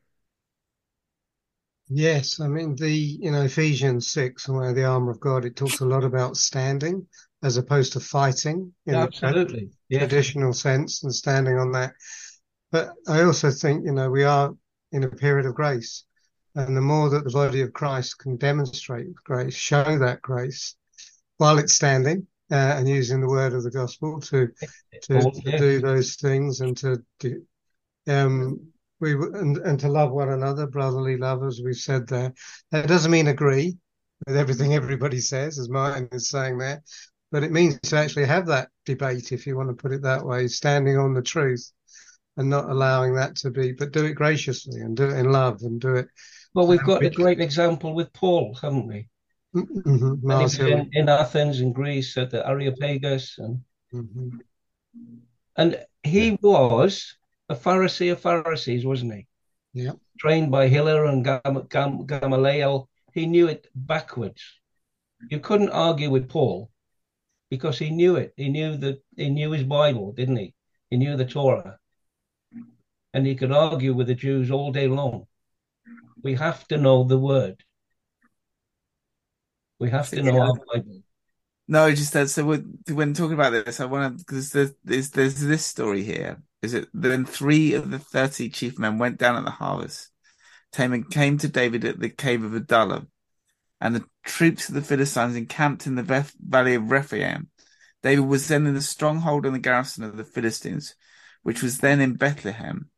Yes, 1.87 2.39
I 2.39 2.47
mean 2.47 2.75
the 2.75 2.89
you 2.89 3.29
know 3.29 3.43
Ephesians 3.43 4.07
six, 4.07 4.49
where 4.49 4.73
the 4.73 4.85
armor 4.85 5.11
of 5.11 5.19
God, 5.19 5.45
it 5.45 5.55
talks 5.55 5.81
a 5.81 5.85
lot 5.85 6.03
about 6.03 6.35
standing 6.35 7.05
as 7.43 7.57
opposed 7.57 7.93
to 7.93 7.99
fighting 7.99 8.73
in 8.87 8.93
the 8.93 9.07
tra- 9.07 9.27
Absolutely. 9.27 9.69
Yeah. 9.87 9.99
traditional 9.99 10.53
sense 10.53 11.03
and 11.03 11.13
standing 11.13 11.59
on 11.59 11.71
that. 11.73 11.93
But 12.71 12.93
I 13.07 13.21
also 13.21 13.51
think 13.51 13.85
you 13.85 13.91
know 13.91 14.09
we 14.09 14.23
are 14.23 14.51
in 14.91 15.03
a 15.03 15.09
period 15.09 15.45
of 15.45 15.53
grace, 15.53 16.05
and 16.55 16.75
the 16.75 16.81
more 16.81 17.11
that 17.11 17.23
the 17.23 17.29
body 17.29 17.61
of 17.61 17.71
Christ 17.71 18.17
can 18.17 18.37
demonstrate 18.37 19.13
grace, 19.23 19.53
show 19.53 19.99
that 19.99 20.23
grace 20.23 20.75
while 21.37 21.59
it's 21.59 21.75
standing 21.75 22.25
uh, 22.51 22.75
and 22.77 22.87
using 22.87 23.21
the 23.21 23.27
word 23.27 23.53
of 23.53 23.63
the 23.63 23.71
gospel 23.71 24.19
to 24.19 24.49
to, 25.03 25.31
to 25.31 25.57
do 25.57 25.79
those 25.79 26.15
things 26.15 26.61
and 26.61 26.77
to 26.77 27.01
do 27.19 27.41
um 28.07 28.59
we 28.99 29.13
and, 29.13 29.57
and 29.57 29.79
to 29.79 29.87
love 29.87 30.11
one 30.11 30.29
another 30.29 30.67
brotherly 30.67 31.17
love 31.17 31.43
as 31.43 31.61
we've 31.63 31.75
said 31.75 32.07
there 32.07 32.33
that 32.71 32.87
doesn't 32.87 33.11
mean 33.11 33.27
agree 33.27 33.77
with 34.27 34.37
everything 34.37 34.73
everybody 34.75 35.19
says 35.19 35.57
as 35.57 35.69
Martin 35.69 36.07
is 36.11 36.29
saying 36.29 36.57
there 36.57 36.83
but 37.31 37.43
it 37.43 37.51
means 37.51 37.79
to 37.81 37.97
actually 37.97 38.25
have 38.25 38.47
that 38.47 38.69
debate 38.85 39.31
if 39.31 39.47
you 39.47 39.55
want 39.55 39.69
to 39.69 39.81
put 39.81 39.93
it 39.93 40.01
that 40.01 40.25
way 40.25 40.47
standing 40.47 40.97
on 40.97 41.13
the 41.13 41.21
truth 41.21 41.71
and 42.37 42.49
not 42.49 42.69
allowing 42.69 43.15
that 43.15 43.35
to 43.35 43.49
be 43.49 43.71
but 43.71 43.91
do 43.91 44.05
it 44.05 44.13
graciously 44.13 44.81
and 44.81 44.97
do 44.97 45.05
it 45.05 45.17
in 45.17 45.31
love 45.31 45.61
and 45.61 45.79
do 45.81 45.95
it 45.95 46.07
Well, 46.53 46.67
we've 46.67 46.83
got 46.83 47.03
a 47.03 47.09
great 47.09 47.39
example 47.39 47.93
with 47.93 48.11
Paul, 48.13 48.57
haven't 48.61 48.87
we? 48.87 49.07
Mhm, 49.53 50.21
he 50.21 50.43
was 50.43 50.59
in, 50.59 50.89
in 50.93 51.09
Athens 51.09 51.59
in 51.59 51.73
Greece 51.73 52.17
at 52.17 52.29
the 52.29 52.47
Areopagus 52.47 53.37
and 53.37 53.63
Mhm. 53.93 54.39
and 55.57 55.85
he 56.03 56.37
was 56.41 57.17
a 57.49 57.55
Pharisee 57.55 58.11
of 58.11 58.21
Pharisees, 58.21 58.85
wasn't 58.85 59.13
he? 59.13 59.27
Yeah. 59.73 59.93
Trained 60.17 60.51
by 60.51 60.67
Hillel 60.67 61.07
and 61.07 61.25
Gam, 61.25 61.67
Gam, 61.69 62.05
Gamaliel. 62.05 62.89
He 63.13 63.25
knew 63.25 63.47
it 63.47 63.67
backwards. 63.75 64.41
You 65.29 65.39
couldn't 65.39 65.69
argue 65.71 66.09
with 66.09 66.29
Paul 66.29 66.71
because 67.49 67.77
he 67.77 67.89
knew 67.89 68.15
it. 68.15 68.33
He 68.37 68.47
knew 68.49 68.77
that 68.77 69.03
he 69.17 69.29
knew 69.29 69.51
his 69.51 69.63
Bible, 69.63 70.13
didn't 70.13 70.37
he? 70.37 70.53
He 70.89 70.97
knew 70.97 71.17
the 71.17 71.25
Torah. 71.25 71.77
And 73.13 73.27
he 73.27 73.35
could 73.35 73.51
argue 73.51 73.93
with 73.93 74.07
the 74.07 74.15
Jews 74.15 74.49
all 74.51 74.71
day 74.71 74.87
long. 74.87 75.27
We 76.23 76.35
have 76.35 76.65
to 76.67 76.77
know 76.77 77.03
the 77.03 77.19
word. 77.19 77.61
We 79.81 79.89
have 79.89 80.09
to 80.11 80.21
know 80.21 80.39
our 80.39 80.53
Bible. 80.71 81.01
No, 81.67 81.89
just 81.89 82.13
that. 82.13 82.29
So 82.29 82.45
when, 82.45 82.77
when 82.87 83.15
talking 83.15 83.33
about 83.33 83.49
this, 83.49 83.79
I 83.79 83.85
want 83.85 84.19
to 84.19 84.23
because 84.23 84.51
there's, 84.51 84.73
there's 84.83 85.09
there's 85.09 85.41
this 85.41 85.65
story 85.65 86.03
here. 86.03 86.43
Is 86.61 86.75
it 86.75 86.87
then 86.93 87.25
three 87.25 87.73
of 87.73 87.89
the 87.89 87.97
thirty 87.97 88.47
chief 88.49 88.77
men 88.77 88.99
went 88.99 89.17
down 89.17 89.37
at 89.37 89.43
the 89.43 89.49
harvest, 89.49 90.11
came 90.71 90.93
and 90.93 91.09
came 91.09 91.39
to 91.39 91.47
David 91.47 91.83
at 91.83 91.99
the 91.99 92.09
cave 92.09 92.43
of 92.43 92.53
Adullam, 92.53 93.07
and 93.79 93.95
the 93.95 94.05
troops 94.23 94.69
of 94.69 94.75
the 94.75 94.83
Philistines 94.83 95.35
encamped 95.35 95.87
in 95.87 95.95
the 95.95 96.03
Beth- 96.03 96.35
valley 96.39 96.75
of 96.75 96.91
Rephaim. 96.91 97.49
David 98.03 98.25
was 98.25 98.47
then 98.49 98.67
in 98.67 98.75
the 98.75 98.81
stronghold 98.81 99.47
and 99.47 99.55
the 99.55 99.59
garrison 99.59 100.03
of 100.03 100.15
the 100.15 100.23
Philistines, 100.23 100.93
which 101.41 101.63
was 101.63 101.79
then 101.79 102.01
in 102.01 102.17
Bethlehem. 102.17 102.91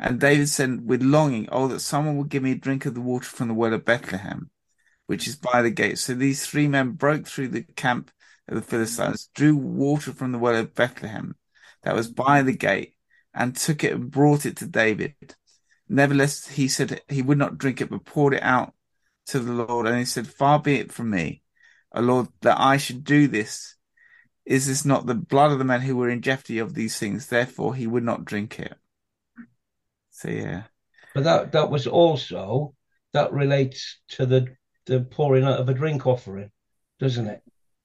And 0.00 0.18
David 0.18 0.48
said 0.48 0.88
with 0.88 1.02
longing, 1.02 1.50
"Oh, 1.52 1.68
that 1.68 1.80
someone 1.80 2.16
would 2.16 2.30
give 2.30 2.42
me 2.42 2.52
a 2.52 2.54
drink 2.54 2.86
of 2.86 2.94
the 2.94 3.02
water 3.02 3.28
from 3.28 3.48
the 3.48 3.54
well 3.54 3.74
of 3.74 3.84
Bethlehem." 3.84 4.48
Which 5.06 5.26
is 5.26 5.36
by 5.36 5.62
the 5.62 5.70
gate. 5.70 5.98
So 5.98 6.14
these 6.14 6.46
three 6.46 6.68
men 6.68 6.92
broke 6.92 7.26
through 7.26 7.48
the 7.48 7.62
camp 7.62 8.10
of 8.48 8.54
the 8.54 8.62
Philistines, 8.62 9.28
drew 9.34 9.56
water 9.56 10.12
from 10.12 10.32
the 10.32 10.38
well 10.38 10.56
of 10.56 10.74
Bethlehem 10.74 11.36
that 11.82 11.94
was 11.94 12.08
by 12.08 12.42
the 12.42 12.56
gate, 12.56 12.94
and 13.34 13.56
took 13.56 13.82
it 13.82 13.92
and 13.92 14.10
brought 14.10 14.46
it 14.46 14.56
to 14.58 14.66
David. 14.66 15.14
Nevertheless, 15.88 16.48
he 16.48 16.68
said 16.68 17.02
he 17.08 17.22
would 17.22 17.38
not 17.38 17.58
drink 17.58 17.80
it, 17.80 17.90
but 17.90 18.04
poured 18.04 18.34
it 18.34 18.42
out 18.42 18.74
to 19.26 19.40
the 19.40 19.52
Lord. 19.52 19.86
And 19.86 19.98
he 19.98 20.04
said, 20.04 20.26
Far 20.26 20.58
be 20.58 20.76
it 20.76 20.92
from 20.92 21.10
me, 21.10 21.42
O 21.92 22.00
Lord, 22.00 22.28
that 22.42 22.58
I 22.58 22.76
should 22.76 23.04
do 23.04 23.28
this. 23.28 23.76
Is 24.44 24.66
this 24.66 24.84
not 24.84 25.06
the 25.06 25.14
blood 25.14 25.52
of 25.52 25.58
the 25.58 25.64
men 25.64 25.82
who 25.82 25.96
were 25.96 26.10
in 26.10 26.20
jeopardy 26.20 26.58
of 26.58 26.74
these 26.74 26.98
things? 26.98 27.26
Therefore, 27.26 27.74
he 27.74 27.86
would 27.86 28.02
not 28.02 28.24
drink 28.24 28.58
it. 28.58 28.74
So, 30.10 30.28
yeah. 30.30 30.64
But 31.14 31.24
that 31.24 31.52
that 31.52 31.70
was 31.70 31.86
also 31.86 32.74
that 33.12 33.32
relates 33.32 34.00
to 34.10 34.26
the 34.26 34.56
the 34.86 35.00
pouring 35.00 35.44
out 35.44 35.60
of 35.60 35.68
a 35.68 35.74
drink 35.74 36.06
offering, 36.06 36.50
doesn't 36.98 37.26
it? 37.26 37.42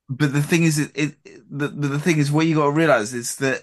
But 0.10 0.34
the 0.34 0.42
thing 0.42 0.64
is, 0.64 0.80
it, 0.80 0.92
it 0.96 1.16
the, 1.50 1.68
the 1.68 2.00
thing 2.00 2.18
is, 2.18 2.32
what 2.32 2.46
you 2.46 2.56
got 2.56 2.66
to 2.66 2.72
realize 2.72 3.14
is 3.14 3.36
that 3.38 3.62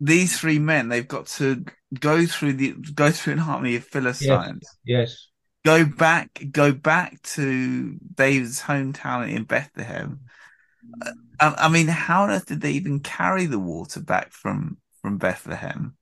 these 0.00 0.38
three 0.38 0.58
men, 0.58 0.88
they've 0.88 1.06
got 1.06 1.26
to 1.26 1.64
go 1.98 2.26
through 2.26 2.54
the 2.54 2.72
go 2.94 3.10
through 3.10 3.34
an 3.34 3.40
army 3.40 3.76
of 3.76 3.84
Philistines. 3.84 4.66
Yes. 4.84 5.28
Go 5.64 5.84
back, 5.84 6.44
go 6.50 6.72
back 6.72 7.22
to 7.22 7.96
David's 8.14 8.60
hometown 8.60 9.30
in 9.30 9.44
Bethlehem. 9.44 10.20
Uh, 11.00 11.12
I, 11.38 11.54
I 11.66 11.68
mean, 11.68 11.86
how 11.86 12.24
on 12.24 12.30
earth 12.30 12.46
did 12.46 12.60
they 12.60 12.72
even 12.72 12.98
carry 13.00 13.46
the 13.46 13.60
water 13.60 14.00
back 14.00 14.32
from 14.32 14.78
from 15.00 15.18
Bethlehem? 15.18 15.96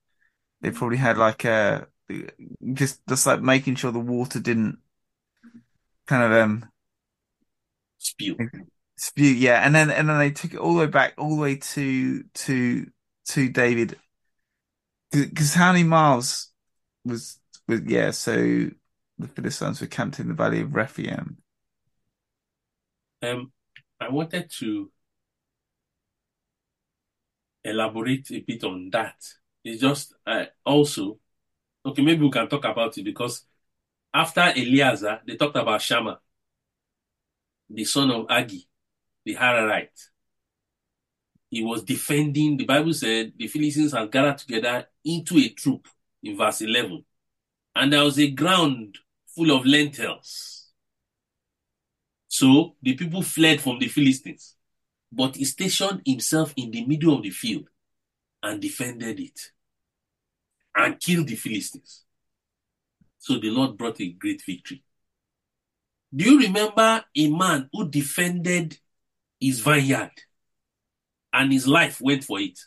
They 0.62 0.70
probably 0.70 0.96
had 0.96 1.18
like 1.18 1.44
a 1.44 1.88
just 2.72 3.06
just 3.08 3.26
like 3.26 3.42
making 3.42 3.76
sure 3.76 3.92
the 3.92 3.98
water 3.98 4.40
didn't 4.40 4.78
kind 6.10 6.24
of 6.24 6.32
um 6.32 6.68
Spew. 7.98 8.36
spew 8.96 9.30
yeah 9.30 9.64
and 9.64 9.74
then 9.74 9.90
and 9.90 10.08
then 10.08 10.18
they 10.18 10.30
took 10.30 10.52
it 10.52 10.58
all 10.58 10.74
the 10.74 10.80
way 10.80 10.86
back 10.86 11.14
all 11.16 11.36
the 11.36 11.40
way 11.40 11.56
to 11.56 12.22
to 12.34 12.86
to 13.24 13.48
david 13.48 13.96
because 15.12 15.54
how 15.54 15.72
many 15.72 15.84
miles 15.84 16.52
was 17.04 17.38
was 17.66 17.80
yeah 17.86 18.10
so 18.10 18.34
the 19.18 19.28
philistines 19.28 19.80
were 19.80 19.86
camped 19.86 20.20
in 20.20 20.28
the 20.28 20.34
valley 20.34 20.60
of 20.60 20.74
rephaim 20.74 21.38
Um, 23.22 23.52
I 24.00 24.08
wanted 24.10 24.50
to 24.58 24.90
elaborate 27.64 28.30
a 28.32 28.40
bit 28.40 28.64
on 28.64 28.90
that. 28.90 29.16
It's 29.64 29.80
just 29.80 30.14
uh, 30.26 30.46
also 30.64 31.18
okay. 31.86 32.02
Maybe 32.02 32.22
we 32.22 32.30
can 32.30 32.48
talk 32.48 32.64
about 32.64 32.96
it 32.98 33.04
because 33.04 33.46
after 34.12 34.40
Eleazar, 34.40 35.20
they 35.26 35.36
talked 35.36 35.56
about 35.56 35.82
Shammah, 35.82 36.20
the 37.68 37.84
son 37.84 38.10
of 38.10 38.26
Agi, 38.26 38.66
the 39.24 39.34
Hararite. 39.36 40.08
He 41.48 41.62
was 41.64 41.82
defending. 41.82 42.56
The 42.56 42.64
Bible 42.64 42.92
said 42.94 43.32
the 43.36 43.48
Philistines 43.48 43.92
had 43.92 44.10
gathered 44.10 44.38
together 44.38 44.86
into 45.04 45.38
a 45.38 45.48
troop 45.48 45.88
in 46.22 46.36
verse 46.36 46.60
eleven, 46.62 47.04
and 47.74 47.92
there 47.92 48.04
was 48.04 48.18
a 48.18 48.30
ground 48.30 48.98
full 49.26 49.50
of 49.50 49.66
lentils. 49.66 50.68
So 52.28 52.76
the 52.82 52.94
people 52.94 53.22
fled 53.22 53.60
from 53.60 53.78
the 53.80 53.88
Philistines, 53.88 54.54
but 55.10 55.36
he 55.36 55.44
stationed 55.44 56.02
himself 56.06 56.52
in 56.56 56.70
the 56.70 56.84
middle 56.86 57.16
of 57.16 57.22
the 57.22 57.30
field 57.30 57.68
and 58.42 58.60
defended 58.60 59.18
it 59.18 59.40
and 60.74 61.00
killed 61.00 61.26
the 61.26 61.34
Philistines. 61.34 62.04
So 63.20 63.38
the 63.38 63.50
Lord 63.50 63.76
brought 63.76 64.00
a 64.00 64.08
great 64.08 64.42
victory. 64.44 64.82
Do 66.12 66.24
you 66.24 66.40
remember 66.40 67.04
a 67.14 67.30
man 67.30 67.68
who 67.70 67.88
defended 67.88 68.78
his 69.38 69.60
vineyard 69.60 70.10
and 71.32 71.52
his 71.52 71.68
life 71.68 72.00
went 72.00 72.24
for 72.24 72.40
it? 72.40 72.58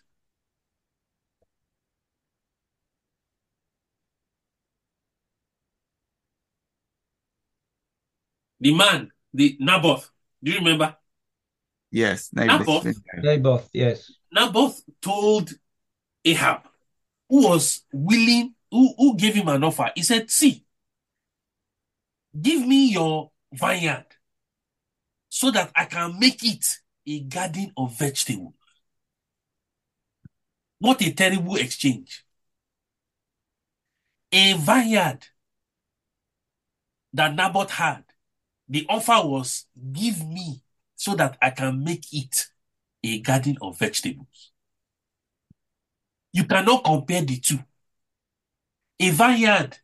The 8.59 8.73
man, 8.75 9.11
the 9.33 9.57
Naboth, 9.59 10.09
do 10.41 10.51
you 10.51 10.59
remember? 10.59 10.95
yes 11.91 12.29
Naboth? 12.31 12.85
Naboth. 13.17 13.69
They 13.73 13.79
yes. 13.79 14.11
Naboth 14.31 14.83
told 15.01 15.49
Ahab, 16.23 16.61
who 17.27 17.47
was 17.47 17.81
willing, 17.91 18.53
who, 18.73 18.91
who 18.97 19.15
gave 19.15 19.35
him 19.35 19.47
an 19.49 19.63
offer. 19.63 19.91
He 19.95 20.01
said, 20.01 20.31
See, 20.31 20.65
give 22.39 22.65
me 22.65 22.91
your 22.91 23.29
vineyard 23.53 24.07
so 25.29 25.51
that 25.51 25.71
I 25.75 25.85
can 25.85 26.19
make 26.19 26.43
it 26.43 26.65
a 27.05 27.19
garden 27.19 27.71
of 27.77 27.95
vegetables. 27.95 28.53
What 30.79 31.03
a 31.03 31.13
terrible 31.13 31.55
exchange. 31.57 32.25
A 34.31 34.53
vineyard 34.53 35.19
that 37.13 37.35
Naboth 37.35 37.69
had, 37.69 38.05
the 38.67 38.87
offer 38.89 39.27
was, 39.27 39.67
Give 39.91 40.25
me 40.27 40.63
so 40.95 41.13
that 41.13 41.37
I 41.39 41.51
can 41.51 41.83
make 41.83 42.11
it 42.11 42.47
a 43.03 43.19
garden 43.19 43.55
of 43.61 43.77
vegetables. 43.77 44.51
You 46.31 46.45
cannot 46.45 46.83
compare 46.83 47.21
the 47.21 47.37
two. 47.39 47.59
A 48.99 49.09
vineyard 49.09 49.77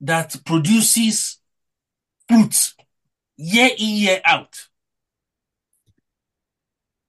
that 0.00 0.36
produces 0.44 1.38
fruits 2.28 2.74
year 3.36 3.70
in, 3.78 3.96
year 3.96 4.20
out. 4.24 4.68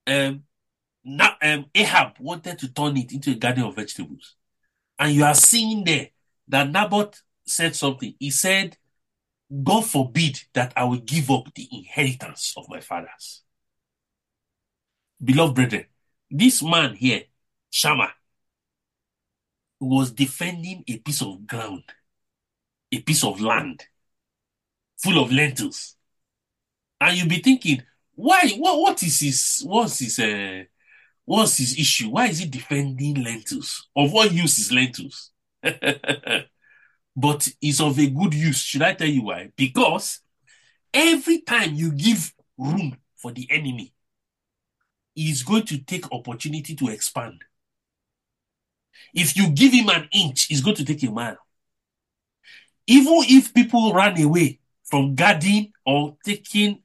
Um, 0.07 0.43
now, 1.03 1.35
um, 1.41 1.65
Ahab 1.73 2.13
wanted 2.19 2.59
to 2.59 2.73
turn 2.73 2.97
it 2.97 3.11
into 3.11 3.31
a 3.31 3.35
garden 3.35 3.63
of 3.63 3.75
vegetables. 3.75 4.35
And 4.99 5.13
you 5.13 5.23
are 5.23 5.33
seeing 5.33 5.83
there 5.83 6.09
that 6.47 6.69
Naboth 6.69 7.21
said 7.45 7.75
something. 7.75 8.13
He 8.19 8.29
said, 8.29 8.77
God 9.63 9.85
forbid 9.85 10.39
that 10.53 10.73
I 10.75 10.83
will 10.85 10.99
give 10.99 11.29
up 11.31 11.53
the 11.53 11.67
inheritance 11.71 12.53
of 12.55 12.69
my 12.69 12.79
fathers. 12.79 13.41
Beloved 15.23 15.55
brethren, 15.55 15.85
this 16.29 16.63
man 16.63 16.95
here, 16.95 17.23
Shammah, 17.69 18.13
was 19.81 20.11
defending 20.11 20.83
a 20.87 20.97
piece 20.99 21.21
of 21.21 21.47
ground, 21.47 21.83
a 22.91 23.01
piece 23.01 23.23
of 23.23 23.41
land 23.41 23.83
full 24.97 25.21
of 25.21 25.31
lentils. 25.31 25.95
And 26.99 27.17
you'll 27.17 27.27
be 27.27 27.39
thinking, 27.39 27.81
why? 28.13 28.49
What, 28.57 28.79
what 28.79 29.03
is 29.03 29.19
his, 29.19 29.63
what's 29.65 29.99
his, 29.99 30.19
uh, 30.19 30.63
what's 31.25 31.57
his 31.57 31.77
issue? 31.79 32.09
Why 32.09 32.27
is 32.27 32.39
he 32.39 32.47
defending 32.47 33.23
lentils? 33.23 33.87
Of 33.95 34.11
what 34.11 34.31
use 34.31 34.59
is 34.59 34.71
lentils? 34.71 35.31
but 37.15 37.49
it's 37.61 37.81
of 37.81 37.97
a 37.99 38.07
good 38.07 38.33
use. 38.33 38.61
Should 38.61 38.83
I 38.83 38.93
tell 38.93 39.07
you 39.07 39.23
why? 39.23 39.51
Because 39.55 40.19
every 40.93 41.41
time 41.41 41.73
you 41.73 41.91
give 41.91 42.33
room 42.57 42.97
for 43.17 43.31
the 43.31 43.47
enemy, 43.49 43.93
he 45.15 45.31
is 45.31 45.43
going 45.43 45.65
to 45.65 45.79
take 45.79 46.11
opportunity 46.11 46.75
to 46.75 46.89
expand. 46.89 47.43
If 49.13 49.35
you 49.35 49.49
give 49.49 49.73
him 49.73 49.89
an 49.89 50.07
inch, 50.11 50.43
he's 50.45 50.61
going 50.61 50.77
to 50.77 50.85
take 50.85 51.03
a 51.03 51.11
mile. 51.11 51.37
Even 52.87 53.23
if 53.27 53.53
people 53.53 53.93
run 53.93 54.19
away 54.21 54.59
from 54.83 55.15
guarding 55.15 55.71
or 55.85 56.17
taking 56.25 56.79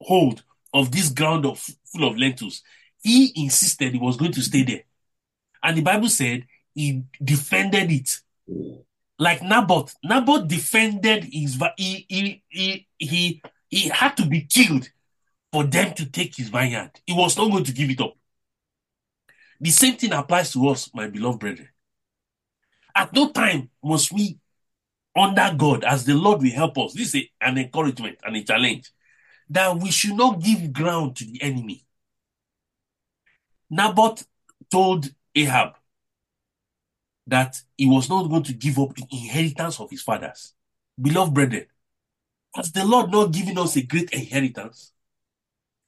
hold 0.00 0.42
of 0.72 0.92
this 0.92 1.10
ground 1.10 1.46
of 1.46 1.58
full 1.58 2.08
of 2.08 2.16
lentils, 2.16 2.62
he 3.02 3.32
insisted 3.36 3.92
he 3.92 3.98
was 3.98 4.16
going 4.16 4.32
to 4.32 4.42
stay 4.42 4.62
there. 4.62 4.82
And 5.62 5.76
the 5.76 5.82
Bible 5.82 6.08
said 6.08 6.46
he 6.74 7.04
defended 7.22 7.90
it. 7.90 8.10
Like 9.18 9.40
Naboth, 9.42 9.94
Naboth 10.04 10.46
defended 10.46 11.24
his 11.24 11.58
he 11.76 12.04
he 12.08 12.42
he 12.48 12.86
he, 12.98 13.42
he 13.68 13.88
had 13.88 14.16
to 14.18 14.26
be 14.26 14.42
killed 14.42 14.90
for 15.52 15.64
them 15.64 15.94
to 15.94 16.06
take 16.06 16.36
his 16.36 16.50
vineyard. 16.50 16.90
He 17.06 17.14
was 17.14 17.36
not 17.36 17.50
going 17.50 17.64
to 17.64 17.72
give 17.72 17.90
it 17.90 18.00
up. 18.00 18.16
The 19.60 19.70
same 19.70 19.96
thing 19.96 20.12
applies 20.12 20.52
to 20.52 20.68
us, 20.68 20.90
my 20.94 21.08
beloved 21.08 21.40
brethren. 21.40 21.68
At 22.94 23.12
no 23.12 23.30
time 23.30 23.70
must 23.82 24.12
we, 24.12 24.38
under 25.14 25.54
God, 25.56 25.84
as 25.84 26.04
the 26.04 26.14
Lord 26.14 26.42
will 26.42 26.50
help 26.50 26.78
us, 26.78 26.92
this 26.94 27.14
is 27.14 27.24
an 27.40 27.58
encouragement 27.58 28.18
and 28.22 28.36
a 28.36 28.42
challenge, 28.42 28.90
that 29.48 29.76
we 29.78 29.90
should 29.90 30.14
not 30.14 30.42
give 30.42 30.72
ground 30.72 31.16
to 31.16 31.24
the 31.24 31.40
enemy. 31.42 31.86
Naboth 33.70 34.26
told 34.70 35.10
Ahab 35.34 35.74
that 37.26 37.60
he 37.76 37.86
was 37.86 38.08
not 38.08 38.28
going 38.28 38.42
to 38.44 38.52
give 38.52 38.78
up 38.78 38.94
the 38.94 39.04
inheritance 39.10 39.80
of 39.80 39.90
his 39.90 40.02
fathers. 40.02 40.54
Beloved 41.00 41.34
brethren, 41.34 41.66
has 42.54 42.72
the 42.72 42.84
Lord 42.84 43.10
not 43.10 43.32
given 43.32 43.58
us 43.58 43.76
a 43.76 43.82
great 43.82 44.10
inheritance? 44.10 44.92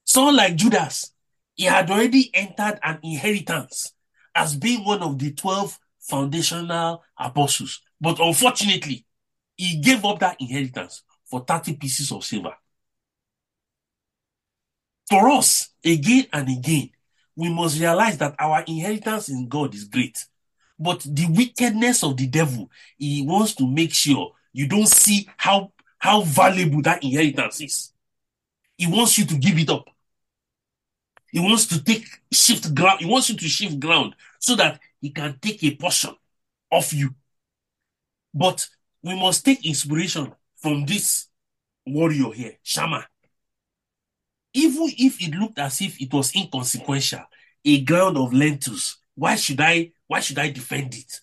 Someone 0.05 0.37
like 0.37 0.57
Judas, 0.57 1.13
he 1.59 1.65
had 1.65 1.91
already 1.91 2.31
entered 2.33 2.79
an 2.85 3.01
inheritance 3.03 3.93
as 4.35 4.57
being 4.57 4.85
one 4.85 5.03
of 5.03 5.19
the 5.19 5.33
12 5.33 5.79
foundational 5.99 7.03
apostles. 7.19 7.81
But 8.01 8.21
unfortunately, 8.21 9.05
he 9.57 9.81
gave 9.81 10.05
up 10.05 10.21
that 10.21 10.37
inheritance 10.41 11.03
for 11.27 11.41
30 11.41 11.77
pieces 11.77 12.13
of 12.13 12.25
silver. 12.25 12.55
For 15.11 15.29
us, 15.31 15.71
again 15.85 16.27
and 16.33 16.49
again, 16.49 16.91
we 17.35 17.53
must 17.53 17.81
realize 17.81 18.19
that 18.19 18.37
our 18.39 18.63
inheritance 18.67 19.29
in 19.29 19.49
God 19.49 19.75
is 19.75 19.85
great. 19.85 20.25
But 20.79 21.01
the 21.01 21.27
wickedness 21.29 22.05
of 22.05 22.17
the 22.17 22.29
devil, 22.29 22.71
he 22.97 23.23
wants 23.27 23.55
to 23.57 23.67
make 23.67 23.93
sure 23.93 24.33
you 24.53 24.69
don't 24.69 24.89
see 24.89 25.29
how, 25.37 25.73
how 25.99 26.23
valuable 26.23 26.83
that 26.83 27.03
inheritance 27.03 27.61
is. 27.61 27.93
He 28.77 28.87
wants 28.87 29.19
you 29.19 29.25
to 29.27 29.37
give 29.37 29.59
it 29.59 29.71
up. 29.71 29.89
He 31.31 31.41
wants 31.41 31.67
to 31.67 31.83
take 31.83 32.07
shift 32.33 32.75
ground. 32.75 33.01
He 33.01 33.07
wants 33.07 33.29
you 33.29 33.37
to 33.37 33.49
shift 33.49 33.79
ground 33.79 34.15
so 34.39 34.57
that 34.57 34.81
he 35.01 35.11
can 35.11 35.39
take 35.41 35.63
a 35.65 35.75
portion 35.77 36.15
of 36.71 36.93
you. 36.93 37.15
But 38.35 38.67
we 39.03 39.15
must 39.15 39.45
take 39.45 39.65
inspiration 39.65 40.33
from 40.57 40.87
this 40.87 41.29
warrior 41.87 42.33
here, 42.33 42.53
Shammah. 42.63 43.07
Even 44.55 44.89
if 44.99 45.21
it 45.21 45.35
looked 45.35 45.59
as 45.59 45.81
if 45.81 46.01
it 46.01 46.13
was 46.13 46.35
inconsequential, 46.35 47.25
a 47.65 47.81
ground 47.85 48.17
of 48.17 48.33
lentils 48.33 48.99
why 49.19 49.35
should 49.35 49.61
I 49.61 49.91
why 50.07 50.21
should 50.21 50.39
I 50.39 50.51
defend 50.51 50.95
it? 50.95 51.21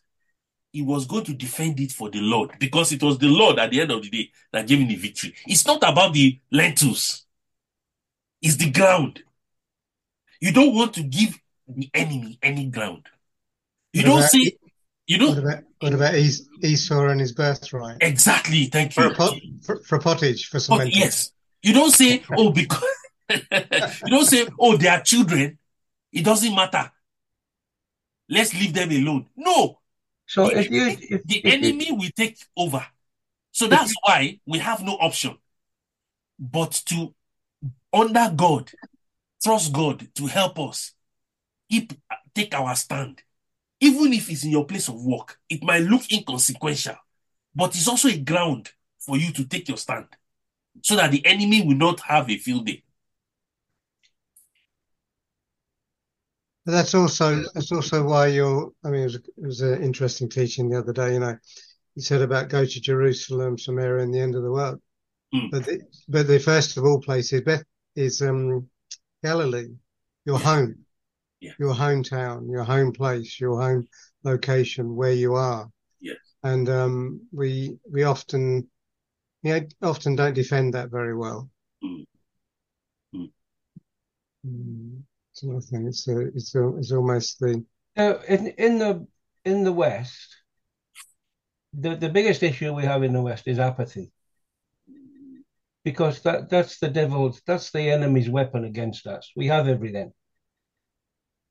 He 0.73 0.81
was 0.81 1.05
going 1.05 1.23
to 1.25 1.33
defend 1.33 1.79
it 1.79 1.93
for 1.93 2.09
the 2.09 2.19
Lord 2.19 2.51
because 2.59 2.91
it 2.91 3.01
was 3.01 3.17
the 3.17 3.29
Lord 3.29 3.57
at 3.57 3.71
the 3.71 3.79
end 3.79 3.91
of 3.91 4.03
the 4.03 4.09
day 4.09 4.31
that 4.51 4.67
gave 4.67 4.79
him 4.79 4.89
the 4.89 4.95
victory. 4.95 5.33
It's 5.47 5.65
not 5.65 5.77
about 5.77 6.13
the 6.13 6.37
lentils, 6.51 7.25
it's 8.41 8.57
the 8.57 8.69
ground. 8.69 9.23
You 10.41 10.51
don't 10.51 10.75
want 10.75 10.93
to 10.95 11.03
give 11.03 11.37
the 11.67 11.89
enemy 11.93 12.37
any 12.43 12.65
ground. 12.67 13.05
You 13.93 14.01
What 14.03 14.07
don't 14.07 14.17
about- 14.19 14.29
say, 14.31 14.57
you 15.07 15.19
What 15.19 15.35
don't 15.35 15.45
about 15.45 15.63
what 15.81 15.93
about 15.93 16.15
Esau 16.15 17.07
and 17.07 17.19
his 17.19 17.33
birthright? 17.33 17.97
exactly. 18.01 18.65
Thank 18.65 18.93
For 18.93 19.05
you. 19.05 19.11
a, 19.11 19.13
pot, 19.15 19.33
for, 19.63 19.83
for 19.83 19.99
pottage, 19.99 20.47
for 20.47 20.59
some 20.59 20.75
oh, 20.75 20.77
But 20.79 20.83
lentils. 20.85 21.03
yes, 21.03 21.31
you 21.61 21.73
don't 21.73 21.91
say, 21.91 22.23
oh, 22.35 22.51
because 22.51 22.83
you 23.29 23.39
don't 24.07 24.25
say, 24.25 24.47
oh, 24.59 24.77
they 24.77 24.87
are 24.87 25.01
children. 25.01 25.57
It 26.11 26.23
doesn't 26.25 26.55
matter. 26.55 26.91
Let's 28.29 28.53
leave 28.53 28.73
them 28.73 28.89
alone. 28.91 29.27
No, 29.35 29.79
So 30.25 30.47
the 30.47 30.59
if 30.59 30.71
you 30.71 30.87
if, 30.87 30.99
the 31.23 31.37
if 31.37 31.45
you- 31.45 31.51
enemy 31.51 31.91
will 31.91 32.09
take 32.15 32.37
over. 32.57 32.85
So 33.51 33.67
that's 33.67 33.93
why 34.03 34.39
we 34.45 34.57
have 34.59 34.81
no 34.83 34.93
option 34.93 35.37
but 36.39 36.71
to 36.87 37.13
under 37.93 38.29
God, 38.35 38.69
trust 39.43 39.71
God 39.73 40.07
to 40.15 40.25
help 40.27 40.59
us, 40.59 40.91
keep 41.69 41.93
take 42.33 42.53
our 42.53 42.75
stand. 42.75 43.21
Even 43.79 44.13
if 44.13 44.29
it's 44.29 44.43
in 44.43 44.51
your 44.51 44.65
place 44.65 44.87
of 44.87 45.03
work, 45.03 45.37
it 45.49 45.63
might 45.63 45.83
look 45.83 46.11
inconsequential, 46.11 46.95
but 47.53 47.75
it's 47.75 47.87
also 47.87 48.07
a 48.07 48.17
ground 48.17 48.71
for 48.99 49.17
you 49.17 49.31
to 49.33 49.45
take 49.45 49.67
your 49.67 49.77
stand 49.77 50.07
so 50.81 50.95
that 50.95 51.11
the 51.11 51.25
enemy 51.25 51.61
will 51.61 51.75
not 51.75 51.99
have 52.01 52.29
a 52.29 52.37
field 52.37 52.65
day. 52.65 52.83
But 56.65 56.71
that's 56.71 56.95
also 56.95 57.43
that's 57.53 57.71
also 57.71 58.03
why 58.03 58.27
you're. 58.27 58.71
I 58.83 58.89
mean, 58.89 59.01
it 59.01 59.05
was, 59.05 59.15
it 59.15 59.23
was 59.37 59.61
an 59.61 59.83
interesting 59.83 60.29
teaching 60.29 60.69
the 60.69 60.79
other 60.79 60.93
day. 60.93 61.13
You 61.13 61.19
know, 61.19 61.37
you 61.93 62.01
said 62.01 62.21
about 62.21 62.49
go 62.49 62.65
to 62.65 62.81
Jerusalem, 62.81 63.57
Samaria, 63.57 64.03
and 64.03 64.13
the 64.13 64.19
end 64.19 64.35
of 64.35 64.41
the 64.41 64.51
world. 64.51 64.81
Mm. 65.33 65.51
But 65.51 65.65
the, 65.65 65.81
but 66.07 66.27
the 66.27 66.39
first 66.39 66.77
of 66.77 66.83
all 66.83 66.99
places 66.99 67.41
Beth 67.41 67.63
is 67.95 68.21
um 68.21 68.67
Galilee, 69.25 69.73
your 70.25 70.39
Yeah. 70.39 70.45
home, 70.45 70.85
Yeah. 71.41 71.53
your 71.57 71.73
hometown, 71.73 72.47
your 72.51 72.63
home 72.63 72.91
place, 72.91 73.39
your 73.39 73.59
home 73.59 73.87
location, 74.23 74.95
where 74.95 75.13
you 75.13 75.33
are. 75.33 75.71
Yes. 75.99 76.17
And 76.43 76.69
um, 76.69 77.27
we 77.31 77.79
we 77.89 78.03
often, 78.03 78.69
yeah, 79.41 79.61
often 79.81 80.15
don't 80.15 80.35
defend 80.35 80.75
that 80.75 80.91
very 80.91 81.15
well. 81.15 81.49
Mm. 81.83 82.05
Mm. 83.15 83.31
Mm. 84.45 85.03
So 85.31 85.57
I 85.57 85.59
think 85.59 85.87
it's 85.87 86.07
a, 86.07 86.19
it's 86.27 86.53
a, 86.55 86.63
it's 86.77 86.91
almost 86.91 87.39
the 87.39 87.65
Now, 87.95 88.19
in 88.27 88.47
in 88.65 88.77
the 88.77 89.07
in 89.43 89.63
the 89.63 89.73
West, 89.73 90.35
the 91.73 91.95
the 91.95 92.09
biggest 92.09 92.43
issue 92.43 92.73
we 92.73 92.85
have 92.85 93.01
in 93.03 93.13
the 93.13 93.21
West 93.21 93.47
is 93.47 93.57
apathy, 93.57 94.11
because 95.85 96.19
that 96.23 96.49
that's 96.49 96.79
the 96.79 96.89
devil's 96.89 97.41
that's 97.45 97.71
the 97.71 97.91
enemy's 97.91 98.29
weapon 98.29 98.65
against 98.65 99.05
us. 99.07 99.31
We 99.35 99.47
have 99.47 99.67
everything. 99.67 100.11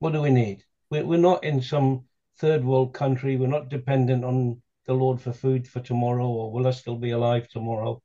What 0.00 0.12
do 0.12 0.20
we 0.20 0.30
need? 0.30 0.64
We're 0.90 1.06
we're 1.06 1.28
not 1.30 1.44
in 1.44 1.62
some 1.62 2.04
third 2.38 2.64
world 2.64 2.92
country. 2.92 3.36
We're 3.36 3.46
not 3.46 3.70
dependent 3.70 4.24
on 4.24 4.60
the 4.86 4.92
Lord 4.92 5.20
for 5.20 5.32
food 5.32 5.66
for 5.68 5.80
tomorrow, 5.80 6.26
or 6.26 6.52
will 6.52 6.66
I 6.66 6.72
still 6.72 6.96
be 6.96 7.12
alive 7.12 7.48
tomorrow? 7.48 8.02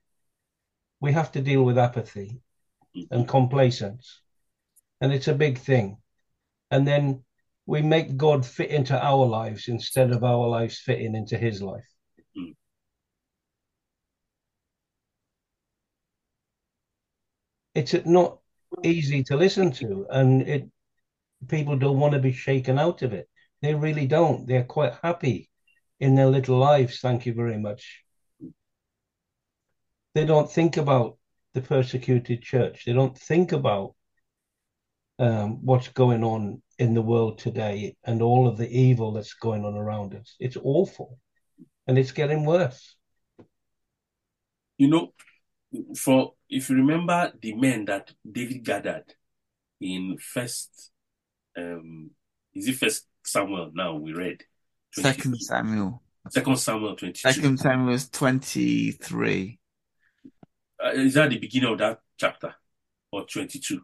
We 1.01 1.11
have 1.13 1.31
to 1.31 1.41
deal 1.41 1.63
with 1.63 1.79
apathy 1.79 2.41
and 3.09 3.27
complacence, 3.27 4.21
and 5.01 5.11
it's 5.11 5.27
a 5.27 5.33
big 5.33 5.57
thing. 5.57 5.97
And 6.69 6.87
then 6.87 7.23
we 7.65 7.81
make 7.81 8.17
God 8.17 8.45
fit 8.45 8.69
into 8.69 8.95
our 9.03 9.25
lives 9.25 9.67
instead 9.67 10.11
of 10.11 10.23
our 10.23 10.47
lives 10.47 10.77
fitting 10.77 11.15
into 11.15 11.37
his 11.37 11.61
life. 11.61 11.89
Hmm. 12.35 12.51
It's 17.75 17.93
not 18.05 18.39
easy 18.83 19.23
to 19.23 19.37
listen 19.37 19.71
to, 19.73 20.05
and 20.09 20.41
it 20.41 20.69
people 21.47 21.77
don't 21.77 21.99
want 21.99 22.13
to 22.13 22.19
be 22.19 22.33
shaken 22.33 22.77
out 22.77 23.01
of 23.01 23.13
it. 23.13 23.29
They 23.61 23.73
really 23.73 24.07
don't. 24.07 24.47
They're 24.47 24.63
quite 24.63 24.93
happy 25.01 25.49
in 25.99 26.15
their 26.15 26.27
little 26.27 26.57
lives. 26.57 26.99
Thank 26.99 27.25
you 27.25 27.33
very 27.33 27.57
much. 27.57 28.03
They 30.15 30.25
don't 30.25 30.51
think 30.51 30.77
about 30.77 31.17
the 31.53 31.61
persecuted 31.61 32.41
church. 32.41 32.85
They 32.85 32.93
don't 32.93 33.17
think 33.17 33.51
about 33.51 33.95
um, 35.19 35.65
what's 35.65 35.89
going 35.89 36.23
on 36.23 36.61
in 36.77 36.93
the 36.93 37.01
world 37.01 37.39
today 37.39 37.95
and 38.05 38.21
all 38.21 38.47
of 38.47 38.57
the 38.57 38.69
evil 38.69 39.11
that's 39.11 39.33
going 39.33 39.65
on 39.65 39.75
around 39.75 40.15
us. 40.15 40.35
It's 40.39 40.57
awful, 40.61 41.19
and 41.87 41.97
it's 41.97 42.11
getting 42.11 42.45
worse. 42.45 42.95
You 44.77 44.87
know, 44.87 45.13
for 45.95 46.33
if 46.49 46.69
you 46.69 46.75
remember 46.77 47.31
the 47.41 47.53
men 47.53 47.85
that 47.85 48.11
David 48.29 48.63
gathered 48.63 49.13
in 49.79 50.17
first 50.17 50.91
um 51.57 52.11
is 52.53 52.67
it 52.67 52.75
first 52.75 53.07
Samuel 53.23 53.71
now 53.73 53.95
we 53.95 54.13
read 54.13 54.43
22. 54.95 55.01
Second 55.17 55.37
Samuel. 55.41 56.03
second 56.29 56.57
Samuel 56.57 56.95
22 56.95 57.31
Second 57.31 57.59
Samuel 57.59 57.93
is 57.93 58.09
23. 58.09 59.59
uh, 60.83 60.89
is 60.89 61.13
that 61.13 61.29
the 61.29 61.37
beginning 61.37 61.71
of 61.71 61.77
that 61.77 61.99
chapter 62.17 62.55
or 63.11 63.25
22 63.25 63.81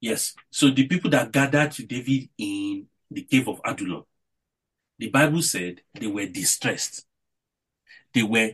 yes 0.00 0.34
so 0.50 0.70
the 0.70 0.86
people 0.86 1.10
that 1.10 1.32
gathered 1.32 1.70
to 1.72 1.86
David 1.86 2.28
in 2.38 2.86
the 3.10 3.22
cave 3.22 3.48
of 3.48 3.60
Adullam 3.64 4.04
the 4.98 5.08
Bible 5.08 5.42
said 5.42 5.82
they 5.94 6.06
were 6.08 6.26
distressed 6.26 7.06
they 8.12 8.22
were 8.22 8.52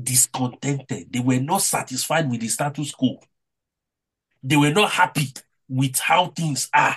discontented 0.00 1.12
they 1.12 1.20
were 1.20 1.40
not 1.40 1.62
satisfied 1.62 2.30
with 2.30 2.40
the 2.40 2.48
status 2.48 2.92
quo 2.92 3.18
they 4.42 4.56
were 4.56 4.72
not 4.72 4.90
happy 4.90 5.32
with 5.68 5.98
how 5.98 6.26
things 6.26 6.68
are 6.74 6.96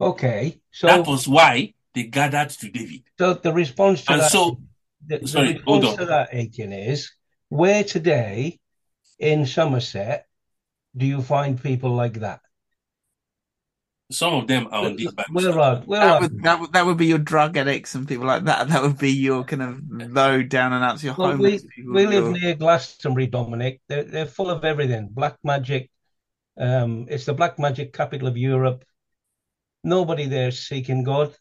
Okay, 0.00 0.60
so 0.70 0.86
that 0.86 1.06
was 1.06 1.26
why 1.26 1.74
they 1.92 2.04
gathered 2.04 2.50
to 2.50 2.70
David 2.70 3.02
so 3.18 3.34
the 3.34 3.52
response 3.52 4.04
to 4.04 4.12
and 4.12 4.22
that, 4.22 4.30
so 4.30 4.60
the, 5.04 5.18
the 5.18 5.26
sorry, 5.26 5.60
hold 5.66 5.82
response 5.82 6.00
on. 6.00 6.06
to 6.06 6.10
that, 6.10 6.28
Aiken, 6.32 6.72
is 6.72 7.10
where 7.48 7.82
today 7.82 8.60
in 9.18 9.44
Somerset 9.44 10.26
do 10.96 11.06
you 11.06 11.20
find 11.20 11.60
people 11.60 11.90
like 11.90 12.20
that? 12.20 12.40
Some 14.10 14.34
of 14.34 14.46
them 14.46 14.68
are 14.72 14.86
on 14.86 14.96
this 14.96 15.12
Bible 15.12 15.32
Where 15.34 15.52
study. 15.52 15.58
are 15.60 15.76
where 15.84 16.00
That 16.00 16.16
are 16.16 16.20
would, 16.20 16.42
that 16.42 16.60
would 16.60 16.72
that 16.72 16.86
would 16.86 16.96
be 16.96 17.06
your 17.06 17.18
drug 17.18 17.56
addicts 17.56 17.94
and 17.94 18.08
people 18.08 18.26
like 18.26 18.44
that. 18.44 18.68
That 18.68 18.82
would 18.82 18.98
be 18.98 19.12
your 19.12 19.44
kind 19.44 19.62
of 19.62 19.80
low 19.90 20.42
down 20.42 20.72
and 20.72 20.82
out. 20.84 21.02
Your 21.02 21.14
Well, 21.14 21.32
homeless 21.32 21.64
we 21.76 21.84
we 21.86 22.06
live 22.06 22.24
your- 22.24 22.32
near 22.32 22.54
Glastonbury, 22.54 23.26
Dominic. 23.26 23.80
They're 23.88 24.04
they're 24.04 24.26
full 24.26 24.50
of 24.50 24.64
everything. 24.64 25.08
Black 25.10 25.36
magic. 25.44 25.90
Um, 26.58 27.06
it's 27.08 27.26
the 27.26 27.34
black 27.34 27.58
magic 27.58 27.92
capital 27.92 28.28
of 28.28 28.36
Europe. 28.36 28.84
Nobody 29.84 30.26
there 30.26 30.48
is 30.48 30.66
seeking 30.66 31.04
God. 31.04 31.34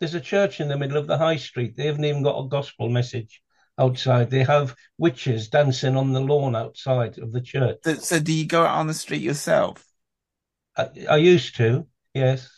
There's 0.00 0.14
a 0.14 0.20
church 0.20 0.60
in 0.60 0.68
the 0.68 0.78
middle 0.78 0.96
of 0.96 1.06
the 1.06 1.18
high 1.18 1.36
street. 1.36 1.76
They 1.76 1.86
haven't 1.86 2.04
even 2.04 2.22
got 2.22 2.38
a 2.42 2.48
gospel 2.48 2.88
message 2.88 3.42
outside. 3.78 4.30
They 4.30 4.44
have 4.44 4.74
witches 4.98 5.48
dancing 5.48 5.96
on 5.96 6.12
the 6.12 6.20
lawn 6.20 6.56
outside 6.56 7.18
of 7.18 7.32
the 7.32 7.40
church. 7.40 7.78
So, 7.84 7.94
so 7.94 8.18
do 8.20 8.32
you 8.32 8.46
go 8.46 8.62
out 8.64 8.78
on 8.78 8.86
the 8.86 8.94
street 8.94 9.22
yourself? 9.22 9.84
I, 10.76 10.88
I 11.10 11.16
used 11.18 11.56
to, 11.56 11.86
yes. 12.14 12.48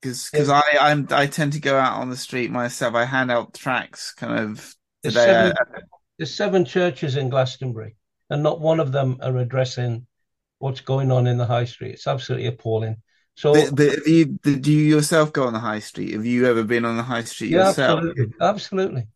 Because 0.00 0.30
Yes. 0.32 0.48
I 0.48 0.62
I'm 0.80 1.08
I 1.10 1.26
tend 1.26 1.54
to 1.54 1.60
go 1.60 1.76
out 1.78 2.00
on 2.00 2.10
the 2.10 2.16
street 2.16 2.50
myself. 2.50 2.94
I 2.94 3.04
hand 3.04 3.30
out 3.30 3.54
tracts 3.54 4.12
kind 4.14 4.38
of 4.38 4.74
There's 5.02 5.14
today. 5.14 5.24
seven, 5.24 5.54
there's 6.18 6.34
seven 6.34 6.64
churches 6.64 7.16
in 7.16 7.30
Glastonbury, 7.30 7.96
and 8.30 8.42
not 8.42 8.60
one 8.60 8.80
of 8.80 8.92
them 8.92 9.18
are 9.22 9.36
addressing 9.38 10.06
what's 10.58 10.80
going 10.82 11.10
on 11.12 11.26
in 11.26 11.38
the 11.38 11.46
high 11.46 11.64
street. 11.64 11.92
It's 11.94 12.06
absolutely 12.06 12.46
appalling. 12.48 13.02
So, 13.36 13.70
but, 13.70 13.74
but 13.76 14.06
you 14.06 14.26
do 14.42 14.72
you 14.72 14.94
yourself 14.96 15.32
go 15.32 15.44
on 15.46 15.52
the 15.52 15.58
high 15.60 15.78
street? 15.80 16.12
Have 16.14 16.26
you 16.26 16.46
ever 16.46 16.64
been 16.64 16.84
on 16.84 16.96
the 16.96 17.02
high 17.02 17.24
street 17.24 17.50
yeah, 17.50 17.58
yourself? 17.60 18.04
absolutely, 18.04 18.34
absolutely, 18.40 19.06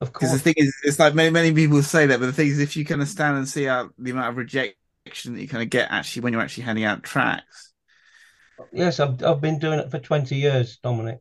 of 0.00 0.12
Because 0.12 0.32
the 0.32 0.38
thing 0.38 0.54
is, 0.56 0.74
it's 0.82 0.98
like 0.98 1.14
many 1.14 1.30
many 1.30 1.52
people 1.52 1.82
say 1.82 2.06
that, 2.06 2.18
but 2.20 2.26
the 2.26 2.32
thing 2.32 2.48
is, 2.48 2.58
if 2.58 2.76
you 2.76 2.84
kind 2.84 3.02
of 3.02 3.08
stand 3.08 3.36
and 3.36 3.48
see 3.48 3.68
out 3.68 3.92
the 3.98 4.10
amount 4.10 4.28
of 4.30 4.36
rejection 4.36 5.34
that 5.34 5.40
you 5.40 5.48
kind 5.48 5.62
of 5.62 5.70
get 5.70 5.90
actually 5.90 6.22
when 6.22 6.32
you're 6.32 6.42
actually 6.42 6.64
handing 6.64 6.84
out 6.84 7.02
tracts. 7.02 7.72
Yes, 8.72 9.00
I've 9.00 9.22
I've 9.22 9.40
been 9.40 9.58
doing 9.58 9.78
it 9.80 9.90
for 9.90 9.98
20 9.98 10.36
years, 10.36 10.78
Dominic. 10.78 11.20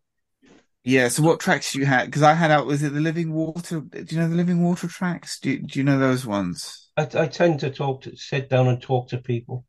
Yeah. 0.83 1.09
So 1.09 1.21
what 1.23 1.39
tracks 1.39 1.75
you 1.75 1.85
had? 1.85 2.05
Because 2.05 2.23
I 2.23 2.33
had 2.33 2.51
out 2.51 2.65
was 2.65 2.83
it 2.83 2.93
the 2.93 3.01
Living 3.01 3.33
Water? 3.33 3.81
Do 3.81 4.05
you 4.09 4.17
know 4.21 4.29
the 4.29 4.35
Living 4.35 4.63
Water 4.63 4.87
tracks? 4.87 5.39
Do 5.39 5.59
do 5.59 5.79
you 5.79 5.83
know 5.85 5.99
those 5.99 6.25
ones? 6.25 6.89
I, 6.97 7.07
I 7.15 7.27
tend 7.27 7.59
to 7.61 7.69
talk 7.69 8.01
to 8.01 8.15
sit 8.17 8.49
down 8.49 8.67
and 8.67 8.81
talk 8.81 9.09
to 9.09 9.17
people. 9.17 9.65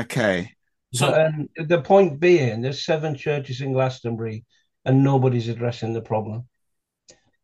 Okay. 0.00 0.54
So 0.94 1.10
But, 1.10 1.26
um, 1.26 1.48
the 1.56 1.82
point 1.82 2.20
being, 2.20 2.62
there's 2.62 2.84
seven 2.84 3.16
churches 3.16 3.60
in 3.60 3.72
Glastonbury, 3.72 4.44
and 4.84 5.02
nobody's 5.04 5.48
addressing 5.48 5.92
the 5.92 6.00
problem. 6.00 6.48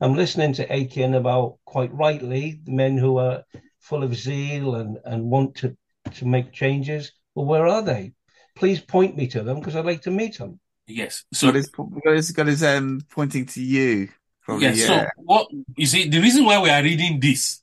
I'm 0.00 0.14
listening 0.14 0.52
to 0.54 0.72
Aiken 0.72 1.14
about 1.14 1.58
quite 1.64 1.92
rightly 1.92 2.60
the 2.64 2.72
men 2.72 2.98
who 2.98 3.18
are 3.18 3.44
full 3.80 4.02
of 4.02 4.14
zeal 4.14 4.76
and, 4.76 4.98
and 5.04 5.30
want 5.30 5.56
to, 5.56 5.76
to 6.14 6.26
make 6.26 6.52
changes. 6.52 7.12
Well, 7.34 7.46
where 7.46 7.66
are 7.66 7.82
they? 7.82 8.12
Please 8.60 8.78
point 8.78 9.16
me 9.16 9.26
to 9.28 9.42
them 9.42 9.58
because 9.58 9.74
I'd 9.74 9.86
like 9.86 10.02
to 10.02 10.10
meet 10.10 10.36
them. 10.36 10.60
Yes. 10.86 11.24
So 11.32 11.46
got 11.46 11.54
his 11.56 11.70
got 11.70 12.14
his, 12.14 12.30
got 12.32 12.46
his 12.46 12.62
um 12.62 13.00
pointing 13.10 13.46
to 13.46 13.62
you. 13.62 14.10
Probably, 14.42 14.66
yes. 14.66 14.80
yeah. 14.80 14.86
So 14.86 15.06
what 15.16 15.48
you 15.76 15.86
see, 15.86 16.10
the 16.10 16.20
reason 16.20 16.44
why 16.44 16.60
we 16.60 16.68
are 16.68 16.82
reading 16.82 17.20
this 17.20 17.62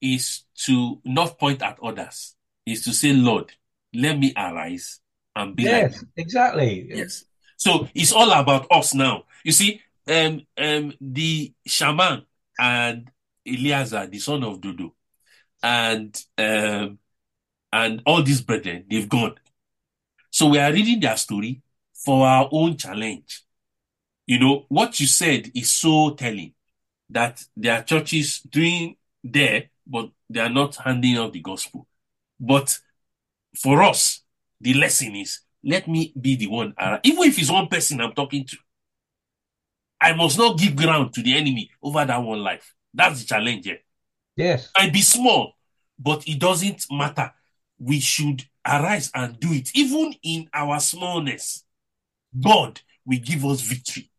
is 0.00 0.42
to 0.64 1.00
not 1.04 1.38
point 1.38 1.62
at 1.62 1.78
others, 1.80 2.34
is 2.66 2.82
to 2.82 2.92
say, 2.92 3.12
Lord, 3.12 3.52
let 3.94 4.18
me 4.18 4.32
arise 4.36 4.98
and 5.36 5.54
be 5.54 5.66
like 5.66 5.92
Yes, 5.92 6.04
exactly. 6.16 6.86
Yes. 6.88 7.24
So 7.56 7.88
it's 7.94 8.12
all 8.12 8.32
about 8.32 8.66
us 8.72 8.92
now. 8.92 9.26
You 9.44 9.52
see, 9.52 9.80
um, 10.08 10.42
um, 10.58 10.94
the 11.00 11.52
Shammah 11.64 12.24
and 12.58 13.08
Eleazar, 13.46 14.08
the 14.08 14.18
son 14.18 14.42
of 14.42 14.60
Dodo, 14.60 14.94
and 15.62 16.20
um, 16.38 16.98
and 17.72 18.02
all 18.04 18.22
these 18.22 18.40
brethren, 18.40 18.84
they've 18.90 19.08
gone. 19.08 19.36
So 20.34 20.48
we 20.48 20.58
are 20.58 20.72
reading 20.72 20.98
their 20.98 21.16
story 21.16 21.62
for 21.94 22.26
our 22.26 22.48
own 22.50 22.76
challenge. 22.76 23.42
You 24.26 24.40
know, 24.40 24.66
what 24.68 24.98
you 24.98 25.06
said 25.06 25.52
is 25.54 25.72
so 25.72 26.10
telling 26.10 26.54
that 27.08 27.40
there 27.56 27.78
are 27.78 27.84
churches 27.84 28.40
doing 28.40 28.96
there, 29.22 29.70
but 29.86 30.10
they 30.28 30.40
are 30.40 30.48
not 30.48 30.74
handing 30.74 31.18
out 31.18 31.34
the 31.34 31.40
gospel. 31.40 31.86
But 32.40 32.76
for 33.56 33.84
us, 33.84 34.22
the 34.60 34.74
lesson 34.74 35.14
is 35.14 35.38
let 35.62 35.86
me 35.86 36.12
be 36.20 36.34
the 36.34 36.48
one, 36.48 36.74
even 37.04 37.22
if 37.22 37.38
it's 37.38 37.52
one 37.52 37.68
person 37.68 38.00
I'm 38.00 38.12
talking 38.12 38.44
to. 38.44 38.56
I 40.00 40.14
must 40.14 40.36
not 40.36 40.58
give 40.58 40.74
ground 40.74 41.14
to 41.14 41.22
the 41.22 41.36
enemy 41.36 41.70
over 41.80 42.04
that 42.04 42.20
one 42.20 42.40
life. 42.40 42.74
That's 42.92 43.20
the 43.20 43.26
challenge 43.26 43.66
here. 43.66 43.78
Yes. 44.34 44.68
I 44.74 44.90
be 44.90 45.00
small, 45.00 45.52
but 45.96 46.26
it 46.26 46.40
doesn't 46.40 46.86
matter. 46.90 47.32
We 47.84 48.00
should 48.00 48.46
arise 48.66 49.10
and 49.14 49.38
do 49.38 49.52
it. 49.52 49.70
Even 49.74 50.14
in 50.22 50.48
our 50.54 50.80
smallness, 50.80 51.64
God 52.40 52.80
will 53.04 53.20
give 53.22 53.44
us 53.44 53.60
victory. 53.60 54.10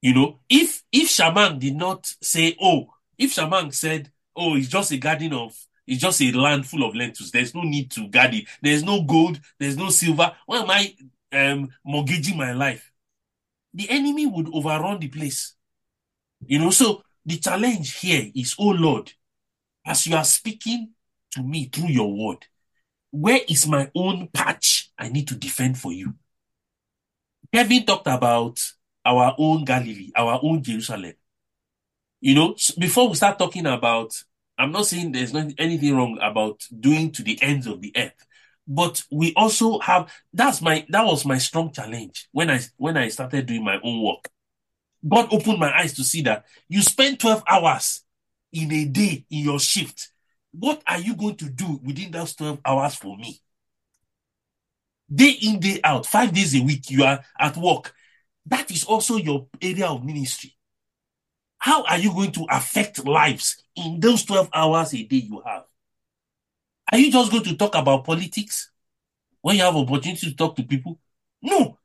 You 0.00 0.14
know, 0.14 0.40
if 0.48 0.84
if 0.92 1.08
Shammah 1.08 1.58
did 1.58 1.74
not 1.74 2.06
say, 2.22 2.56
oh, 2.62 2.86
if 3.18 3.32
Shammah 3.32 3.72
said, 3.72 4.12
oh, 4.36 4.56
it's 4.56 4.68
just 4.68 4.92
a 4.92 4.96
garden 4.96 5.32
of, 5.32 5.56
it's 5.88 6.00
just 6.00 6.22
a 6.22 6.30
land 6.30 6.66
full 6.66 6.84
of 6.84 6.94
lentils. 6.94 7.32
There's 7.32 7.54
no 7.54 7.62
need 7.62 7.90
to 7.92 8.06
guard 8.08 8.34
it. 8.34 8.44
There's 8.62 8.84
no 8.84 9.02
gold. 9.02 9.40
There's 9.58 9.76
no 9.76 9.88
silver. 9.90 10.32
Why 10.46 10.58
am 10.58 10.70
I 10.70 10.94
um, 11.32 11.70
mortgaging 11.84 12.36
my 12.36 12.52
life? 12.52 12.92
The 13.72 13.90
enemy 13.90 14.26
would 14.26 14.54
overrun 14.54 15.00
the 15.00 15.08
place. 15.08 15.54
You 16.46 16.60
know, 16.60 16.70
so 16.70 17.02
the 17.26 17.38
challenge 17.38 17.96
here 17.96 18.30
is, 18.36 18.54
oh 18.58 18.68
Lord, 18.68 19.12
as 19.84 20.06
you 20.06 20.14
are 20.14 20.24
speaking 20.24 20.90
to 21.34 21.42
me 21.42 21.66
through 21.66 21.88
your 21.88 22.12
word, 22.12 22.46
where 23.10 23.40
is 23.48 23.66
my 23.66 23.90
own 23.94 24.28
patch 24.32 24.90
I 24.98 25.08
need 25.08 25.28
to 25.28 25.34
defend 25.34 25.78
for 25.78 25.92
you? 25.92 26.14
Kevin 27.52 27.84
talked 27.84 28.06
about 28.06 28.58
our 29.04 29.34
own 29.38 29.64
Galilee, 29.64 30.10
our 30.16 30.40
own 30.42 30.62
Jerusalem. 30.62 31.12
You 32.20 32.34
know, 32.34 32.56
before 32.78 33.08
we 33.08 33.14
start 33.14 33.38
talking 33.38 33.66
about, 33.66 34.12
I'm 34.58 34.72
not 34.72 34.86
saying 34.86 35.12
there's 35.12 35.32
not 35.32 35.52
anything 35.58 35.96
wrong 35.96 36.18
about 36.22 36.66
doing 36.80 37.12
to 37.12 37.22
the 37.22 37.40
ends 37.42 37.66
of 37.66 37.80
the 37.80 37.92
earth, 37.96 38.26
but 38.66 39.02
we 39.10 39.34
also 39.34 39.78
have 39.80 40.12
that's 40.32 40.62
my 40.62 40.86
that 40.88 41.04
was 41.04 41.26
my 41.26 41.38
strong 41.38 41.70
challenge 41.72 42.28
when 42.32 42.50
I 42.50 42.60
when 42.76 42.96
I 42.96 43.08
started 43.08 43.46
doing 43.46 43.64
my 43.64 43.78
own 43.82 44.02
work. 44.02 44.28
God 45.06 45.28
opened 45.32 45.58
my 45.58 45.76
eyes 45.76 45.92
to 45.94 46.04
see 46.04 46.22
that 46.22 46.46
you 46.68 46.80
spend 46.82 47.20
12 47.20 47.42
hours 47.48 48.02
in 48.52 48.72
a 48.72 48.84
day 48.86 49.26
in 49.30 49.44
your 49.44 49.60
shift. 49.60 50.08
What 50.56 50.82
are 50.86 51.00
you 51.00 51.16
going 51.16 51.36
to 51.36 51.48
do 51.48 51.80
within 51.82 52.12
those 52.12 52.34
12 52.36 52.60
hours 52.64 52.94
for 52.94 53.16
me? 53.16 53.40
Day 55.12 55.30
in, 55.42 55.58
day 55.58 55.80
out, 55.82 56.06
five 56.06 56.32
days 56.32 56.54
a 56.54 56.62
week, 56.62 56.90
you 56.90 57.02
are 57.02 57.24
at 57.38 57.56
work. 57.56 57.92
That 58.46 58.70
is 58.70 58.84
also 58.84 59.16
your 59.16 59.48
area 59.60 59.86
of 59.86 60.04
ministry. 60.04 60.56
How 61.58 61.82
are 61.84 61.98
you 61.98 62.12
going 62.12 62.30
to 62.32 62.46
affect 62.50 63.04
lives 63.04 63.64
in 63.74 63.98
those 63.98 64.24
12 64.24 64.50
hours 64.54 64.94
a 64.94 65.02
day 65.02 65.16
you 65.16 65.42
have? 65.44 65.64
Are 66.92 66.98
you 66.98 67.10
just 67.10 67.32
going 67.32 67.44
to 67.44 67.56
talk 67.56 67.74
about 67.74 68.04
politics 68.04 68.70
when 69.40 69.56
you 69.56 69.62
have 69.62 69.74
opportunity 69.74 70.30
to 70.30 70.36
talk 70.36 70.54
to 70.56 70.62
people? 70.62 71.00
No. 71.42 71.78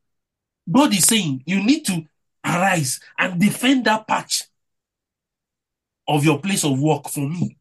God 0.70 0.94
is 0.94 1.06
saying 1.06 1.44
you 1.48 1.64
need 1.64 1.86
to 1.86 2.06
arise 2.46 3.00
and 3.18 3.40
defend 3.40 3.86
that 3.86 4.08
patch 4.08 4.44
of 6.08 6.24
your 6.24 6.40
place 6.40 6.64
of 6.64 6.80
work 6.80 7.10
for 7.10 7.28
me. 7.28 7.59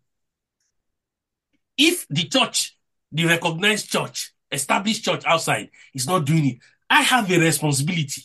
If 1.79 2.07
the 2.09 2.25
church, 2.25 2.77
the 3.13 3.25
recognized 3.25 3.89
church, 3.91 4.33
established 4.51 5.05
church 5.05 5.23
outside 5.25 5.71
is 5.95 6.07
not 6.07 6.25
doing 6.25 6.47
it, 6.47 6.59
I 6.91 7.03
have 7.03 7.31
a 7.31 7.39
responsibility 7.39 8.23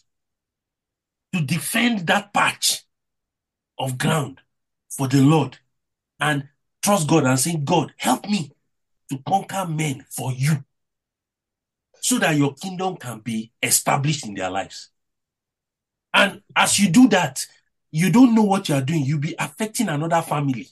to 1.33 1.41
defend 1.41 2.07
that 2.07 2.33
patch 2.33 2.83
of 3.77 3.97
ground 3.97 4.41
for 4.89 5.07
the 5.07 5.21
Lord 5.21 5.57
and 6.19 6.47
trust 6.81 7.07
God 7.07 7.25
and 7.25 7.39
say, 7.39 7.57
God, 7.57 7.93
help 7.97 8.27
me 8.27 8.51
to 9.09 9.19
conquer 9.27 9.65
men 9.67 10.05
for 10.09 10.31
you 10.31 10.63
so 11.99 12.19
that 12.19 12.35
your 12.35 12.53
kingdom 12.53 12.97
can 12.97 13.19
be 13.19 13.51
established 13.61 14.25
in 14.25 14.33
their 14.33 14.49
lives. 14.49 14.89
And 16.13 16.41
as 16.55 16.79
you 16.79 16.89
do 16.89 17.07
that, 17.09 17.45
you 17.91 18.11
don't 18.11 18.35
know 18.35 18.43
what 18.43 18.69
you 18.69 18.75
are 18.75 18.81
doing. 18.81 19.03
You'll 19.03 19.19
be 19.19 19.35
affecting 19.39 19.89
another 19.89 20.21
family. 20.21 20.67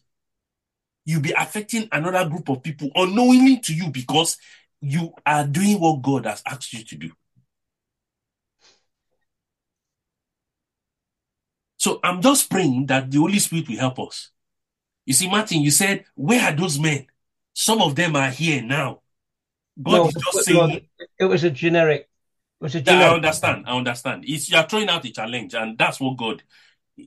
You'll 1.06 1.22
be 1.22 1.32
affecting 1.32 1.88
another 1.92 2.30
group 2.30 2.50
of 2.50 2.62
people 2.62 2.90
unknowingly 2.96 3.60
to 3.60 3.74
you 3.74 3.90
because 3.90 4.38
you 4.82 5.14
are 5.26 5.46
doing 5.46 5.80
what 5.80 6.02
God 6.02 6.26
has 6.26 6.42
asked 6.46 6.74
you 6.74 6.84
to 6.84 6.96
do. 6.96 7.12
So 11.78 12.00
I'm 12.04 12.22
just 12.22 12.50
praying 12.50 12.86
that 12.88 13.10
the 13.10 13.18
Holy 13.18 13.40
Spirit 13.40 13.68
will 13.68 13.78
help 13.78 14.00
us. 14.00 14.30
You 15.06 15.14
see, 15.14 15.30
Martin, 15.30 15.62
you 15.62 15.72
said, 15.72 16.06
Where 16.16 16.42
are 16.42 16.56
those 16.56 16.80
men? 16.80 17.08
Some 17.54 17.82
of 17.82 17.96
them 17.96 18.16
are 18.16 18.30
here 18.30 18.62
now. 18.62 19.02
God 19.82 19.96
No, 19.96 20.06
is 20.06 20.14
just 20.14 20.46
saying, 20.46 20.88
it 21.20 21.26
was 21.26 21.44
a 21.44 21.50
generic. 21.50 22.02
It 22.02 22.64
was 22.64 22.76
a 22.76 22.82
Yeah, 22.82 23.10
I 23.10 23.14
understand. 23.16 23.66
I 23.68 23.76
understand. 23.76 24.26
It's 24.28 24.50
you 24.50 24.58
are 24.58 24.68
throwing 24.68 24.90
out 24.90 25.06
a 25.06 25.12
challenge, 25.12 25.56
and 25.56 25.78
that's 25.78 26.00
what 26.00 26.18
God 26.18 26.44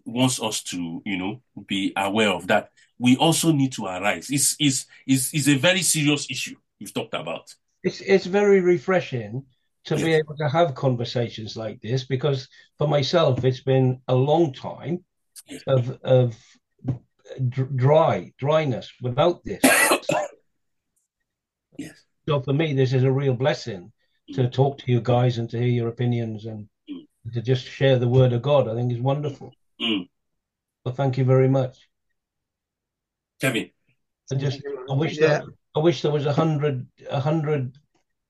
wants 0.05 0.41
us 0.43 0.63
to, 0.65 1.03
you 1.05 1.17
know, 1.17 1.41
be 1.67 1.93
aware 1.97 2.31
of. 2.31 2.47
That 2.49 2.71
we 2.99 3.17
also 3.17 3.53
need 3.53 3.73
to 3.73 3.87
arise. 3.87 4.31
It's 4.31 4.57
is 4.61 4.87
is 5.07 5.31
is 5.33 5.49
a 5.49 5.57
very 5.57 5.83
serious 5.83 6.27
issue 6.31 6.57
you've 6.79 6.95
talked 6.95 7.15
about. 7.15 7.55
It's 7.83 8.01
it's 8.01 8.27
very 8.27 8.61
refreshing 8.61 9.45
to 9.85 9.97
be 9.97 10.15
able 10.15 10.37
to 10.37 10.49
have 10.49 10.75
conversations 10.75 11.57
like 11.57 11.81
this 11.83 12.05
because 12.05 12.49
for 12.79 12.89
myself 12.89 13.45
it's 13.45 13.61
been 13.61 14.01
a 14.09 14.15
long 14.15 14.53
time 14.53 15.05
Yes. 15.49 15.63
of 15.67 15.99
of 16.05 16.37
dry 17.77 18.33
dryness 18.39 18.91
without 19.03 19.43
this. 19.45 19.61
Yes. 21.79 22.05
So 22.29 22.41
for 22.41 22.53
me, 22.53 22.73
this 22.73 22.93
is 22.93 23.03
a 23.05 23.11
real 23.11 23.35
blessing 23.35 23.93
to 24.35 24.49
talk 24.49 24.79
to 24.79 24.93
you 24.93 25.01
guys 25.01 25.39
and 25.39 25.51
to 25.51 25.59
hear 25.59 25.67
your 25.69 25.89
opinions 25.89 26.47
and 26.47 26.69
Mm. 26.89 27.07
to 27.33 27.41
just 27.43 27.65
share 27.65 27.99
the 27.99 28.09
word 28.09 28.33
of 28.33 28.43
God. 28.43 28.69
I 28.69 28.75
think 28.75 28.93
is 28.93 29.01
wonderful. 29.01 29.53
Mm. 29.81 30.09
Well, 30.85 30.95
thank 30.95 31.19
you 31.19 31.25
very 31.25 31.49
much. 31.49 31.79
Kevin. 33.41 33.71
I 34.33 34.37
just 34.37 34.63
I 34.91 34.95
wish 34.95 35.19
Yeah. 35.19 35.29
that 35.29 35.45
I 35.75 35.81
wish 35.81 36.03
there 36.03 36.13
was 36.13 36.27
a 36.27 36.33
hundred 36.33 36.87
a 37.11 37.21
hundred 37.21 37.77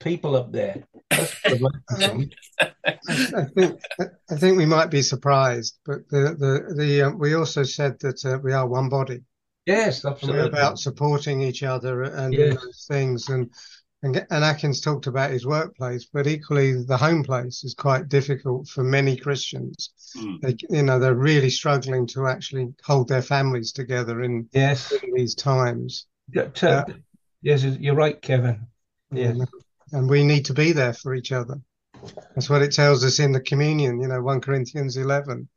people 0.01 0.35
up 0.37 0.51
there. 0.53 0.85
I'd 1.11 1.61
like 1.61 1.73
to 1.91 1.97
see. 1.97 2.31
I 2.89 3.45
think 3.55 3.81
I 4.31 4.37
think 4.37 4.57
we 4.57 4.67
might 4.67 4.91
be 4.91 5.03
surprised, 5.03 5.79
but 5.85 6.09
the 6.09 6.35
the 6.39 6.75
the 6.75 7.03
um, 7.03 7.19
we 7.19 7.35
also 7.35 7.63
said 7.63 7.99
that 8.01 8.25
uh, 8.25 8.39
we 8.43 8.53
are 8.53 8.67
one 8.67 8.89
body. 8.89 9.23
Yes, 9.67 10.05
And 10.05 10.13
we're 10.13 10.17
absolutely. 10.17 10.49
about 10.49 10.79
supporting 10.79 11.41
each 11.41 11.63
other 11.63 12.03
and 12.03 12.35
Yes. 12.35 12.55
those 12.55 12.85
things. 12.87 13.29
And, 13.31 13.51
and 14.05 14.27
and 14.31 14.45
Atkins 14.45 14.83
talked 14.83 15.07
about 15.07 15.31
his 15.31 15.47
workplace, 15.47 16.05
but 16.05 16.27
equally 16.27 16.85
the 16.85 16.97
home 16.97 17.25
place 17.25 17.65
is 17.65 17.73
quite 17.75 18.09
difficult 18.11 18.69
for 18.69 18.85
many 18.85 19.17
Christians. 19.17 19.91
Mm. 20.17 20.41
They, 20.43 20.57
you 20.69 20.83
know, 20.83 20.99
they're 20.99 21.15
really 21.15 21.49
struggling 21.49 22.07
to 22.09 22.27
actually 22.27 22.75
hold 22.85 23.09
their 23.09 23.23
families 23.23 23.73
together 23.73 24.23
in, 24.23 24.47
Yes. 24.53 24.93
in 24.93 25.15
these 25.15 25.35
times. 25.35 26.07
Yeah, 26.31 26.49
t- 26.49 26.95
yes, 27.41 27.65
you're 27.65 27.95
right, 27.95 28.21
Kevin. 28.21 28.67
Yes. 29.11 29.39
And, 29.39 29.49
and 29.93 30.11
we 30.11 30.23
need 30.23 30.45
to 30.47 30.55
be 30.55 30.73
there 30.73 30.93
for 30.93 31.15
each 31.15 31.33
other. 31.33 31.57
That's 32.35 32.51
what 32.51 32.61
it 32.61 32.73
tells 32.73 33.05
us 33.05 33.19
in 33.19 33.33
the 33.33 33.41
communion, 33.41 34.01
you 34.03 34.09
know, 34.09 34.21
1 34.21 34.43
Corinthians 34.43 34.99
11. 34.99 35.49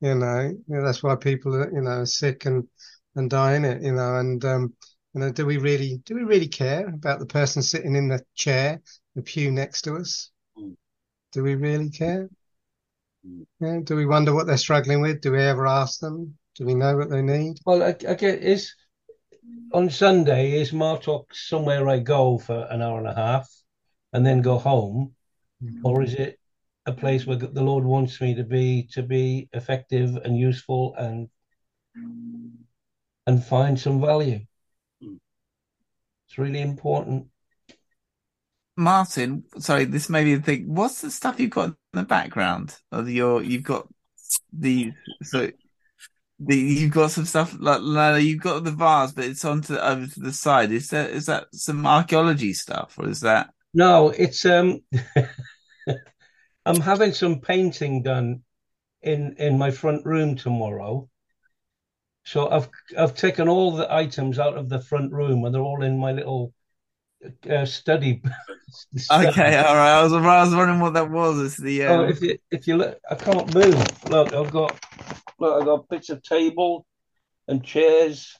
You 0.00 0.14
know, 0.14 0.40
you 0.40 0.62
know, 0.66 0.82
that's 0.82 1.02
why 1.02 1.16
people 1.16 1.54
are, 1.54 1.70
you 1.70 1.82
know, 1.82 1.90
are 2.00 2.06
sick 2.06 2.46
and, 2.46 2.66
and 3.14 3.28
die 3.28 3.56
in 3.56 3.66
it, 3.66 3.82
you 3.82 3.92
know, 3.92 4.16
and, 4.16 4.42
um, 4.46 4.72
you 5.14 5.20
know, 5.20 5.30
do 5.30 5.44
we 5.46 5.58
really, 5.58 6.00
do 6.04 6.14
we 6.14 6.22
really 6.22 6.48
care 6.48 6.88
about 6.88 7.18
the 7.18 7.26
person 7.26 7.62
sitting 7.62 7.96
in 7.96 8.08
the 8.08 8.22
chair, 8.34 8.80
the 9.14 9.22
pew 9.22 9.50
next 9.50 9.82
to 9.82 9.96
us? 9.96 10.30
Mm. 10.58 10.76
Do 11.32 11.42
we 11.42 11.54
really 11.54 11.90
care? 11.90 12.28
Mm. 13.26 13.46
Yeah. 13.60 13.80
Do 13.82 13.96
we 13.96 14.06
wonder 14.06 14.34
what 14.34 14.46
they're 14.46 14.56
struggling 14.56 15.00
with? 15.00 15.20
Do 15.20 15.32
we 15.32 15.40
ever 15.40 15.66
ask 15.66 16.00
them? 16.00 16.38
Do 16.56 16.64
we 16.64 16.74
know 16.74 16.96
what 16.96 17.10
they 17.10 17.22
need? 17.22 17.58
Well, 17.66 17.82
I, 17.82 17.96
I 18.08 18.14
get 18.14 18.42
is 18.42 18.74
on 19.72 19.90
Sunday 19.90 20.60
is 20.60 20.72
Martock 20.72 21.24
somewhere 21.32 21.88
I 21.88 21.98
go 21.98 22.38
for 22.38 22.66
an 22.70 22.82
hour 22.82 22.98
and 22.98 23.08
a 23.08 23.14
half 23.14 23.48
and 24.12 24.26
then 24.26 24.42
go 24.42 24.58
home, 24.58 25.14
or 25.84 26.02
is 26.02 26.14
it 26.14 26.38
a 26.86 26.92
place 26.92 27.26
where 27.26 27.36
the 27.36 27.62
Lord 27.62 27.84
wants 27.84 28.20
me 28.20 28.34
to 28.34 28.44
be 28.44 28.88
to 28.92 29.02
be 29.02 29.48
effective 29.52 30.16
and 30.16 30.36
useful 30.36 30.94
and 30.96 31.28
and 33.26 33.44
find 33.44 33.78
some 33.78 34.00
value. 34.00 34.40
It's 36.30 36.38
really 36.38 36.60
important. 36.60 37.26
Martin, 38.76 39.42
sorry, 39.58 39.84
this 39.84 40.08
may 40.08 40.22
be 40.22 40.36
the 40.36 40.42
thing. 40.42 40.72
What's 40.72 41.00
the 41.00 41.10
stuff 41.10 41.40
you've 41.40 41.50
got 41.50 41.70
in 41.70 41.76
the 41.92 42.04
background 42.04 42.76
of 42.92 43.10
your? 43.10 43.42
You've 43.42 43.64
got 43.64 43.88
the 44.52 44.92
so 45.24 45.50
the 46.38 46.56
you've 46.56 46.92
got 46.92 47.10
some 47.10 47.24
stuff 47.24 47.56
like 47.58 47.82
no, 47.82 48.14
you've 48.14 48.40
got 48.40 48.62
the 48.62 48.70
vase, 48.70 49.10
but 49.10 49.24
it's 49.24 49.44
onto 49.44 49.76
over 49.76 50.06
to 50.06 50.20
the 50.20 50.32
side. 50.32 50.70
Is 50.70 50.90
that 50.90 51.10
is 51.10 51.26
that 51.26 51.48
some 51.52 51.84
archaeology 51.84 52.52
stuff, 52.52 52.94
or 52.96 53.08
is 53.08 53.22
that? 53.22 53.50
No, 53.74 54.10
it's 54.10 54.44
um. 54.44 54.82
I'm 56.64 56.80
having 56.80 57.12
some 57.12 57.40
painting 57.40 58.04
done 58.04 58.44
in 59.02 59.34
in 59.36 59.58
my 59.58 59.72
front 59.72 60.06
room 60.06 60.36
tomorrow. 60.36 61.09
So 62.30 62.48
I've 62.48 62.68
I've 62.96 63.16
taken 63.16 63.48
all 63.48 63.72
the 63.72 63.92
items 63.92 64.38
out 64.38 64.56
of 64.56 64.68
the 64.68 64.80
front 64.80 65.12
room, 65.12 65.44
and 65.44 65.52
they're 65.52 65.62
all 65.62 65.82
in 65.82 65.98
my 65.98 66.12
little 66.12 66.54
uh, 67.50 67.64
study. 67.64 68.22
okay, 69.10 69.56
all 69.58 69.74
right. 69.74 69.98
I 69.98 70.02
was 70.04 70.12
I 70.12 70.44
was 70.44 70.54
wondering 70.54 70.78
what 70.78 70.94
that 70.94 71.10
was. 71.10 71.40
It's 71.40 71.56
the 71.56 71.86
um... 71.86 72.00
oh, 72.00 72.04
if 72.04 72.22
you 72.22 72.38
if 72.52 72.68
you 72.68 72.76
look, 72.76 73.00
I 73.10 73.16
can't 73.16 73.52
move. 73.52 74.08
Look, 74.08 74.32
I've 74.32 74.52
got 74.52 74.78
look, 75.40 75.60
I've 75.60 75.66
got 75.66 75.88
bits 75.88 76.08
of 76.10 76.22
table 76.22 76.86
and 77.48 77.64
chairs. 77.64 78.32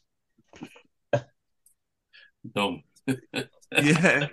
Dumb. 2.55 2.85
yeah. 3.73 4.29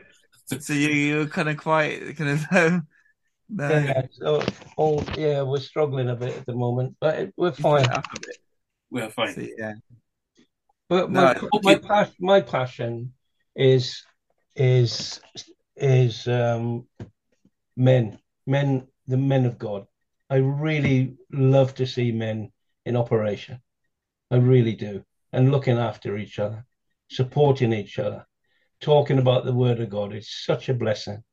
So 0.45 0.73
you 0.73 0.89
you're 0.89 1.25
kind 1.25 1.49
of 1.49 1.57
quite 1.57 2.15
kind 2.15 2.29
of 2.29 2.45
um, 2.51 2.87
no. 3.49 3.69
Yeah, 3.69 4.03
so 4.11 4.43
all 4.75 5.03
yeah, 5.17 5.41
we're 5.41 5.61
struggling 5.61 6.09
a 6.09 6.15
bit 6.15 6.37
at 6.37 6.45
the 6.45 6.53
moment, 6.53 6.95
but 6.99 7.31
we're 7.35 7.53
fine. 7.53 7.87
We're 8.89 9.09
fine. 9.09 9.33
So, 9.33 9.47
yeah. 9.57 9.73
But 10.89 11.11
No, 11.11 11.21
my 11.21 11.31
okay. 11.31 11.59
my, 11.63 11.75
pas- 11.75 12.15
my 12.19 12.41
passion 12.41 13.13
is 13.55 14.03
is 14.55 15.19
is 15.75 16.27
um 16.27 16.87
men 17.75 18.19
men 18.45 18.87
the 19.07 19.17
men 19.17 19.45
of 19.45 19.57
God. 19.57 19.85
I 20.29 20.37
really 20.37 21.15
love 21.31 21.75
to 21.75 21.85
see 21.85 22.11
men 22.11 22.51
in 22.85 22.95
operation. 22.95 23.61
I 24.31 24.37
really 24.37 24.75
do, 24.75 25.03
and 25.31 25.51
looking 25.51 25.77
after 25.77 26.17
each 26.17 26.39
other, 26.39 26.65
supporting 27.09 27.71
each 27.73 27.97
other, 27.99 28.25
talking 28.81 29.19
about 29.19 29.45
the 29.45 29.53
Word 29.53 29.79
of 29.79 29.89
God. 29.89 30.13
It's 30.13 30.45
such 30.45 30.69
a 30.69 30.73
blessing. 30.73 31.23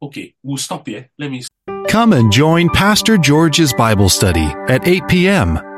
Okay, 0.00 0.34
we'll 0.44 0.58
stop 0.58 0.86
here. 0.86 1.10
Let 1.18 1.30
me 1.30 1.42
Come 1.88 2.12
and 2.12 2.30
join 2.30 2.68
Pastor 2.68 3.16
George's 3.16 3.72
Bible 3.72 4.10
study 4.10 4.44
at 4.68 4.86
8 4.86 5.08
p.m. 5.08 5.77